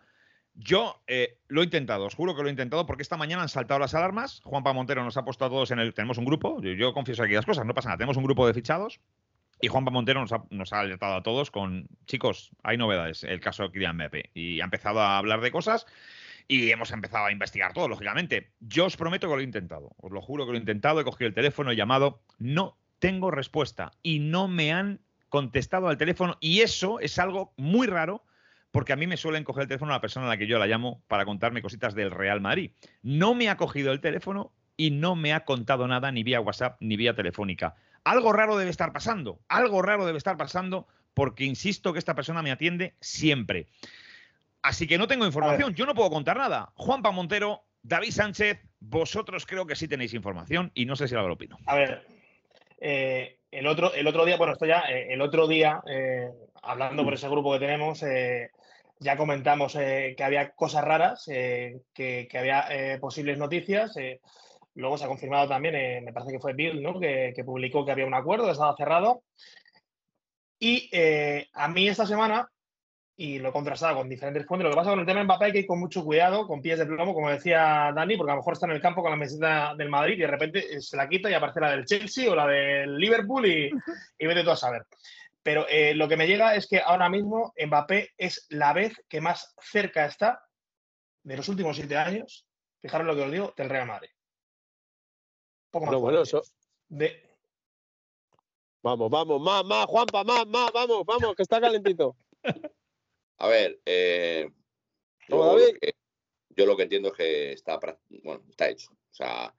Yo 0.60 1.00
eh, 1.06 1.38
lo 1.46 1.60
he 1.60 1.64
intentado, 1.64 2.06
os 2.06 2.16
juro 2.16 2.34
que 2.34 2.42
lo 2.42 2.48
he 2.48 2.50
intentado 2.50 2.84
porque 2.84 3.02
esta 3.02 3.16
mañana 3.16 3.42
han 3.42 3.48
saltado 3.48 3.78
las 3.78 3.94
alarmas. 3.94 4.40
Juanpa 4.42 4.72
Montero 4.72 5.04
nos 5.04 5.16
ha 5.16 5.24
puesto 5.24 5.44
a 5.44 5.48
todos 5.48 5.70
en 5.70 5.78
el. 5.78 5.94
Tenemos 5.94 6.18
un 6.18 6.24
grupo, 6.24 6.60
yo, 6.60 6.92
confieso 6.92 7.22
aquí 7.22 7.34
las 7.34 7.46
cosas, 7.46 7.64
no 7.64 7.74
pasa 7.74 7.90
nada. 7.90 7.98
Tenemos 7.98 8.16
un 8.16 8.24
grupo 8.24 8.44
de 8.44 8.54
fichados 8.54 8.98
y 9.60 9.68
Juanpa 9.68 9.92
Montero 9.92 10.24
nos 10.50 10.72
ha, 10.72 10.80
alertado 10.80 11.14
a 11.14 11.22
todos 11.22 11.52
con. 11.52 11.86
Chicos, 12.06 12.50
hay 12.64 12.76
novedades, 12.76 13.22
el 13.22 13.38
caso 13.38 13.62
de 13.62 13.70
Kylian. 13.70 14.10
Y 14.34 14.60
ha 14.60 14.64
empezado 14.64 15.00
a 15.00 15.18
hablar 15.18 15.40
de 15.42 15.52
cosas 15.52 15.86
y 16.48 16.72
hemos 16.72 16.90
empezado 16.90 17.26
a 17.26 17.32
investigar 17.32 17.72
todo, 17.72 17.86
lógicamente. 17.86 18.50
Yo 18.58 18.86
os 18.86 18.96
prometo 18.96 19.28
que 19.28 19.34
lo 19.34 19.40
he 19.40 19.44
intentado, 19.44 19.92
os 19.98 20.10
lo 20.10 20.20
juro 20.20 20.44
que 20.44 20.50
lo 20.50 20.58
he 20.58 20.60
intentado. 20.60 21.00
He 21.00 21.04
cogido 21.04 21.28
el 21.28 21.34
teléfono, 21.34 21.70
he 21.70 21.76
llamado, 21.76 22.20
no 22.38 22.76
tengo 22.98 23.30
respuesta 23.30 23.92
y 24.02 24.18
no 24.18 24.48
me 24.48 24.72
han 24.72 24.98
contestado 25.28 25.86
al 25.86 25.98
teléfono 25.98 26.36
y 26.40 26.62
eso 26.62 26.98
es 26.98 27.18
algo 27.18 27.52
muy 27.56 27.86
raro 27.86 28.24
porque 28.70 28.92
a 28.92 28.96
mí 28.96 29.06
me 29.06 29.16
suelen 29.16 29.44
coger 29.44 29.62
el 29.62 29.68
teléfono 29.68 29.92
la 29.92 30.00
persona 30.00 30.26
a 30.26 30.28
la 30.28 30.36
que 30.36 30.46
yo 30.46 30.58
la 30.58 30.66
llamo 30.66 31.02
para 31.08 31.24
contarme 31.24 31.62
cositas 31.62 31.94
del 31.94 32.10
Real 32.10 32.40
Madrid. 32.40 32.72
No 33.02 33.34
me 33.34 33.48
ha 33.48 33.56
cogido 33.56 33.92
el 33.92 34.00
teléfono 34.00 34.52
y 34.76 34.90
no 34.90 35.16
me 35.16 35.32
ha 35.32 35.44
contado 35.44 35.86
nada 35.88 36.12
ni 36.12 36.22
vía 36.22 36.40
WhatsApp 36.40 36.76
ni 36.80 36.96
vía 36.96 37.14
telefónica. 37.14 37.74
Algo 38.04 38.32
raro 38.32 38.56
debe 38.56 38.70
estar 38.70 38.92
pasando, 38.92 39.40
algo 39.48 39.82
raro 39.82 40.06
debe 40.06 40.18
estar 40.18 40.36
pasando 40.36 40.86
porque 41.14 41.44
insisto 41.44 41.92
que 41.92 41.98
esta 41.98 42.14
persona 42.14 42.42
me 42.42 42.52
atiende 42.52 42.94
siempre. 43.00 43.66
Así 44.62 44.86
que 44.86 44.98
no 44.98 45.08
tengo 45.08 45.26
información, 45.26 45.74
yo 45.74 45.86
no 45.86 45.94
puedo 45.94 46.10
contar 46.10 46.36
nada. 46.36 46.72
Juanpa 46.74 47.10
Montero, 47.10 47.64
David 47.82 48.12
Sánchez, 48.12 48.60
vosotros 48.80 49.46
creo 49.46 49.66
que 49.66 49.76
sí 49.76 49.88
tenéis 49.88 50.14
información 50.14 50.70
y 50.74 50.84
no 50.84 50.96
sé 50.96 51.08
si 51.08 51.14
lo 51.14 51.32
opino. 51.32 51.58
A 51.66 51.74
ver, 51.74 52.06
eh, 52.80 53.38
el, 53.50 53.66
otro, 53.66 53.92
el 53.94 54.06
otro 54.06 54.24
día, 54.24 54.36
bueno, 54.36 54.52
esto 54.52 54.66
ya, 54.66 54.80
eh, 54.88 55.08
el 55.10 55.20
otro 55.20 55.48
día, 55.48 55.82
eh, 55.88 56.28
hablando 56.62 57.04
por 57.04 57.14
ese 57.14 57.28
grupo 57.28 57.52
que 57.52 57.60
tenemos, 57.60 58.02
ya 59.00 59.16
comentamos 59.16 59.76
eh, 59.76 60.14
que 60.16 60.24
había 60.24 60.50
cosas 60.50 60.84
raras, 60.84 61.28
eh, 61.28 61.80
que, 61.94 62.28
había 62.34 62.66
eh, 62.70 62.98
posibles 62.98 63.38
noticias. 63.38 63.94
luego 64.74 64.98
se 64.98 65.04
ha 65.04 65.08
confirmado 65.08 65.48
también, 65.48 66.04
me 66.04 66.12
parece 66.12 66.32
que 66.32 66.40
fue 66.40 66.54
Bill, 66.54 66.82
¿no? 66.82 66.98
que, 66.98 67.34
publicó 67.44 67.84
que 67.84 67.92
había 67.92 68.06
un 68.06 68.14
acuerdo, 68.14 68.46
que 68.46 68.52
estaba 68.52 68.76
cerrado. 68.76 69.22
Y 70.60 70.90
a 71.52 71.68
mí 71.68 71.88
esta 71.88 72.06
semana, 72.06 72.50
y 73.16 73.38
lo 73.38 73.50
he 73.50 73.52
contrastado 73.52 73.96
con 73.96 74.08
diferentes 74.08 74.46
fuentes, 74.46 74.64
lo 74.64 74.70
que 74.70 74.76
pasa 74.76 74.90
con 74.90 75.00
el 75.00 75.06
tema 75.06 75.20
de 75.20 75.24
Mbappé 75.24 75.44
hay 75.46 75.52
que 75.52 75.58
ir 75.60 75.66
con 75.66 75.78
mucho 75.78 76.04
cuidado, 76.04 76.46
con 76.46 76.62
pies 76.62 76.78
de 76.78 76.86
plomo, 76.86 77.14
como 77.14 77.30
decía 77.30 77.92
Dani, 77.94 78.16
porque 78.16 78.32
a 78.32 78.34
lo 78.34 78.40
mejor 78.40 78.54
está 78.54 78.66
en 78.66 78.72
el 78.72 78.80
campo 78.80 79.02
con 79.02 79.10
la 79.10 79.16
meseta 79.16 79.74
del 79.76 79.88
Madrid 79.88 80.14
y 80.14 80.22
de 80.22 80.26
repente 80.26 80.80
se 80.80 80.96
la 80.96 81.08
quita 81.08 81.30
y 81.30 81.34
aparece 81.34 81.60
la 81.60 81.70
del 81.72 81.84
Chelsea 81.84 82.30
o 82.30 82.34
la 82.34 82.46
del 82.46 82.96
Liverpool 82.96 83.46
y, 83.46 83.70
y 84.18 84.26
vete 84.26 84.42
tú 84.42 84.50
a 84.50 84.56
saber. 84.56 84.84
Pero 85.48 85.66
eh, 85.66 85.94
lo 85.94 86.06
que 86.08 86.18
me 86.18 86.26
llega 86.26 86.54
es 86.56 86.66
que 86.66 86.78
ahora 86.78 87.08
mismo 87.08 87.54
Mbappé 87.56 88.10
es 88.18 88.44
la 88.50 88.74
vez 88.74 88.92
que 89.08 89.22
más 89.22 89.54
cerca 89.62 90.04
está 90.04 90.46
de 91.22 91.38
los 91.38 91.48
últimos 91.48 91.74
siete 91.74 91.96
años, 91.96 92.46
fijaros 92.82 93.06
lo 93.06 93.16
que 93.16 93.22
os 93.22 93.32
digo, 93.32 93.54
del 93.56 93.70
Real 93.70 93.86
Madrid. 93.86 94.10
Poco 95.70 95.86
más. 95.86 95.96
bueno, 95.96 96.20
eso... 96.20 96.42
Vamos, 98.82 99.08
vamos, 99.08 99.40
más, 99.40 99.64
más, 99.64 99.86
Juanpa, 99.86 100.22
más, 100.22 100.46
más, 100.46 100.70
vamos, 100.70 101.06
vamos, 101.06 101.34
que 101.34 101.44
está 101.44 101.62
calentito. 101.62 102.14
A 103.38 103.48
ver, 103.48 103.80
eh, 103.86 104.50
yo, 105.28 105.56
lo 105.56 105.56
que, 105.80 105.94
yo, 106.50 106.66
lo 106.66 106.76
que, 106.76 106.82
entiendo 106.82 107.08
es 107.08 107.14
que 107.14 107.52
está, 107.52 107.80
bueno, 108.22 108.44
está 108.50 108.68
hecho. 108.68 108.90
O 108.90 109.14
sea, 109.14 109.54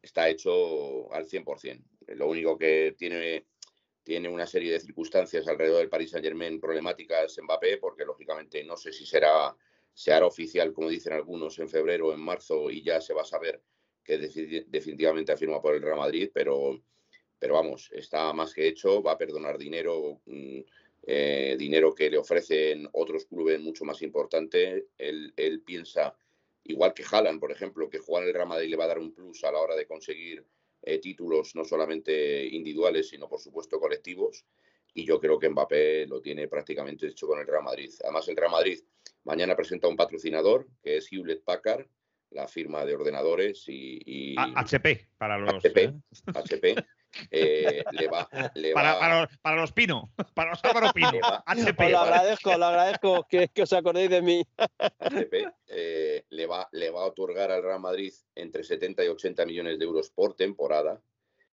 está 0.00 0.28
hecho 0.28 1.12
al 1.12 1.26
100%. 1.26 1.84
Lo 2.14 2.28
único 2.28 2.56
que 2.56 2.94
tiene 2.96 3.46
tiene 4.02 4.28
una 4.28 4.46
serie 4.46 4.72
de 4.72 4.80
circunstancias 4.80 5.46
alrededor 5.46 5.78
del 5.78 5.88
Paris 5.88 6.10
Saint 6.10 6.24
Germain 6.24 6.60
problemáticas 6.60 7.38
Mbappé, 7.42 7.78
porque 7.78 8.04
lógicamente 8.04 8.64
no 8.64 8.76
sé 8.76 8.92
si 8.92 9.06
será, 9.06 9.56
se 9.94 10.14
oficial, 10.22 10.72
como 10.72 10.88
dicen 10.88 11.12
algunos, 11.12 11.58
en 11.58 11.68
febrero 11.68 12.08
o 12.08 12.12
en 12.12 12.20
marzo 12.20 12.70
y 12.70 12.82
ya 12.82 13.00
se 13.00 13.14
va 13.14 13.22
a 13.22 13.26
saber 13.26 13.62
que 14.02 14.18
definitivamente 14.18 15.32
ha 15.32 15.36
firmado 15.36 15.62
por 15.62 15.74
el 15.74 15.82
Real 15.82 15.98
Madrid, 15.98 16.30
pero, 16.32 16.82
pero 17.38 17.54
vamos, 17.54 17.88
está 17.92 18.32
más 18.32 18.52
que 18.52 18.66
hecho, 18.66 19.02
va 19.02 19.12
a 19.12 19.18
perdonar 19.18 19.58
dinero, 19.58 20.20
mm, 20.26 20.60
eh, 21.04 21.56
dinero 21.58 21.94
que 21.94 22.10
le 22.10 22.18
ofrecen 22.18 22.88
otros 22.92 23.26
clubes 23.26 23.60
mucho 23.60 23.84
más 23.84 24.02
importantes. 24.02 24.84
Él, 24.98 25.32
él 25.36 25.60
piensa, 25.60 26.16
igual 26.64 26.92
que 26.94 27.04
Haaland, 27.08 27.38
por 27.38 27.52
ejemplo, 27.52 27.88
que 27.88 27.98
jugar 27.98 28.24
el 28.24 28.34
Real 28.34 28.48
Madrid 28.48 28.70
le 28.70 28.76
va 28.76 28.84
a 28.84 28.88
dar 28.88 28.98
un 28.98 29.14
plus 29.14 29.44
a 29.44 29.52
la 29.52 29.60
hora 29.60 29.76
de 29.76 29.86
conseguir 29.86 30.44
eh, 30.82 30.98
títulos 30.98 31.54
no 31.54 31.64
solamente 31.64 32.46
individuales, 32.46 33.08
sino 33.08 33.28
por 33.28 33.40
supuesto 33.40 33.78
colectivos. 33.78 34.44
y 34.94 35.06
yo 35.06 35.18
creo 35.18 35.38
que 35.38 35.48
Mbappé 35.48 36.06
lo 36.06 36.20
tiene 36.20 36.48
prácticamente 36.48 37.06
hecho 37.06 37.26
con 37.26 37.38
el 37.38 37.46
Real 37.46 37.62
Madrid. 37.62 37.90
Además, 38.02 38.28
el 38.28 38.36
Real 38.36 38.50
Madrid 38.50 38.78
mañana 39.24 39.56
presenta 39.56 39.88
un 39.88 39.96
patrocinador 39.96 40.68
que 40.82 40.98
es 40.98 41.10
Hewlett 41.10 41.44
Packard, 41.44 41.86
la 42.30 42.48
firma 42.48 42.84
de 42.84 42.94
ordenadores 42.94 43.64
y, 43.68 44.34
HP 44.36 45.08
para 45.18 45.38
los 45.38 45.54
HP, 45.54 45.94
HP 46.34 46.74
eh, 47.30 47.84
le 47.92 48.08
va, 48.08 48.28
le 48.54 48.72
para, 48.72 48.94
va, 48.94 49.00
para, 49.00 49.28
para, 49.42 49.56
los 49.56 49.72
Pino, 49.72 50.12
para 50.34 50.50
los 50.50 50.64
Álvaro 50.64 50.92
Pino. 50.92 51.12
Va, 51.22 51.42
HP, 51.46 51.90
lo 51.90 51.98
agradezco, 51.98 52.56
lo 52.56 52.64
agradezco 52.64 53.26
que, 53.28 53.48
que 53.48 53.62
os 53.62 53.72
acordéis 53.72 54.10
de 54.10 54.22
mí. 54.22 54.46
HP 54.98 55.48
eh, 55.66 56.24
le, 56.30 56.46
va, 56.46 56.68
le 56.72 56.90
va 56.90 57.02
a 57.02 57.06
otorgar 57.06 57.50
al 57.50 57.62
Real 57.62 57.80
Madrid 57.80 58.12
entre 58.34 58.64
70 58.64 59.04
y 59.04 59.08
80 59.08 59.46
millones 59.46 59.78
de 59.78 59.84
euros 59.84 60.10
por 60.10 60.34
temporada, 60.34 61.02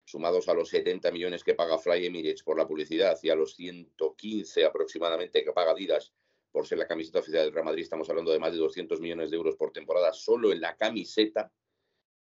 sumados 0.04 0.48
a 0.48 0.54
los 0.54 0.68
70 0.68 1.10
millones 1.10 1.42
que 1.42 1.54
paga 1.54 1.78
Fly 1.78 2.06
Emirates 2.06 2.42
por 2.42 2.58
la 2.58 2.66
publicidad 2.66 3.18
y 3.22 3.30
a 3.30 3.34
los 3.34 3.54
115 3.56 4.64
aproximadamente 4.64 5.42
que 5.42 5.52
paga 5.52 5.72
Adidas 5.72 6.12
por 6.56 6.66
ser 6.66 6.78
la 6.78 6.86
camiseta 6.86 7.18
oficial 7.18 7.44
del 7.44 7.52
Real 7.52 7.66
Madrid, 7.66 7.82
estamos 7.82 8.08
hablando 8.08 8.32
de 8.32 8.38
más 8.38 8.50
de 8.50 8.56
200 8.56 8.98
millones 8.98 9.30
de 9.30 9.36
euros 9.36 9.56
por 9.56 9.72
temporada 9.72 10.14
solo 10.14 10.52
en 10.52 10.62
la 10.62 10.74
camiseta, 10.74 11.52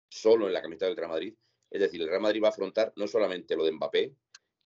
solo 0.07 0.47
en 0.47 0.53
la 0.53 0.61
camiseta 0.61 0.85
del 0.85 0.95
Real 0.95 1.09
Madrid. 1.09 1.35
Es 1.71 1.79
decir, 1.79 2.01
el 2.01 2.09
Real 2.09 2.21
Madrid 2.21 2.43
va 2.43 2.47
a 2.47 2.51
afrontar 2.51 2.91
no 2.97 3.07
solamente 3.07 3.55
lo 3.55 3.63
de 3.63 3.71
Mbappé, 3.71 4.13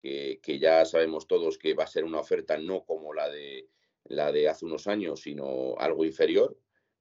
que, 0.02 0.58
ya 0.58 0.84
sabemos 0.84 1.26
todos 1.26 1.58
que 1.58 1.74
va 1.74 1.84
a 1.84 1.88
ser 1.88 2.04
una 2.04 2.20
oferta 2.20 2.56
no 2.58 2.84
como 2.84 3.12
la 3.12 3.28
de, 3.28 3.68
la 4.04 4.32
de 4.32 4.48
hace 4.48 4.64
unos 4.64 4.86
años, 4.86 5.20
sino 5.20 5.76
algo 5.78 6.04
inferior. 6.04 6.56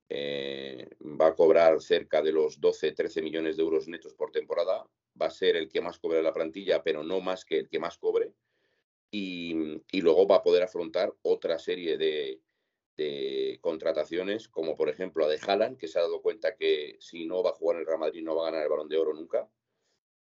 Eh, 0.09 0.89
va 1.01 1.27
a 1.27 1.35
cobrar 1.35 1.81
cerca 1.81 2.21
de 2.21 2.31
los 2.31 2.59
12, 2.59 2.91
13 2.91 3.21
millones 3.21 3.57
de 3.57 3.63
euros 3.63 3.87
netos 3.87 4.13
por 4.13 4.31
temporada. 4.31 4.85
Va 5.19 5.27
a 5.27 5.31
ser 5.31 5.55
el 5.55 5.69
que 5.69 5.81
más 5.81 5.99
cobre 5.99 6.21
la 6.21 6.33
plantilla, 6.33 6.83
pero 6.83 7.03
no 7.03 7.21
más 7.21 7.45
que 7.45 7.59
el 7.59 7.69
que 7.69 7.79
más 7.79 7.97
cobre. 7.97 8.33
Y, 9.11 9.53
luego 9.93 10.27
va 10.27 10.37
a 10.37 10.43
poder 10.43 10.63
afrontar 10.63 11.13
otra 11.21 11.59
serie 11.59 11.97
de, 11.97 12.41
de, 12.97 13.59
contrataciones, 13.61 14.47
como 14.47 14.75
por 14.75 14.89
ejemplo 14.89 15.25
la 15.25 15.31
de 15.31 15.39
Haaland, 15.45 15.77
que 15.77 15.87
se 15.87 15.99
ha 15.99 16.03
dado 16.03 16.21
cuenta 16.21 16.55
que 16.55 16.97
si 16.99 17.25
no 17.25 17.43
va 17.43 17.51
a 17.51 17.53
jugar 17.53 17.75
en 17.75 17.81
el 17.81 17.87
Real 17.87 17.99
Madrid 17.99 18.23
no 18.23 18.35
va 18.35 18.47
a 18.47 18.51
ganar 18.51 18.63
el 18.63 18.69
balón 18.69 18.89
de 18.89 18.97
oro 18.97 19.13
nunca. 19.13 19.49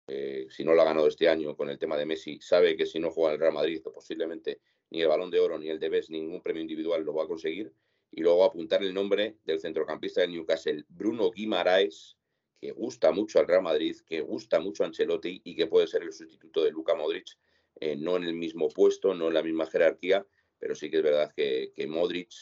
Eh, 0.08 0.46
si 0.48 0.64
no 0.64 0.72
lo 0.72 0.80
ha 0.80 0.86
ganado 0.86 1.06
este 1.06 1.28
año 1.28 1.54
con 1.54 1.68
el 1.68 1.78
tema 1.78 1.96
de 1.96 2.06
Messi, 2.06 2.40
sabe 2.40 2.76
que 2.76 2.86
si 2.86 2.98
no 2.98 3.10
juega 3.10 3.34
el 3.34 3.38
Real 3.38 3.52
Madrid, 3.52 3.82
posiblemente 3.82 4.60
ni 4.90 5.02
el 5.02 5.08
balón 5.08 5.30
de 5.30 5.38
oro 5.38 5.58
ni 5.58 5.68
el 5.68 5.78
de 5.78 5.90
Best, 5.90 6.08
ningún 6.08 6.40
premio 6.40 6.62
individual 6.62 7.04
lo 7.04 7.14
va 7.14 7.24
a 7.24 7.28
conseguir. 7.28 7.72
Y 8.10 8.22
luego 8.22 8.44
apuntar 8.44 8.82
el 8.82 8.94
nombre 8.94 9.36
del 9.44 9.60
centrocampista 9.60 10.22
del 10.22 10.32
Newcastle, 10.32 10.84
Bruno 10.88 11.30
Guimaraes, 11.30 12.16
que 12.58 12.72
gusta 12.72 13.12
mucho 13.12 13.38
al 13.38 13.46
Real 13.46 13.62
Madrid, 13.62 13.96
que 14.06 14.22
gusta 14.22 14.60
mucho 14.60 14.82
a 14.82 14.86
Ancelotti 14.86 15.42
y 15.44 15.54
que 15.54 15.66
puede 15.66 15.86
ser 15.86 16.02
el 16.02 16.12
sustituto 16.12 16.64
de 16.64 16.70
Luka 16.70 16.94
Modric, 16.94 17.38
eh, 17.78 17.94
no 17.94 18.16
en 18.16 18.24
el 18.24 18.32
mismo 18.32 18.70
puesto, 18.70 19.14
no 19.14 19.28
en 19.28 19.34
la 19.34 19.42
misma 19.42 19.66
jerarquía, 19.66 20.26
pero 20.58 20.74
sí 20.74 20.90
que 20.90 20.96
es 20.96 21.02
verdad 21.02 21.32
que, 21.36 21.72
que 21.76 21.86
Modric 21.86 22.32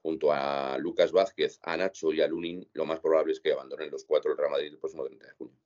junto 0.00 0.32
a 0.32 0.78
Lucas 0.78 1.10
Vázquez, 1.10 1.58
a 1.62 1.76
Nacho 1.76 2.12
y 2.12 2.20
a 2.20 2.28
Lunin, 2.28 2.66
lo 2.74 2.86
más 2.86 3.00
probable 3.00 3.32
es 3.32 3.40
que 3.40 3.52
abandonen 3.52 3.90
los 3.90 4.04
cuatro 4.04 4.30
el 4.30 4.38
Real 4.38 4.52
Madrid 4.52 4.68
el 4.68 4.78
próximo 4.78 5.04
30 5.04 5.26
de 5.26 5.32
junio. 5.32 5.65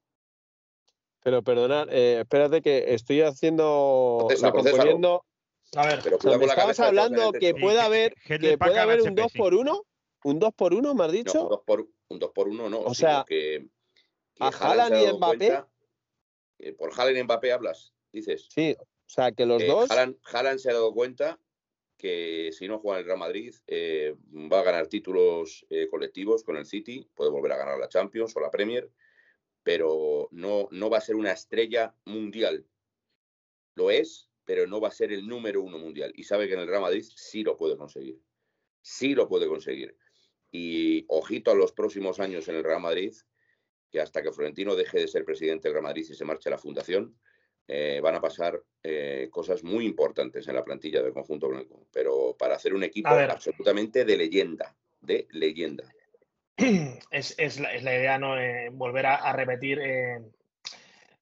Pero 1.22 1.42
perdonad, 1.42 1.88
eh, 1.90 2.20
espérate 2.20 2.62
que 2.62 2.94
estoy 2.94 3.20
haciendo. 3.20 4.18
Procesa, 4.20 4.52
componiendo. 4.52 5.24
A 5.76 5.86
ver, 5.86 6.14
o 6.14 6.20
sea, 6.20 6.38
me 6.38 6.46
estabas 6.46 6.80
hablando 6.80 7.32
que 7.32 7.54
puede 7.54 7.80
haber, 7.80 8.14
que 8.26 8.58
puede 8.58 8.78
haber 8.78 9.02
un 9.02 9.14
2 9.14 9.32
por 9.32 9.54
1 9.54 9.86
¿Un 10.22 10.38
2 10.38 10.54
por 10.54 10.74
1 10.74 10.94
me 10.94 11.04
has 11.04 11.12
dicho? 11.12 11.34
No, 11.34 11.42
un 11.42 11.48
2 11.48 11.60
por, 11.64 11.88
un 12.08 12.18
2 12.18 12.30
por 12.32 12.48
1 12.48 12.68
no. 12.68 12.80
O 12.80 12.94
sea, 12.94 13.24
que, 13.26 13.66
que 14.34 14.44
a 14.44 14.48
Haaland 14.48 14.96
y 14.96 15.12
Mbappé. 15.16 15.36
Cuenta, 15.36 15.68
eh, 16.58 16.72
por 16.72 16.92
Haaland 16.92 17.18
y 17.18 17.22
Mbappé 17.22 17.52
hablas, 17.52 17.94
dices. 18.12 18.48
Sí, 18.50 18.76
o 18.78 19.08
sea, 19.08 19.32
que 19.32 19.46
los 19.46 19.62
eh, 19.62 19.66
dos. 19.66 19.90
Haaland, 19.90 20.16
Haaland 20.24 20.58
se 20.58 20.70
ha 20.70 20.74
dado 20.74 20.92
cuenta 20.92 21.38
que 21.96 22.50
si 22.52 22.66
no 22.66 22.78
juega 22.78 22.98
en 22.98 23.00
el 23.00 23.06
Real 23.06 23.18
Madrid 23.18 23.54
eh, 23.66 24.14
va 24.50 24.60
a 24.60 24.62
ganar 24.62 24.86
títulos 24.86 25.66
eh, 25.68 25.88
colectivos 25.90 26.44
con 26.44 26.56
el 26.56 26.66
City, 26.66 27.06
puede 27.14 27.30
volver 27.30 27.52
a 27.52 27.58
ganar 27.58 27.78
la 27.78 27.88
Champions 27.88 28.34
o 28.36 28.40
la 28.40 28.50
Premier, 28.50 28.90
pero 29.62 30.28
no, 30.32 30.68
no 30.70 30.90
va 30.90 30.98
a 30.98 31.02
ser 31.02 31.16
una 31.16 31.32
estrella 31.32 31.94
mundial. 32.04 32.66
Lo 33.74 33.90
es, 33.90 34.28
pero 34.44 34.66
no 34.66 34.80
va 34.80 34.88
a 34.88 34.92
ser 34.92 35.12
el 35.12 35.26
número 35.26 35.62
uno 35.62 35.78
mundial. 35.78 36.12
Y 36.16 36.24
sabe 36.24 36.48
que 36.48 36.54
en 36.54 36.61
el 36.61 36.68
Real 36.68 36.82
Madrid 36.82 37.04
sí 37.14 37.42
lo 37.42 37.56
puede 37.56 37.76
conseguir. 37.76 38.20
Sí 38.80 39.14
lo 39.14 39.28
puede 39.28 39.46
conseguir. 39.46 39.96
Y 40.50 41.04
ojito 41.08 41.50
a 41.50 41.54
los 41.54 41.72
próximos 41.72 42.18
años 42.18 42.48
en 42.48 42.56
el 42.56 42.64
Real 42.64 42.80
Madrid, 42.80 43.14
que 43.90 44.00
hasta 44.00 44.22
que 44.22 44.32
Florentino 44.32 44.74
deje 44.74 44.98
de 44.98 45.08
ser 45.08 45.24
presidente 45.24 45.68
del 45.68 45.74
Real 45.74 45.84
Madrid 45.84 46.06
y 46.08 46.14
se 46.14 46.24
marche 46.24 46.48
a 46.48 46.52
la 46.52 46.58
fundación, 46.58 47.16
eh, 47.68 48.00
van 48.02 48.16
a 48.16 48.20
pasar 48.20 48.61
eh, 48.82 49.28
cosas 49.30 49.62
muy 49.62 49.86
importantes 49.86 50.48
en 50.48 50.56
la 50.56 50.64
plantilla 50.64 51.02
del 51.02 51.12
conjunto 51.12 51.48
blanco, 51.48 51.86
pero 51.92 52.34
para 52.36 52.56
hacer 52.56 52.74
un 52.74 52.82
equipo 52.82 53.11
absolutamente 53.11 54.04
de 54.04 54.16
leyenda, 54.16 54.76
de 55.00 55.28
leyenda. 55.30 55.84
Es, 57.11 57.34
es, 57.38 57.58
la, 57.58 57.72
es 57.72 57.82
la, 57.82 57.94
idea, 57.94 58.18
¿no? 58.18 58.38
Eh, 58.38 58.68
volver 58.72 59.06
a, 59.06 59.16
a 59.16 59.32
repetir. 59.32 59.80
Eh, 59.82 60.18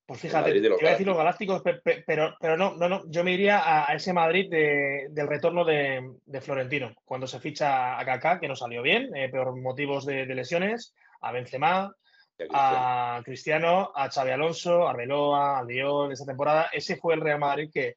pues 0.05 0.21
fíjate, 0.21 0.53
te 0.53 0.67
iba 0.67 0.77
a 0.89 0.93
decir 0.93 1.07
los 1.07 1.19
galácticos, 1.19 1.63
pero, 2.07 2.35
pero 2.41 2.57
no, 2.57 2.75
no, 2.77 2.89
no, 2.89 3.03
yo 3.11 3.23
me 3.23 3.33
iría 3.33 3.59
a, 3.59 3.91
a 3.91 3.95
ese 3.95 4.15
Madrid 4.15 4.49
de, 4.51 5.09
del 5.11 5.29
retorno 5.29 5.67
de, 5.67 6.15
de, 6.25 6.41
Florentino, 6.41 6.95
cuando 7.05 7.27
se 7.27 7.41
ficha 7.41 7.99
a 7.99 8.05
Kaká, 8.07 8.41
que 8.41 8.49
no 8.49 8.57
salió 8.57 8.81
bien, 8.81 9.15
eh, 9.15 9.29
por 9.29 9.55
motivos 9.61 10.07
de, 10.07 10.25
de 10.25 10.35
lesiones, 10.35 10.95
a 11.21 11.31
Benzema, 11.31 11.95
a 12.55 13.21
Cristiano, 13.23 13.93
a 13.95 14.11
Xavi 14.11 14.31
Alonso, 14.31 14.87
a 14.87 14.93
Arbeloa, 14.93 15.59
a 15.59 15.65
Lyon 15.65 16.13
esta 16.13 16.25
temporada. 16.25 16.71
Ese 16.73 16.97
fue 16.97 17.13
el 17.13 17.21
Real 17.21 17.39
Madrid 17.39 17.69
que, 17.71 17.97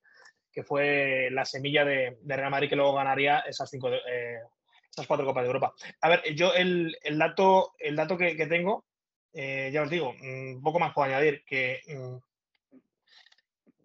que 0.51 0.63
fue 0.63 1.29
la 1.31 1.45
semilla 1.45 1.85
de, 1.85 2.17
de, 2.21 2.35
Real 2.35 2.51
Madrid 2.51 2.69
que 2.69 2.75
luego 2.75 2.93
ganaría 2.93 3.39
esas 3.39 3.69
cinco, 3.69 3.89
eh, 3.89 4.39
esas 4.91 5.07
cuatro 5.07 5.25
Copas 5.25 5.43
de 5.43 5.47
Europa. 5.47 5.73
A 6.01 6.09
ver, 6.09 6.35
yo 6.35 6.53
el, 6.53 6.97
el 7.03 7.17
dato, 7.17 7.73
el 7.79 7.95
dato 7.95 8.17
que, 8.17 8.35
tengo, 8.47 8.85
eh, 9.33 9.69
ya 9.73 9.83
os 9.83 9.89
digo, 9.89 10.09
un 10.09 10.57
mm, 10.57 10.61
poco 10.61 10.79
más 10.79 10.93
puedo 10.93 11.07
añadir 11.07 11.43
que 11.45 11.81
mmm, 11.87 12.17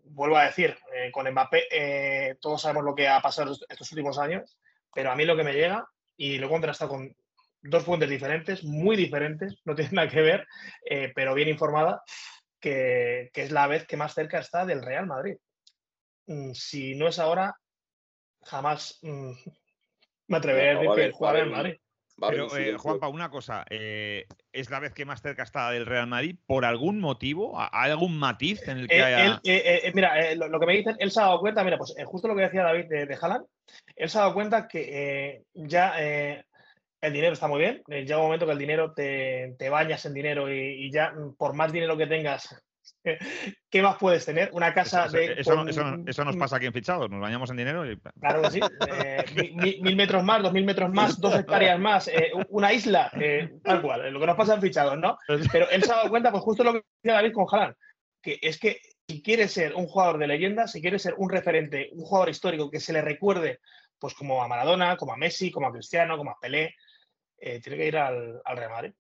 vuelvo 0.05 0.37
a 0.37 0.47
decir, 0.47 0.77
eh, 0.95 1.11
con 1.13 1.31
Mbappé 1.31 1.65
eh, 1.71 2.37
todos 2.41 2.63
sabemos 2.63 2.85
lo 2.85 2.95
que 2.95 3.09
ha 3.09 3.21
pasado 3.23 3.57
estos 3.69 3.93
últimos 3.93 4.19
años, 4.19 4.59
pero 4.93 5.11
a 5.11 5.17
mí 5.17 5.25
lo 5.25 5.37
que 5.37 5.45
me 5.45 5.53
llega, 5.53 5.89
y 6.17 6.39
lo 6.39 6.47
he 6.47 6.51
contrastado 6.51 6.91
con 6.91 7.15
dos 7.63 7.85
fuentes 7.85 8.09
diferentes, 8.09 8.65
muy 8.65 8.97
diferentes, 8.97 9.57
no 9.65 9.75
tienen 9.75 9.95
nada 9.95 10.09
que 10.09 10.23
ver, 10.23 10.47
pero 11.15 11.35
bien 11.35 11.49
informada, 11.49 12.03
que, 12.61 13.31
que, 13.33 13.43
es 13.43 13.51
la 13.51 13.67
vez 13.67 13.87
que 13.87 13.97
más 13.97 14.15
cerca 14.15 14.39
está 14.39 14.65
del 14.65 14.83
Real 14.83 15.07
Madrid. 15.07 15.37
Mm, 16.27 16.53
si 16.55 16.95
no 16.95 17.09
es 17.09 17.19
ahora, 17.19 17.57
jamás 18.43 18.99
mm, 19.03 19.33
me 20.29 20.39
atreveré 20.39 20.75
no, 20.75 20.81
a 20.93 20.97
decir 20.97 20.97
vale, 20.97 21.13
que 21.13 21.25
vale, 21.25 21.41
en 21.41 21.51
Madrid. 21.51 21.77
Pero, 22.19 22.57
eh, 22.57 22.77
Juanpa, 22.79 23.09
una 23.09 23.29
cosa, 23.29 23.65
eh, 23.69 24.27
¿es 24.51 24.71
la 24.71 24.81
vez 24.81 24.95
que 24.95 25.05
más 25.05 25.21
cerca 25.21 25.43
está 25.43 25.71
del 25.71 25.85
Real 25.85 26.07
Madrid 26.07 26.37
por 26.47 26.65
algún 26.65 26.99
motivo? 26.99 27.55
¿Hay 27.57 27.91
algún 27.91 28.19
matiz 28.19 28.67
en 28.67 28.79
el 28.79 28.89
que 28.89 28.99
eh, 28.99 29.03
haya...? 29.03 29.41
Él, 29.45 29.93
mira, 29.95 30.35
lo, 30.35 30.49
lo, 30.49 30.59
que 30.59 30.67
me 30.67 30.77
dicen, 30.77 30.97
él 30.99 31.11
se 31.11 31.21
ha 31.21 31.25
dado 31.25 31.41
cuenta, 31.41 31.63
mira, 31.63 31.77
pues 31.77 31.95
justo 32.07 32.29
lo 32.29 32.35
que 32.35 32.43
decía 32.43 32.63
David 32.63 32.87
de, 32.89 33.07
de 33.07 33.19
Haaland, 33.21 33.45
él 33.95 34.09
se 34.09 34.17
ha 34.17 34.23
dado 34.23 34.35
cuenta 34.35 34.67
que 34.67 35.43
ya 35.53 35.99
el 35.99 37.13
dinero 37.13 37.35
está 37.35 37.49
muy 37.49 37.61
bien. 37.61 37.83
Llega 37.87 38.17
un 38.17 38.25
momento 38.25 38.47
que 38.47 38.53
el 38.53 38.59
dinero 38.59 38.95
te, 38.95 39.55
te 39.59 39.69
bañas 39.69 40.07
en 40.07 40.15
dinero 40.15 40.51
y, 40.51 40.87
y, 40.87 40.91
ya 40.91 41.13
por 41.37 41.55
más 41.55 41.71
dinero 41.71 41.99
que 41.99 42.07
tengas, 42.07 42.63
¿qué 43.71 43.83
más 43.83 43.97
puedes 43.99 44.25
tener? 44.25 44.51
Una 44.53 44.75
casa 44.75 45.07
eso, 45.07 45.17
de. 45.17 45.41
Eso, 45.41 45.55
con, 45.55 45.69
eso, 45.69 45.83
eso, 46.07 46.25
nos 46.25 46.37
pasa 46.37 46.57
aquí 46.57 46.67
en 46.67 46.73
Fichados, 46.73 47.11
nos 47.11 47.21
bañamos 47.21 47.51
en 47.51 47.57
dinero 47.57 47.91
y. 47.91 47.99
Claro 48.21 48.43
que 48.43 48.51
sí. 48.51 48.61
Eh, 48.89 49.25
mil, 49.55 49.83
mil, 49.83 49.97
metros 49.97 50.25
más, 50.25 50.43
dos 50.43 50.53
mil 50.53 50.65
metros 50.65 50.93
más, 50.93 51.21
dos 51.21 51.35
hectáreas 51.35 51.79
más, 51.79 52.09
eh, 52.09 52.33
una 52.49 52.73
isla, 52.73 53.11
eh, 53.21 53.59
tal 53.63 53.83
cual, 53.83 54.13
lo 54.13 54.21
que 54.21 54.27
nos 54.27 54.37
pasa 54.37 54.55
en 54.55 54.63
Fichados, 54.63 54.99
¿no? 54.99 55.19
Pero 55.53 55.69
él 55.71 55.83
se 55.83 55.93
ha 55.93 55.97
dado 55.97 56.11
cuenta, 56.11 56.31
pues 56.31 56.43
justo 56.43 56.65
lo 56.65 56.73
que 56.75 56.83
decía 57.03 57.17
David 57.17 57.33
con 57.33 57.47
Haaland, 57.51 57.75
que 58.23 58.39
es 58.43 58.59
que 58.59 58.81
si 59.09 59.23
quiere 59.23 59.49
ser 59.49 59.75
un 59.75 59.87
jugador 59.87 60.19
de 60.19 60.27
leyenda, 60.27 60.67
si 60.67 60.81
quiere 60.81 60.99
ser 60.99 61.15
un 61.17 61.31
referente, 61.31 61.91
un 61.93 62.05
jugador 62.05 62.29
histórico 62.29 62.71
que 62.71 62.81
se 62.81 62.93
le 62.93 63.03
recuerde, 63.03 63.61
pues 63.99 64.15
como 64.15 64.43
a 64.43 64.49
Maradona, 64.49 64.97
como 64.97 65.13
a 65.13 65.17
Messi, 65.17 65.51
como 65.51 65.69
a 65.69 65.73
Cristiano, 65.73 66.17
como 66.17 66.33
a 66.33 66.39
Pelé, 66.41 66.75
eh, 67.39 67.61
tiene 67.61 67.79
que 67.79 67.87
ir 67.87 67.97
al, 67.97 68.41
al, 68.45 68.57
Real 68.57 68.71
Madrid. 68.71 68.93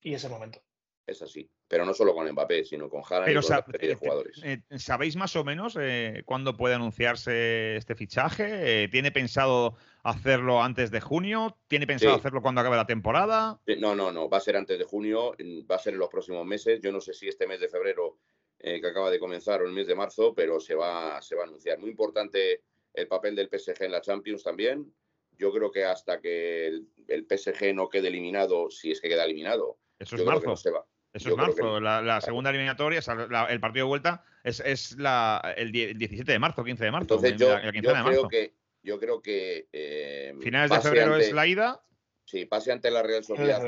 Y 0.00 0.14
ese 0.14 0.28
momento. 0.28 0.60
Es 1.06 1.22
así. 1.22 1.48
Pero 1.68 1.84
no 1.84 1.94
solo 1.94 2.14
con 2.14 2.30
Mbappé, 2.30 2.64
sino 2.64 2.88
con 2.88 3.02
Haaland 3.02 3.26
Pero 3.26 3.40
y 3.40 3.42
con 3.42 3.72
serie 3.72 3.88
de 3.88 3.94
jugadores. 3.96 4.40
Eh, 4.44 4.60
¿Sabéis 4.78 5.16
más 5.16 5.34
o 5.34 5.42
menos 5.42 5.76
eh, 5.80 6.22
cuándo 6.24 6.56
puede 6.56 6.76
anunciarse 6.76 7.76
este 7.76 7.96
fichaje? 7.96 8.84
Eh, 8.84 8.88
¿Tiene 8.88 9.10
pensado 9.10 9.76
hacerlo 10.04 10.62
antes 10.62 10.92
de 10.92 11.00
junio? 11.00 11.58
¿Tiene 11.66 11.86
pensado 11.86 12.14
sí. 12.14 12.20
hacerlo 12.20 12.40
cuando 12.40 12.60
acabe 12.60 12.76
la 12.76 12.86
temporada? 12.86 13.60
No, 13.78 13.96
no, 13.96 14.12
no. 14.12 14.28
Va 14.28 14.38
a 14.38 14.40
ser 14.40 14.56
antes 14.56 14.78
de 14.78 14.84
junio. 14.84 15.34
Va 15.68 15.76
a 15.76 15.80
ser 15.80 15.94
en 15.94 15.98
los 15.98 16.08
próximos 16.08 16.46
meses. 16.46 16.80
Yo 16.80 16.92
no 16.92 17.00
sé 17.00 17.12
si 17.12 17.26
este 17.26 17.48
mes 17.48 17.58
de 17.58 17.68
febrero 17.68 18.18
que 18.58 18.86
acaba 18.86 19.10
de 19.10 19.18
comenzar 19.18 19.60
o 19.62 19.66
el 19.66 19.72
mes 19.72 19.86
de 19.86 19.94
marzo, 19.94 20.34
pero 20.34 20.58
se 20.60 20.74
va, 20.74 21.20
se 21.20 21.36
va 21.36 21.42
a 21.42 21.46
anunciar. 21.46 21.78
Muy 21.78 21.90
importante 21.90 22.62
el 22.94 23.06
papel 23.06 23.34
del 23.36 23.48
PSG 23.48 23.82
en 23.82 23.92
la 23.92 24.00
Champions 24.00 24.42
también 24.42 24.92
yo 25.38 25.52
creo 25.52 25.70
que 25.70 25.84
hasta 25.84 26.20
que 26.20 26.66
el, 26.66 26.88
el, 27.08 27.26
PSG 27.26 27.74
no 27.74 27.88
quede 27.88 28.08
eliminado, 28.08 28.70
si 28.70 28.90
es 28.90 29.00
que 29.00 29.08
queda 29.08 29.24
eliminado, 29.24 29.78
eso 29.98 30.16
es 30.16 30.24
marzo. 30.24 30.46
No 30.46 30.56
se 30.56 30.70
va. 30.70 30.84
Eso 31.16 31.30
es 31.30 31.36
marzo. 31.36 31.80
La, 31.80 32.20
segunda 32.20 32.50
eliminatoria, 32.50 33.00
el 33.48 33.60
partido 33.60 33.86
de 33.86 33.88
vuelta, 33.88 34.24
es, 34.44 34.60
el, 34.60 35.72
17 35.72 36.30
de 36.30 36.38
marzo, 36.38 36.62
15 36.62 36.84
de 36.84 36.90
marzo. 36.90 37.14
Entonces, 37.14 37.36
yo, 37.36 37.56
creo 38.04 38.28
que. 38.28 38.54
Yo 38.82 39.00
creo 39.00 39.20
que 39.20 39.66
eh, 39.72 40.32
Finales 40.40 40.70
de 40.70 40.80
febrero 40.80 41.16
es 41.16 41.32
la 41.32 41.46
ida. 41.46 41.82
Sí, 42.24 42.44
pase 42.44 42.70
ante 42.70 42.90
la 42.90 43.02
Real 43.02 43.24
Sociedad. 43.24 43.60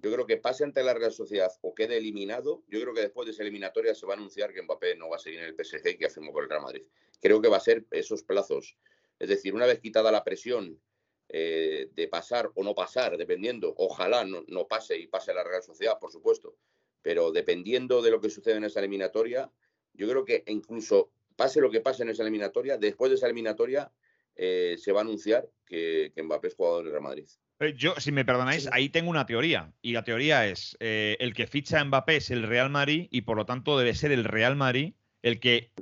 Yo 0.00 0.12
creo 0.12 0.26
que 0.26 0.36
pase 0.36 0.64
ante 0.64 0.82
la 0.82 0.94
Real 0.94 1.12
Sociedad 1.12 1.50
o 1.60 1.74
quede 1.74 1.98
eliminado. 1.98 2.62
Yo 2.68 2.80
creo 2.80 2.94
que 2.94 3.00
después 3.00 3.26
de 3.26 3.32
esa 3.32 3.42
eliminatoria 3.42 3.94
se 3.94 4.06
va 4.06 4.14
a 4.14 4.16
anunciar 4.16 4.52
que 4.52 4.62
Mbappé 4.62 4.96
no 4.96 5.08
va 5.08 5.16
a 5.16 5.18
seguir 5.18 5.40
en 5.40 5.46
el 5.46 5.54
PSG 5.54 5.88
y 5.88 5.96
que 5.96 6.06
hacemos 6.06 6.32
con 6.32 6.44
el 6.44 6.50
Real 6.50 6.62
Madrid. 6.62 6.82
Creo 7.20 7.40
que 7.40 7.48
va 7.48 7.58
a 7.58 7.60
ser 7.60 7.84
esos 7.90 8.22
plazos. 8.22 8.76
Es 9.18 9.28
decir, 9.28 9.54
una 9.54 9.66
vez 9.66 9.80
quitada 9.80 10.12
la 10.12 10.24
presión 10.24 10.80
eh, 11.28 11.90
de 11.94 12.08
pasar 12.08 12.50
o 12.54 12.64
no 12.64 12.74
pasar, 12.74 13.16
dependiendo, 13.16 13.74
ojalá 13.76 14.24
no, 14.24 14.44
no, 14.48 14.66
pase 14.66 14.98
y 14.98 15.06
pase 15.06 15.30
a 15.30 15.34
la 15.34 15.44
Real 15.44 15.62
Sociedad, 15.62 15.98
por 15.98 16.10
supuesto, 16.10 16.56
pero 17.02 17.32
dependiendo 17.32 18.02
de 18.02 18.10
lo 18.10 18.20
que 18.20 18.30
sucede 18.30 18.56
en 18.56 18.64
esa 18.64 18.80
eliminatoria, 18.80 19.50
yo 19.94 20.08
creo 20.08 20.24
que 20.24 20.44
incluso 20.46 21.10
pase 21.36 21.60
lo 21.60 21.70
que 21.70 21.80
pase 21.80 22.02
en 22.02 22.10
esa 22.10 22.22
eliminatoria, 22.22 22.78
después 22.78 23.10
de 23.10 23.16
esa 23.16 23.26
eliminatoria 23.26 23.92
eh, 24.36 24.76
se 24.78 24.92
va 24.92 25.00
a 25.00 25.02
anunciar 25.02 25.48
que, 25.66 26.12
que 26.14 26.22
Mbappé 26.22 26.48
es 26.48 26.54
jugador 26.54 26.84
del 26.84 26.92
Real 26.92 27.02
Madrid. 27.02 27.28
Eh, 27.60 27.74
yo, 27.76 27.94
si 27.98 28.12
me 28.12 28.24
perdonáis, 28.24 28.68
ahí 28.72 28.88
tengo 28.88 29.10
una 29.10 29.26
teoría. 29.26 29.72
Y 29.82 29.92
la 29.92 30.04
teoría 30.04 30.46
es: 30.46 30.76
el 30.78 31.34
que 31.34 31.48
ficha 31.48 31.80
a 31.80 31.84
Mbappé 31.84 32.16
es 32.16 32.30
el 32.30 32.44
Real 32.44 32.70
Madrid 32.70 33.08
y 33.10 33.22
por 33.22 33.36
lo 33.36 33.46
tanto 33.46 33.76
debe 33.76 33.94
ser 33.94 34.12
el 34.12 34.24
Real 34.24 34.54
Madrid 34.54 34.94
el 35.22 35.40
que, 35.40 35.72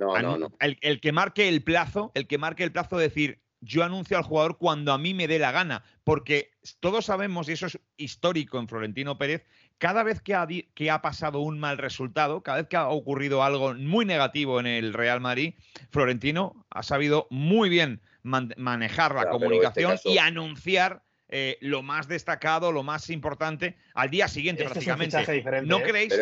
El, 0.59 0.99
que 0.99 1.11
marque 1.11 1.47
el 1.47 1.63
plazo, 1.63 2.11
el 2.15 2.27
que 2.27 2.37
marque 2.37 2.63
el 2.63 2.71
plazo 2.71 2.97
de 2.97 3.03
decir, 3.03 3.41
yo 3.61 3.83
anuncio 3.83 4.17
al 4.17 4.23
jugador 4.23 4.57
cuando 4.57 4.93
a 4.93 4.97
mí 4.97 5.13
me 5.13 5.27
dé 5.27 5.39
la 5.39 5.51
gana, 5.51 5.83
porque 6.03 6.51
todos 6.79 7.05
sabemos, 7.05 7.49
y 7.49 7.53
eso 7.53 7.67
es 7.67 7.79
histórico 7.97 8.59
en 8.59 8.67
Florentino 8.67 9.17
Pérez, 9.17 9.45
cada 9.77 10.03
vez 10.03 10.21
que 10.21 10.33
ha, 10.33 10.47
que 10.47 10.91
ha 10.91 11.01
pasado 11.01 11.39
un 11.39 11.59
mal 11.59 11.77
resultado, 11.77 12.41
cada 12.43 12.59
vez 12.59 12.67
que 12.67 12.77
ha 12.77 12.87
ocurrido 12.87 13.43
algo 13.43 13.73
muy 13.75 14.05
negativo 14.05 14.59
en 14.59 14.67
el 14.67 14.93
Real 14.93 15.21
Madrid, 15.21 15.55
Florentino 15.91 16.65
ha 16.69 16.83
sabido 16.83 17.27
muy 17.29 17.69
bien 17.69 18.01
manejar 18.23 19.15
la 19.15 19.21
este 19.21 19.31
comunicación 19.31 19.97
y 20.03 20.17
anunciar 20.17 21.03
eh, 21.29 21.57
lo 21.59 21.83
más 21.83 22.07
destacado, 22.07 22.71
lo 22.71 22.83
más 22.83 23.09
importante 23.09 23.75
al 23.95 24.09
día 24.09 24.29
siguiente 24.29 24.63
prácticamente. 24.63 25.17
¿No 25.65 25.81
creéis, 25.81 26.13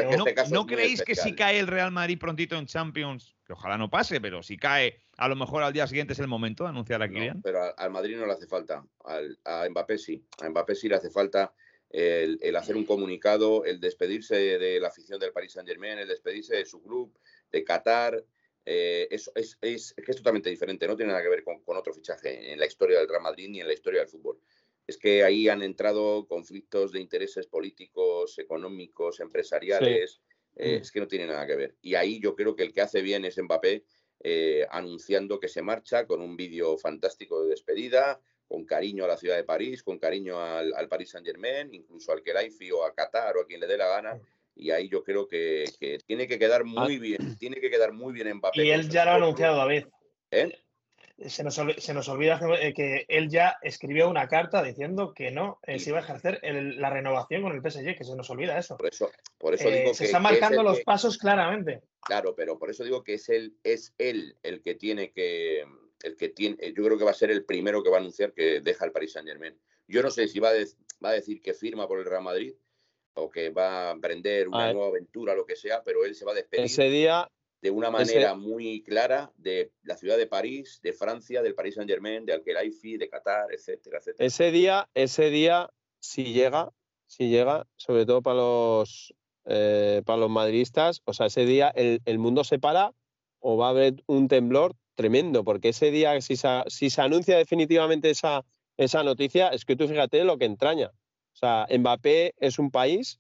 no, 0.49 0.66
creéis 0.66 1.03
que 1.03 1.14
si 1.14 1.36
cae 1.36 1.60
el 1.60 1.68
Real 1.68 1.91
Madrid 1.91 2.18
prontito 2.18 2.56
en 2.58 2.66
Champions, 2.66 3.36
que 3.45 3.53
ojalá 3.53 3.78
no 3.78 3.88
pase, 3.88 4.20
pero 4.20 4.41
si 4.41 4.58
cae, 4.58 5.03
a 5.18 5.28
lo 5.28 5.36
mejor 5.36 5.62
al 5.62 5.74
día 5.74 5.86
siguiente 5.86 6.14
es 6.14 6.20
el 6.20 6.28
momento 6.28 6.64
de 6.64 6.72
anunciar 6.72 7.03
a 7.03 7.08
Kylian? 7.08 7.43
pero 7.43 7.78
al 7.78 7.91
Madrid 7.91 8.18
no 8.18 8.26
le 8.26 8.34
hace 8.34 8.47
falta, 8.47 8.84
a 9.43 9.70
Mbappé 9.70 9.99
sí, 9.99 10.26
a 10.41 10.49
Mbappé 10.49 10.74
sí 10.74 10.89
le 10.89 10.95
hace 10.95 11.12
falta 11.12 11.53
el, 11.91 12.56
hacer 12.56 12.76
un 12.76 12.86
comunicado, 12.86 13.64
el 13.64 13.80
despedirse 13.80 14.36
de 14.36 14.80
la 14.80 14.88
afición 14.88 15.20
del 15.20 15.32
Paris 15.32 15.53
Saint 15.53 15.70
Germain, 15.70 15.99
el 15.99 16.08
despedirse 16.08 16.56
de 16.56 16.66
su 16.66 16.82
club, 16.82 17.16
de 17.51 17.64
Qatar, 17.64 18.24
eh, 18.66 19.08
es, 19.12 19.32
es, 19.36 19.60
es, 19.62 19.93
totalmente 20.18 20.49
diferente, 20.49 20.88
no 20.88 20.95
tiene 20.95 21.12
nada 21.12 21.22
que 21.22 21.30
ver 21.30 21.43
con, 21.43 21.62
con, 21.62 21.78
otro 21.78 21.93
fichaje 21.93 22.51
en 22.51 22.60
la 22.60 22.66
historia 22.66 22.97
del 22.97 23.08
Real 23.08 23.22
Madrid 23.22 23.47
ni 23.47 23.62
en 23.62 23.68
la 23.68 23.74
historia 23.74 23.99
del 23.99 24.10
fútbol 24.10 24.39
es 24.88 24.97
que 24.97 25.23
ahí 25.23 25.49
han 25.49 25.63
entrado 25.63 26.27
conflictos 26.27 26.91
de 26.91 26.99
intereses 26.99 27.47
políticos, 27.47 28.38
económicos, 28.38 29.19
empresariales, 29.19 30.21
eh, 30.55 30.77
mm. 30.77 30.81
es 30.81 30.91
que 30.91 30.99
no 30.99 31.07
tiene 31.07 31.27
nada 31.27 31.47
que 31.47 31.55
ver. 31.55 31.75
Y 31.81 31.95
ahí 31.95 32.19
yo 32.19 32.36
creo 32.36 32.55
que 32.55 32.63
el 32.63 32.73
que 32.73 32.81
hace 32.81 33.01
bien 33.01 33.25
es 33.25 33.38
Mbappé 33.38 33.83
eh, 34.23 34.65
anunciando 34.69 35.39
que 35.39 35.47
se 35.47 35.61
marcha 35.61 36.05
con 36.05 36.21
un 36.21 36.38
vídeo 36.38 36.77
fantástico 36.77 37.43
de 37.43 37.49
despedida, 37.49 38.19
con 38.47 38.65
cariño 38.65 39.05
a 39.05 39.07
la 39.07 39.17
ciudad 39.17 39.36
de 39.36 39.43
París, 39.43 39.83
con 39.83 39.97
cariño 39.97 40.39
al, 40.39 40.73
al 40.75 40.88
Paris 40.88 41.09
Saint 41.11 41.25
Germain, 41.25 41.73
incluso 41.73 42.11
al 42.11 42.21
Kelaifi 42.21 42.71
o 42.71 42.86
a 42.86 42.93
Qatar 42.93 43.38
o 43.38 43.41
a 43.41 43.45
quien 43.45 43.59
le 43.59 43.67
dé 43.67 43.77
la 43.77 43.88
gana. 43.88 44.19
Y 44.55 44.71
ahí 44.71 44.88
yo 44.88 45.03
creo 45.03 45.27
que, 45.27 45.65
tiene 46.05 46.27
que 46.27 46.39
quedar 46.39 46.61
ah. 46.61 46.63
muy 46.63 46.97
bien, 46.97 47.38
tiene 47.38 47.59
que 47.59 47.69
quedar 47.69 47.91
muy 47.91 48.13
bien 48.13 48.33
Mbappé. 48.36 48.63
Y 48.63 48.71
él 48.71 48.89
ya 48.89 49.05
lo 49.05 49.11
ha 49.11 49.15
anunciado, 49.15 49.57
David. 49.57 49.86
¿Eh? 50.31 50.64
Se 51.18 51.43
nos, 51.43 51.55
se 51.55 51.93
nos 51.93 52.09
olvida 52.09 52.39
eh, 52.59 52.74
que 52.74 53.05
él 53.07 53.30
ya 53.30 53.57
escribió 53.61 54.09
una 54.09 54.28
carta 54.28 54.61
diciendo 54.61 55.13
que 55.13 55.32
no 55.32 55.59
eh, 55.63 55.80
se 55.80 55.91
iba 55.91 55.99
a 55.99 56.01
ejercer 56.01 56.39
la 56.43 56.89
renovación 56.89 57.41
con 57.41 57.53
el 57.53 57.61
PSG, 57.61 57.97
que 57.97 58.03
se 58.03 58.16
nos 58.16 58.30
olvida 58.30 58.57
eso. 58.57 58.78
Por 58.78 58.88
eso, 58.88 59.11
por 59.38 59.53
eso 59.53 59.70
digo 59.70 59.93
se 59.93 60.05
están 60.05 60.24
marcando 60.24 60.61
los 60.63 60.82
pasos 60.82 61.18
claramente. 61.18 61.82
Claro, 62.01 62.36
pero 62.36 62.59
por 62.59 62.70
eso 62.70 62.84
digo 62.84 63.03
que 63.03 63.16
es 63.16 63.30
él, 63.30 63.55
es 63.63 63.93
él 63.97 64.36
el 64.43 64.61
que 64.61 64.76
tiene 64.76 65.11
que, 65.11 65.66
el 66.03 66.18
que 66.18 66.30
tiene, 66.30 66.57
yo 66.74 66.84
creo 66.84 66.97
que 66.97 67.05
va 67.05 67.11
a 67.11 67.16
ser 67.16 67.32
el 67.32 67.45
primero 67.45 67.82
que 67.82 67.89
va 67.89 67.97
a 67.97 68.01
anunciar 68.01 68.34
que 68.34 68.59
deja 68.61 68.86
el 68.86 68.91
Paris 68.91 69.13
Saint 69.13 69.28
Germain. 69.28 69.57
Yo 69.88 70.01
no 70.01 70.11
sé 70.11 70.28
si 70.28 70.39
va 70.39 70.49
a, 70.49 70.53
va 71.03 71.09
a 71.09 71.13
decir 71.13 71.41
que 71.41 71.53
firma 71.53 71.88
por 71.88 71.99
el 71.99 72.05
Real 72.05 72.24
Madrid 72.24 72.53
o 73.13 73.30
que 73.30 73.49
va 73.49 73.89
a 73.89 73.91
emprender 73.93 74.49
una 74.49 74.74
nueva 74.74 74.89
aventura, 74.89 75.36
lo 75.36 75.45
que 75.45 75.55
sea, 75.55 75.82
pero 75.84 76.03
él 76.03 76.16
se 76.16 76.26
va 76.26 76.34
a 76.34 76.36
despedir. 76.36 76.66
Ese 76.66 76.89
día, 76.89 77.30
de 77.66 77.72
una 77.72 77.89
manera 77.89 78.36
muy 78.36 78.84
clara 78.84 79.32
de 79.38 79.72
la 79.82 79.97
ciudad 79.97 80.18
de 80.18 80.28
París, 80.28 80.80
de 80.84 80.93
Francia, 80.93 81.41
del 81.41 81.55
Paris 81.55 81.74
Saint 81.74 81.89
Germain, 81.89 82.24
de 82.24 82.34
Alqueraifi, 82.34 82.95
de 82.97 83.09
Qatar, 83.09 83.51
etcétera, 83.51 83.97
etcétera. 83.97 84.24
Ese 84.24 84.51
día, 84.51 84.88
ese 84.93 85.32
día, 85.32 85.72
si 85.99 86.26
llega, 86.26 86.70
si 87.07 87.28
llega, 87.30 87.66
sobre 87.76 88.05
todo 88.05 88.22
para 88.22 88.38
los 88.38 89.16
eh, 89.45 90.03
para 90.05 90.20
los 90.20 90.30
madridistas, 90.30 91.01
o 91.05 91.13
sea, 91.13 91.26
ese 91.26 91.47
día 91.47 91.70
el, 91.70 92.20
mundo 92.20 92.43
se 92.43 92.59
para 92.59 92.91
o 93.39 93.57
va 93.57 93.66
a 93.66 93.70
haber 93.72 93.95
un 94.05 94.28
temblor 94.28 94.76
tremendo, 94.93 95.43
porque 95.43 95.70
ese 95.70 95.89
día, 95.89 96.22
si 96.22 96.36
se, 96.36 96.47
si 96.68 96.91
se 96.91 97.01
anuncia 97.01 97.36
definitivamente 97.36 98.11
esa, 98.11 98.45
esa 98.78 99.01
noticia, 99.01 99.47
es 99.47 99.66
que 99.66 99.76
tú 99.76 99.88
fíjate 99.88 100.24
lo 100.24 100.38
que 100.38 100.45
entraña. 100.45 100.91
O 101.34 101.36
sea, 101.36 101.66
Mbappé 101.76 102.36
es 102.38 102.59
un 102.59 102.70
país 102.70 103.20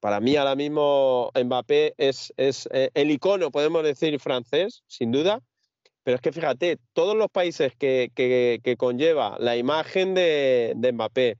para 0.00 0.20
mí 0.20 0.36
ahora 0.36 0.54
mismo 0.54 1.30
Mbappé 1.34 1.94
es, 1.96 2.32
eh, 2.36 2.90
el 2.94 3.10
icono, 3.10 3.50
podemos 3.50 3.82
decir, 3.82 4.18
francés, 4.20 4.82
sin 4.86 5.12
duda. 5.12 5.40
Pero 6.04 6.16
es 6.16 6.20
que 6.20 6.32
fíjate, 6.32 6.78
todos 6.92 7.16
los 7.16 7.28
países 7.30 7.74
que, 7.76 8.10
conlleva 8.76 9.36
la 9.38 9.56
imagen 9.56 10.14
de, 10.14 10.72
de 10.76 10.92
Mbappé, 10.92 11.36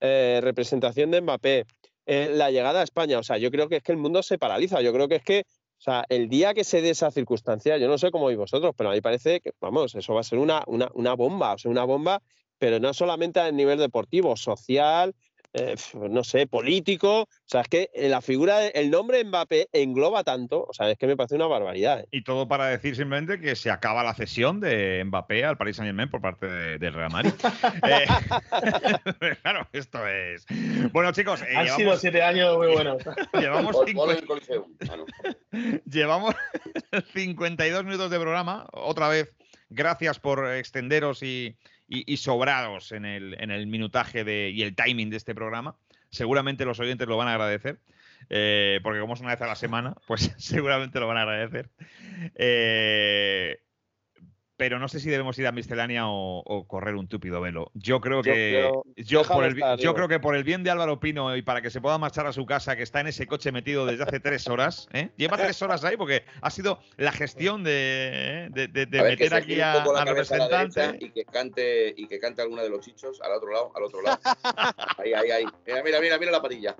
eh, 0.00 0.40
representación 0.42 1.10
de 1.10 1.20
Mbappé, 1.20 1.66
eh, 2.06 2.30
la 2.32 2.50
llegada 2.52 2.80
a 2.80 2.84
España, 2.84 3.18
o 3.18 3.24
sea, 3.24 3.36
yo 3.38 3.50
creo 3.50 3.68
que 3.68 3.76
es 3.76 3.82
que 3.82 3.92
el 3.92 3.98
mundo 3.98 4.22
se 4.22 4.38
paraliza. 4.38 4.80
Yo 4.80 4.92
creo 4.92 5.08
que 5.08 5.16
es 5.16 5.24
que, 5.24 5.40
o 5.40 5.80
sea, 5.80 6.04
el 6.08 6.28
día 6.28 6.54
que 6.54 6.62
se 6.62 6.80
dé 6.80 6.90
esa 6.90 7.10
circunstancia, 7.10 7.78
yo 7.78 7.88
no 7.88 7.98
sé 7.98 8.12
cómo 8.12 8.26
veis 8.26 8.38
vosotros, 8.38 8.74
pero 8.76 8.90
a 8.90 8.92
mí 8.92 9.00
parece 9.00 9.40
que, 9.40 9.50
vamos, 9.60 9.94
eso 9.94 10.14
va 10.14 10.20
a 10.20 10.24
ser 10.24 10.38
una, 10.38 10.62
una 10.66 11.14
bomba, 11.14 11.54
o 11.54 11.58
sea, 11.58 11.70
una 11.70 11.84
bomba, 11.84 12.22
pero 12.58 12.78
no 12.78 12.94
solamente 12.94 13.40
a 13.40 13.50
nivel 13.50 13.78
deportivo, 13.78 14.36
social, 14.36 15.14
eh, 15.56 15.74
no 16.10 16.22
sé, 16.22 16.46
político. 16.46 17.22
O 17.22 17.28
sea, 17.46 17.62
es 17.62 17.68
que 17.68 17.90
eh, 17.94 18.08
la 18.08 18.20
figura, 18.20 18.66
el 18.66 18.90
nombre 18.90 19.24
Mbappé 19.24 19.68
engloba 19.72 20.22
tanto, 20.22 20.66
o 20.68 20.74
sea, 20.74 20.90
es 20.90 20.98
que 20.98 21.06
me 21.06 21.16
parece 21.16 21.36
una 21.36 21.46
barbaridad. 21.46 22.00
¿eh? 22.00 22.08
Y 22.10 22.24
todo 22.24 22.46
para 22.46 22.66
decir 22.66 22.94
simplemente 22.94 23.40
que 23.40 23.56
se 23.56 23.70
acaba 23.70 24.04
la 24.04 24.14
cesión 24.14 24.60
de 24.60 25.02
Mbappé 25.06 25.46
al 25.46 25.56
Paris 25.56 25.76
Saint 25.76 25.88
Germain 25.88 26.10
por 26.10 26.20
parte 26.20 26.46
del 26.46 26.92
Real 26.92 27.10
Madrid. 27.10 27.32
claro, 29.42 29.66
esto 29.72 30.06
es. 30.06 30.44
Bueno, 30.92 31.12
chicos. 31.12 31.42
Han 31.54 31.68
sido 31.68 31.96
siete 31.96 32.22
años 32.22 32.58
muy 32.58 32.68
buenos. 32.68 33.02
llevamos, 33.32 33.76
llevamos 35.86 36.34
52 37.14 37.84
minutos 37.84 38.10
de 38.10 38.20
programa, 38.20 38.66
otra 38.72 39.08
vez. 39.08 39.34
Gracias 39.68 40.20
por 40.20 40.46
extenderos 40.52 41.22
y, 41.22 41.56
y, 41.88 42.16
sobrados 42.16 42.92
en 42.92 43.04
el, 43.04 43.36
en 43.40 43.50
el 43.50 43.66
minutaje 43.66 44.24
de, 44.24 44.50
y 44.50 44.62
el 44.62 44.74
timing 44.74 45.10
de 45.10 45.16
este 45.16 45.34
programa. 45.34 45.76
Seguramente 46.10 46.64
los 46.64 46.80
oyentes 46.80 47.06
lo 47.08 47.16
van 47.16 47.28
a 47.28 47.32
agradecer. 47.32 47.80
Eh, 48.28 48.80
porque 48.82 49.00
como 49.00 49.14
es 49.14 49.20
una 49.20 49.30
vez 49.30 49.42
a 49.42 49.46
la 49.46 49.54
semana, 49.54 49.94
pues 50.06 50.34
seguramente 50.38 51.00
lo 51.00 51.06
van 51.06 51.18
a 51.18 51.22
agradecer. 51.22 51.70
Eh, 52.34 53.60
pero 54.56 54.78
no 54.78 54.88
sé 54.88 55.00
si 55.00 55.10
debemos 55.10 55.38
ir 55.38 55.46
a 55.46 55.52
miscelánea 55.52 56.04
o, 56.06 56.64
correr 56.66 56.94
un 56.94 57.08
túpido 57.08 57.40
velo. 57.40 57.70
Yo 57.74 58.00
creo 58.00 58.22
que 58.22 58.70
yo, 58.96 59.22
creo 59.22 60.08
que 60.08 60.20
por 60.20 60.34
el 60.34 60.44
bien 60.44 60.62
de 60.62 60.70
Álvaro 60.70 60.98
Pino 60.98 61.36
y 61.36 61.42
para 61.42 61.60
que 61.60 61.70
se 61.70 61.80
pueda 61.80 61.98
marchar 61.98 62.26
a 62.26 62.32
su 62.32 62.46
casa, 62.46 62.76
que 62.76 62.82
está 62.82 63.00
en 63.00 63.08
ese 63.08 63.26
coche 63.26 63.52
metido 63.52 63.86
desde 63.86 64.04
hace 64.04 64.20
tres 64.20 64.48
horas, 64.48 64.88
¿eh? 64.92 65.10
lleva 65.16 65.36
tres 65.36 65.60
horas 65.62 65.84
ahí 65.84 65.96
porque 65.96 66.24
ha 66.40 66.50
sido 66.50 66.78
la 66.96 67.12
gestión 67.12 67.64
de, 67.64 68.50
meter 68.90 69.34
aquí 69.34 69.60
a, 69.60 69.82
al 69.82 70.06
representante 70.06 70.96
y 71.00 71.10
que 71.10 71.24
cante 71.24 71.94
y 71.96 72.06
que 72.06 72.18
cante 72.18 72.42
alguna 72.42 72.62
de 72.62 72.70
los 72.70 72.84
chichos 72.84 73.20
al 73.20 73.32
otro 73.32 73.52
lado, 73.52 73.72
al 73.74 73.84
otro 73.84 74.02
lado. 74.02 74.18
ahí, 74.98 75.12
ahí, 75.12 75.30
ahí. 75.30 75.44
Mira, 75.66 75.82
mira, 75.82 76.00
mira, 76.00 76.18
mira 76.18 76.32
la 76.32 76.42
patilla. 76.42 76.74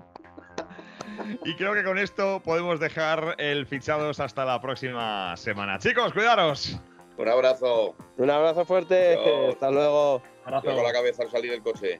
Y 1.45 1.55
creo 1.55 1.73
que 1.73 1.83
con 1.83 1.97
esto 1.97 2.41
podemos 2.43 2.79
dejar 2.79 3.35
el 3.37 3.65
fichados 3.65 4.19
hasta 4.19 4.45
la 4.45 4.61
próxima 4.61 5.35
semana. 5.37 5.79
Chicos, 5.79 6.13
cuidaros. 6.13 6.79
Un 7.17 7.27
abrazo. 7.27 7.95
Un 8.17 8.29
abrazo 8.29 8.65
fuerte. 8.65 9.17
Hasta 9.49 9.71
luego. 9.71 10.21
Con 10.43 10.83
la 10.83 10.93
cabeza 10.93 11.23
al 11.23 11.31
salir 11.31 11.51
del 11.51 11.61
coche. 11.61 11.97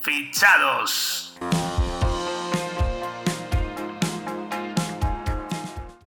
Fichados. 0.00 1.38